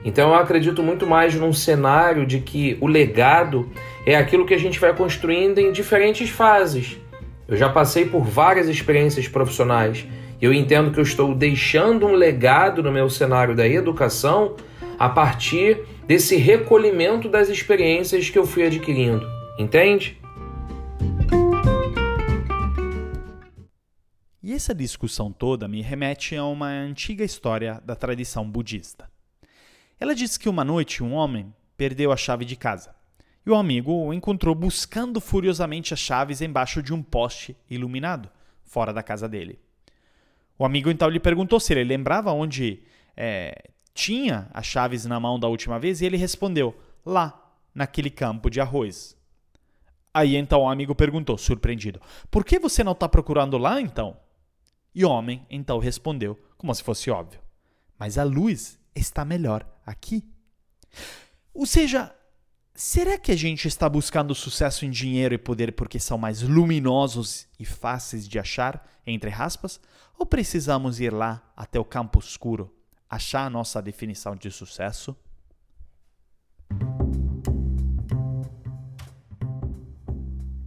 Então, 0.04 0.30
eu 0.30 0.34
acredito 0.36 0.82
muito 0.82 1.06
mais 1.06 1.34
num 1.34 1.52
cenário 1.52 2.26
de 2.26 2.40
que 2.40 2.78
o 2.80 2.86
legado 2.86 3.68
é 4.06 4.14
aquilo 4.14 4.46
que 4.46 4.54
a 4.54 4.58
gente 4.58 4.78
vai 4.78 4.94
construindo 4.94 5.58
em 5.58 5.72
diferentes 5.72 6.30
fases. 6.30 6.98
Eu 7.46 7.56
já 7.56 7.68
passei 7.68 8.04
por 8.04 8.22
várias 8.22 8.68
experiências 8.68 9.26
profissionais 9.26 10.06
eu 10.40 10.52
entendo 10.52 10.92
que 10.92 10.98
eu 10.98 11.02
estou 11.02 11.34
deixando 11.34 12.06
um 12.06 12.12
legado 12.12 12.82
no 12.82 12.92
meu 12.92 13.10
cenário 13.10 13.56
da 13.56 13.66
educação 13.66 14.56
a 14.98 15.08
partir 15.08 15.84
desse 16.06 16.36
recolhimento 16.36 17.28
das 17.28 17.48
experiências 17.48 18.30
que 18.30 18.38
eu 18.38 18.46
fui 18.46 18.64
adquirindo. 18.64 19.26
Entende? 19.58 20.18
E 24.42 24.52
essa 24.52 24.74
discussão 24.74 25.30
toda 25.30 25.68
me 25.68 25.82
remete 25.82 26.36
a 26.36 26.44
uma 26.44 26.68
antiga 26.68 27.24
história 27.24 27.82
da 27.84 27.94
tradição 27.94 28.48
budista. 28.48 29.10
Ela 30.00 30.14
diz 30.14 30.38
que 30.38 30.48
uma 30.48 30.64
noite 30.64 31.02
um 31.02 31.12
homem 31.12 31.52
perdeu 31.76 32.12
a 32.12 32.16
chave 32.16 32.44
de 32.44 32.56
casa 32.56 32.94
e 33.44 33.50
o 33.50 33.54
amigo 33.54 33.92
o 33.92 34.14
encontrou 34.14 34.54
buscando 34.54 35.20
furiosamente 35.20 35.92
as 35.92 36.00
chaves 36.00 36.40
embaixo 36.40 36.82
de 36.82 36.94
um 36.94 37.02
poste 37.02 37.56
iluminado, 37.68 38.30
fora 38.64 38.92
da 38.92 39.02
casa 39.02 39.28
dele. 39.28 39.58
O 40.58 40.64
amigo 40.64 40.90
então 40.90 41.08
lhe 41.08 41.20
perguntou 41.20 41.60
se 41.60 41.72
ele 41.72 41.84
lembrava 41.84 42.32
onde 42.32 42.82
é, 43.16 43.70
tinha 43.94 44.50
as 44.52 44.66
chaves 44.66 45.04
na 45.04 45.20
mão 45.20 45.38
da 45.38 45.46
última 45.46 45.78
vez 45.78 46.00
e 46.00 46.06
ele 46.06 46.16
respondeu: 46.16 46.76
lá, 47.04 47.54
naquele 47.74 48.10
campo 48.10 48.50
de 48.50 48.60
arroz. 48.60 49.16
Aí 50.12 50.34
então 50.36 50.62
o 50.62 50.68
amigo 50.68 50.94
perguntou, 50.94 51.38
surpreendido: 51.38 52.00
por 52.30 52.44
que 52.44 52.58
você 52.58 52.82
não 52.82 52.92
está 52.92 53.08
procurando 53.08 53.56
lá 53.56 53.80
então? 53.80 54.16
E 54.94 55.04
o 55.04 55.10
homem 55.10 55.46
então 55.48 55.78
respondeu, 55.78 56.36
como 56.56 56.74
se 56.74 56.82
fosse 56.82 57.10
óbvio: 57.10 57.40
mas 57.98 58.18
a 58.18 58.24
luz 58.24 58.78
está 58.94 59.24
melhor 59.24 59.64
aqui. 59.86 60.24
Ou 61.54 61.66
seja, 61.66 62.12
será 62.78 63.18
que 63.18 63.32
a 63.32 63.36
gente 63.36 63.66
está 63.66 63.88
buscando 63.88 64.32
sucesso 64.36 64.86
em 64.86 64.90
dinheiro 64.90 65.34
e 65.34 65.38
poder 65.38 65.72
porque 65.72 65.98
são 65.98 66.16
mais 66.16 66.42
luminosos 66.42 67.48
e 67.58 67.64
fáceis 67.64 68.26
de 68.26 68.38
achar, 68.38 68.88
entre 69.04 69.32
aspas? 69.32 69.80
Ou 70.16 70.24
precisamos 70.24 71.00
ir 71.00 71.12
lá 71.12 71.42
até 71.56 71.80
o 71.80 71.84
campo 71.84 72.20
escuro, 72.20 72.72
achar 73.10 73.46
a 73.46 73.50
nossa 73.50 73.82
definição 73.82 74.36
de 74.36 74.48
sucesso? 74.52 75.16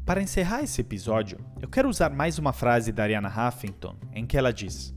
Para 0.05 0.22
encerrar 0.22 0.64
esse 0.64 0.82
episódio, 0.82 1.39
eu 1.62 1.70
quero 1.70 1.88
usar 1.88 2.09
mais 2.09 2.38
uma 2.38 2.51
frase 2.51 2.91
da 2.91 3.03
Ariana 3.03 3.30
Huffington, 3.30 3.95
em 4.12 4.26
que 4.26 4.38
ela 4.38 4.51
diz: 4.51 4.93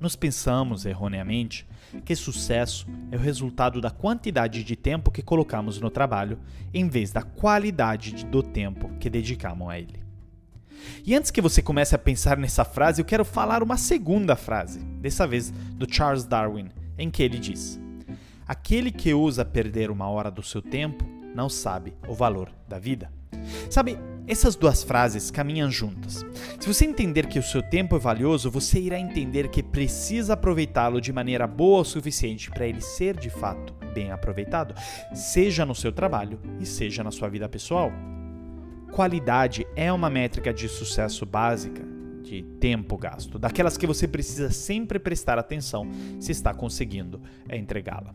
Nós 0.00 0.16
pensamos 0.16 0.86
erroneamente 0.86 1.68
que 2.06 2.16
sucesso 2.16 2.86
é 3.12 3.16
o 3.16 3.20
resultado 3.20 3.80
da 3.80 3.90
quantidade 3.90 4.64
de 4.64 4.74
tempo 4.74 5.10
que 5.10 5.22
colocamos 5.22 5.78
no 5.78 5.90
trabalho, 5.90 6.38
em 6.72 6.88
vez 6.88 7.12
da 7.12 7.22
qualidade 7.22 8.24
do 8.24 8.42
tempo 8.42 8.88
que 8.98 9.10
dedicamos 9.10 9.68
a 9.68 9.78
ele. 9.78 10.00
E 11.04 11.14
antes 11.14 11.30
que 11.30 11.42
você 11.42 11.60
comece 11.60 11.94
a 11.94 11.98
pensar 11.98 12.38
nessa 12.38 12.64
frase, 12.64 13.02
eu 13.02 13.04
quero 13.04 13.26
falar 13.26 13.62
uma 13.62 13.76
segunda 13.76 14.34
frase, 14.34 14.78
dessa 14.78 15.26
vez 15.26 15.50
do 15.50 15.86
Charles 15.92 16.24
Darwin, 16.24 16.70
em 16.96 17.10
que 17.10 17.22
ele 17.22 17.38
diz: 17.38 17.78
Aquele 18.48 18.90
que 18.90 19.12
usa 19.12 19.44
perder 19.44 19.90
uma 19.90 20.08
hora 20.08 20.30
do 20.30 20.42
seu 20.42 20.62
tempo 20.62 21.04
não 21.34 21.50
sabe 21.50 21.92
o 22.08 22.14
valor 22.14 22.50
da 22.66 22.78
vida. 22.78 23.12
Sabe, 23.68 23.98
essas 24.26 24.54
duas 24.54 24.82
frases 24.82 25.30
caminham 25.30 25.70
juntas. 25.70 26.24
Se 26.58 26.66
você 26.66 26.84
entender 26.84 27.26
que 27.26 27.38
o 27.38 27.42
seu 27.42 27.62
tempo 27.62 27.96
é 27.96 27.98
valioso, 27.98 28.50
você 28.50 28.78
irá 28.78 28.98
entender 28.98 29.48
que 29.48 29.62
precisa 29.62 30.34
aproveitá-lo 30.34 31.00
de 31.00 31.12
maneira 31.12 31.46
boa 31.46 31.80
o 31.80 31.84
suficiente 31.84 32.50
para 32.50 32.66
ele 32.66 32.80
ser 32.80 33.16
de 33.18 33.30
fato 33.30 33.74
bem 33.92 34.12
aproveitado, 34.12 34.74
seja 35.14 35.66
no 35.66 35.74
seu 35.74 35.92
trabalho 35.92 36.40
e 36.60 36.66
seja 36.66 37.02
na 37.02 37.10
sua 37.10 37.28
vida 37.28 37.48
pessoal. 37.48 37.92
Qualidade 38.92 39.66
é 39.76 39.92
uma 39.92 40.10
métrica 40.10 40.52
de 40.52 40.68
sucesso 40.68 41.24
básica 41.26 41.82
de 42.22 42.42
tempo 42.60 42.96
gasto, 42.96 43.38
daquelas 43.38 43.76
que 43.76 43.86
você 43.86 44.06
precisa 44.06 44.50
sempre 44.50 44.98
prestar 44.98 45.38
atenção 45.38 45.90
se 46.20 46.30
está 46.30 46.54
conseguindo 46.54 47.20
entregá-la. 47.50 48.14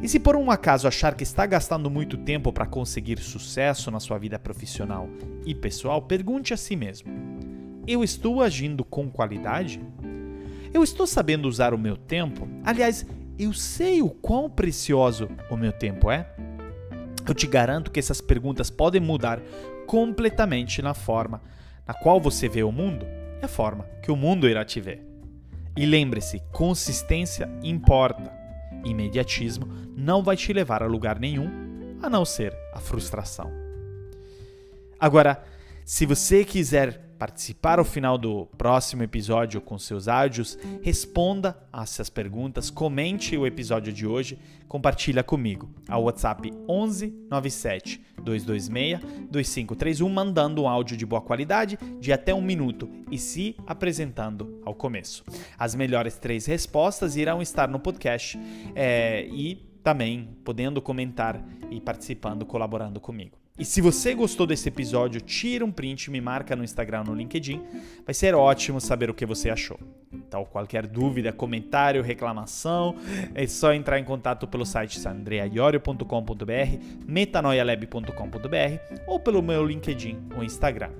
E 0.00 0.08
se 0.08 0.20
por 0.20 0.36
um 0.36 0.50
acaso 0.50 0.86
achar 0.86 1.14
que 1.14 1.22
está 1.22 1.44
gastando 1.44 1.90
muito 1.90 2.16
tempo 2.16 2.52
para 2.52 2.66
conseguir 2.66 3.18
sucesso 3.18 3.90
na 3.90 3.98
sua 3.98 4.18
vida 4.18 4.38
profissional 4.38 5.08
e 5.44 5.54
pessoal, 5.54 6.02
pergunte 6.02 6.54
a 6.54 6.56
si 6.56 6.76
mesmo: 6.76 7.10
eu 7.86 8.04
estou 8.04 8.42
agindo 8.42 8.84
com 8.84 9.10
qualidade? 9.10 9.80
Eu 10.72 10.84
estou 10.84 11.06
sabendo 11.06 11.48
usar 11.48 11.72
o 11.72 11.78
meu 11.78 11.96
tempo? 11.96 12.46
Aliás, 12.62 13.06
eu 13.38 13.52
sei 13.52 14.02
o 14.02 14.10
quão 14.10 14.50
precioso 14.50 15.28
o 15.50 15.56
meu 15.56 15.72
tempo 15.72 16.10
é? 16.10 16.30
Eu 17.26 17.34
te 17.34 17.46
garanto 17.46 17.90
que 17.90 17.98
essas 17.98 18.20
perguntas 18.20 18.70
podem 18.70 19.00
mudar 19.00 19.40
completamente 19.86 20.82
na 20.82 20.92
forma 20.92 21.40
na 21.86 21.94
qual 21.94 22.20
você 22.20 22.48
vê 22.48 22.62
o 22.62 22.70
mundo 22.70 23.06
e 23.40 23.44
a 23.44 23.48
forma 23.48 23.86
que 24.02 24.12
o 24.12 24.16
mundo 24.16 24.46
irá 24.46 24.62
te 24.64 24.78
ver. 24.78 25.02
E 25.74 25.86
lembre-se, 25.86 26.42
consistência 26.52 27.48
importa. 27.62 28.37
Imediatismo 28.90 29.68
não 29.96 30.22
vai 30.22 30.36
te 30.36 30.52
levar 30.52 30.82
a 30.82 30.86
lugar 30.86 31.18
nenhum, 31.18 31.48
a 32.02 32.08
não 32.08 32.24
ser 32.24 32.54
a 32.72 32.80
frustração. 32.80 33.50
Agora, 34.98 35.44
se 35.84 36.04
você 36.04 36.44
quiser 36.44 37.07
participar 37.18 37.78
ao 37.78 37.84
final 37.84 38.16
do 38.16 38.46
próximo 38.56 39.02
episódio 39.02 39.60
com 39.60 39.78
seus 39.78 40.06
áudios, 40.06 40.58
responda 40.82 41.58
a 41.72 41.82
essas 41.82 42.08
perguntas, 42.08 42.70
comente 42.70 43.36
o 43.36 43.46
episódio 43.46 43.92
de 43.92 44.06
hoje, 44.06 44.38
compartilha 44.68 45.22
comigo 45.22 45.68
ao 45.88 46.04
WhatsApp 46.04 46.52
11 46.68 47.12
97 47.28 48.00
226 48.22 49.00
2531, 49.30 50.08
mandando 50.08 50.62
um 50.62 50.68
áudio 50.68 50.96
de 50.96 51.06
boa 51.06 51.20
qualidade 51.20 51.78
de 51.98 52.12
até 52.12 52.34
um 52.34 52.42
minuto 52.42 52.88
e 53.10 53.18
se 53.18 53.56
apresentando 53.66 54.60
ao 54.64 54.74
começo. 54.74 55.24
As 55.58 55.74
melhores 55.74 56.18
três 56.18 56.46
respostas 56.46 57.16
irão 57.16 57.42
estar 57.42 57.68
no 57.68 57.80
podcast 57.80 58.38
é, 58.74 59.26
e 59.26 59.56
também 59.82 60.28
podendo 60.44 60.82
comentar 60.82 61.42
e 61.70 61.80
participando, 61.80 62.44
colaborando 62.44 63.00
comigo. 63.00 63.37
E 63.58 63.64
se 63.64 63.80
você 63.80 64.14
gostou 64.14 64.46
desse 64.46 64.68
episódio, 64.68 65.20
tira 65.20 65.64
um 65.64 65.72
print, 65.72 66.12
me 66.12 66.20
marca 66.20 66.54
no 66.54 66.62
Instagram, 66.62 67.02
no 67.02 67.14
LinkedIn. 67.14 67.60
Vai 68.04 68.14
ser 68.14 68.32
ótimo 68.34 68.80
saber 68.80 69.10
o 69.10 69.14
que 69.14 69.26
você 69.26 69.50
achou. 69.50 69.80
Então, 70.12 70.44
qualquer 70.44 70.86
dúvida, 70.86 71.32
comentário, 71.32 72.00
reclamação, 72.00 72.96
é 73.34 73.46
só 73.48 73.72
entrar 73.72 73.98
em 73.98 74.04
contato 74.04 74.46
pelo 74.46 74.64
site 74.64 75.06
andreaiorio.com.br, 75.06 76.04
metanoialab.com.br 77.04 79.02
ou 79.08 79.18
pelo 79.18 79.42
meu 79.42 79.66
LinkedIn 79.66 80.28
ou 80.36 80.44
Instagram. 80.44 80.92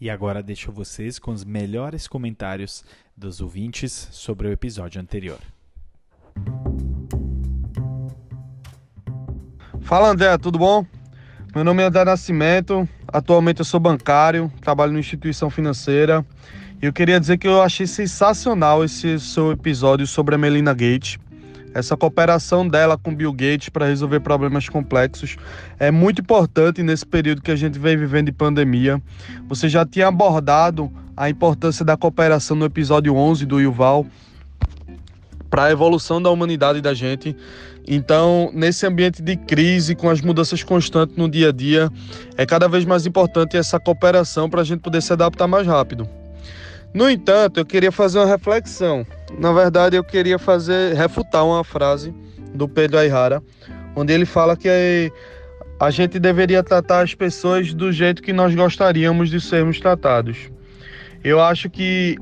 E 0.00 0.10
agora 0.10 0.42
deixo 0.42 0.72
vocês 0.72 1.18
com 1.20 1.30
os 1.30 1.44
melhores 1.44 2.08
comentários 2.08 2.84
dos 3.16 3.40
ouvintes 3.40 4.08
sobre 4.10 4.48
o 4.48 4.52
episódio 4.52 5.00
anterior. 5.00 5.38
Fala 9.86 10.10
André, 10.10 10.36
tudo 10.36 10.58
bom? 10.58 10.84
Meu 11.54 11.62
nome 11.62 11.80
é 11.80 11.86
André 11.86 12.04
Nascimento, 12.04 12.88
atualmente 13.06 13.60
eu 13.60 13.64
sou 13.64 13.78
bancário, 13.78 14.52
trabalho 14.60 14.90
numa 14.90 14.98
instituição 14.98 15.48
financeira 15.48 16.26
e 16.82 16.86
eu 16.86 16.92
queria 16.92 17.20
dizer 17.20 17.38
que 17.38 17.46
eu 17.46 17.62
achei 17.62 17.86
sensacional 17.86 18.82
esse 18.82 19.20
seu 19.20 19.52
episódio 19.52 20.04
sobre 20.04 20.34
a 20.34 20.38
Melina 20.38 20.72
Gates. 20.74 21.18
Essa 21.72 21.96
cooperação 21.96 22.66
dela 22.66 22.98
com 22.98 23.14
Bill 23.14 23.32
Gates 23.32 23.68
para 23.68 23.86
resolver 23.86 24.18
problemas 24.18 24.68
complexos 24.68 25.36
é 25.78 25.92
muito 25.92 26.20
importante 26.20 26.82
nesse 26.82 27.06
período 27.06 27.40
que 27.40 27.52
a 27.52 27.56
gente 27.56 27.78
vem 27.78 27.96
vivendo 27.96 28.26
de 28.26 28.32
pandemia. 28.32 29.00
Você 29.48 29.68
já 29.68 29.86
tinha 29.86 30.08
abordado 30.08 30.90
a 31.16 31.30
importância 31.30 31.84
da 31.84 31.96
cooperação 31.96 32.56
no 32.56 32.64
episódio 32.64 33.14
11 33.14 33.46
do 33.46 33.60
Yuval 33.60 34.04
para 35.50 35.64
a 35.64 35.70
evolução 35.70 36.20
da 36.20 36.30
humanidade 36.30 36.80
da 36.80 36.94
gente. 36.94 37.36
Então, 37.86 38.50
nesse 38.52 38.86
ambiente 38.86 39.22
de 39.22 39.36
crise, 39.36 39.94
com 39.94 40.10
as 40.10 40.20
mudanças 40.20 40.62
constantes 40.62 41.16
no 41.16 41.28
dia 41.28 41.50
a 41.50 41.52
dia, 41.52 41.90
é 42.36 42.44
cada 42.44 42.68
vez 42.68 42.84
mais 42.84 43.06
importante 43.06 43.56
essa 43.56 43.78
cooperação 43.78 44.50
para 44.50 44.60
a 44.60 44.64
gente 44.64 44.80
poder 44.80 45.00
se 45.00 45.12
adaptar 45.12 45.46
mais 45.46 45.66
rápido. 45.66 46.08
No 46.92 47.08
entanto, 47.10 47.60
eu 47.60 47.64
queria 47.64 47.92
fazer 47.92 48.18
uma 48.18 48.26
reflexão. 48.26 49.06
Na 49.38 49.52
verdade, 49.52 49.96
eu 49.96 50.02
queria 50.02 50.38
fazer 50.38 50.94
refutar 50.94 51.44
uma 51.44 51.62
frase 51.62 52.12
do 52.54 52.68
Pedro 52.68 52.98
Aihara, 52.98 53.42
onde 53.94 54.12
ele 54.12 54.24
fala 54.24 54.56
que 54.56 55.12
a 55.78 55.90
gente 55.90 56.18
deveria 56.18 56.62
tratar 56.62 57.02
as 57.02 57.14
pessoas 57.14 57.74
do 57.74 57.92
jeito 57.92 58.22
que 58.22 58.32
nós 58.32 58.54
gostaríamos 58.54 59.30
de 59.30 59.40
sermos 59.40 59.78
tratados. 59.78 60.50
Eu 61.22 61.40
acho 61.40 61.68
que 61.68 62.16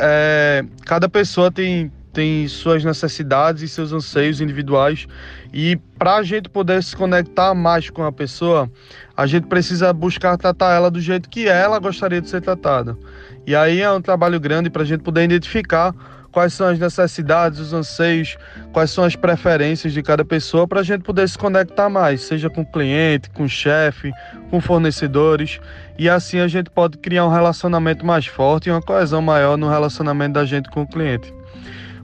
é, 0.00 0.64
cada 0.84 1.08
pessoa 1.08 1.50
tem 1.50 1.90
tem 2.18 2.48
suas 2.48 2.84
necessidades 2.84 3.62
e 3.62 3.68
seus 3.68 3.92
anseios 3.92 4.40
individuais. 4.40 5.06
E 5.54 5.76
para 5.96 6.16
a 6.16 6.22
gente 6.24 6.48
poder 6.48 6.82
se 6.82 6.96
conectar 6.96 7.54
mais 7.54 7.90
com 7.90 8.02
a 8.02 8.10
pessoa, 8.10 8.68
a 9.16 9.24
gente 9.24 9.46
precisa 9.46 9.92
buscar 9.92 10.36
tratar 10.36 10.74
ela 10.74 10.90
do 10.90 11.00
jeito 11.00 11.28
que 11.28 11.46
ela 11.46 11.78
gostaria 11.78 12.20
de 12.20 12.28
ser 12.28 12.40
tratada. 12.40 12.98
E 13.46 13.54
aí 13.54 13.80
é 13.80 13.92
um 13.92 14.02
trabalho 14.02 14.40
grande 14.40 14.68
para 14.68 14.82
a 14.82 14.84
gente 14.84 15.04
poder 15.04 15.22
identificar 15.22 15.94
quais 16.32 16.52
são 16.54 16.66
as 16.66 16.76
necessidades, 16.80 17.60
os 17.60 17.72
anseios, 17.72 18.36
quais 18.72 18.90
são 18.90 19.04
as 19.04 19.14
preferências 19.14 19.92
de 19.92 20.02
cada 20.02 20.24
pessoa 20.24 20.66
para 20.66 20.80
a 20.80 20.82
gente 20.82 21.02
poder 21.02 21.28
se 21.28 21.38
conectar 21.38 21.88
mais, 21.88 22.22
seja 22.22 22.50
com 22.50 22.64
cliente, 22.64 23.30
com 23.30 23.46
chefe, 23.46 24.10
com 24.50 24.60
fornecedores. 24.60 25.60
E 25.96 26.08
assim 26.08 26.40
a 26.40 26.48
gente 26.48 26.68
pode 26.68 26.98
criar 26.98 27.26
um 27.26 27.30
relacionamento 27.30 28.04
mais 28.04 28.26
forte 28.26 28.68
e 28.68 28.72
uma 28.72 28.82
coesão 28.82 29.22
maior 29.22 29.56
no 29.56 29.68
relacionamento 29.70 30.32
da 30.32 30.44
gente 30.44 30.68
com 30.68 30.82
o 30.82 30.86
cliente. 30.86 31.37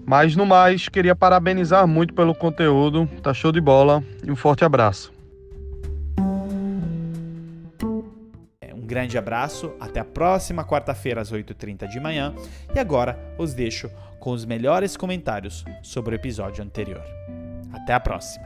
Mas 0.06 0.36
no 0.36 0.44
mais, 0.44 0.88
queria 0.88 1.14
parabenizar 1.14 1.86
muito 1.86 2.12
pelo 2.12 2.34
conteúdo, 2.34 3.08
tá 3.22 3.32
show 3.32 3.50
de 3.50 3.60
bola 3.60 4.02
e 4.22 4.30
um 4.30 4.36
forte 4.36 4.64
abraço. 4.64 5.12
É, 8.60 8.74
um 8.74 8.82
grande 8.82 9.16
abraço, 9.16 9.72
até 9.80 10.00
a 10.00 10.04
próxima 10.04 10.64
quarta-feira 10.64 11.20
às 11.20 11.32
8h30 11.32 11.88
de 11.88 11.98
manhã 11.98 12.34
e 12.74 12.78
agora 12.78 13.18
os 13.38 13.54
deixo 13.54 13.90
com 14.20 14.30
os 14.32 14.44
melhores 14.44 14.96
comentários 14.96 15.64
sobre 15.82 16.14
o 16.14 16.16
episódio 16.16 16.62
anterior. 16.62 17.02
Até 17.72 17.94
a 17.94 18.00
próxima! 18.00 18.44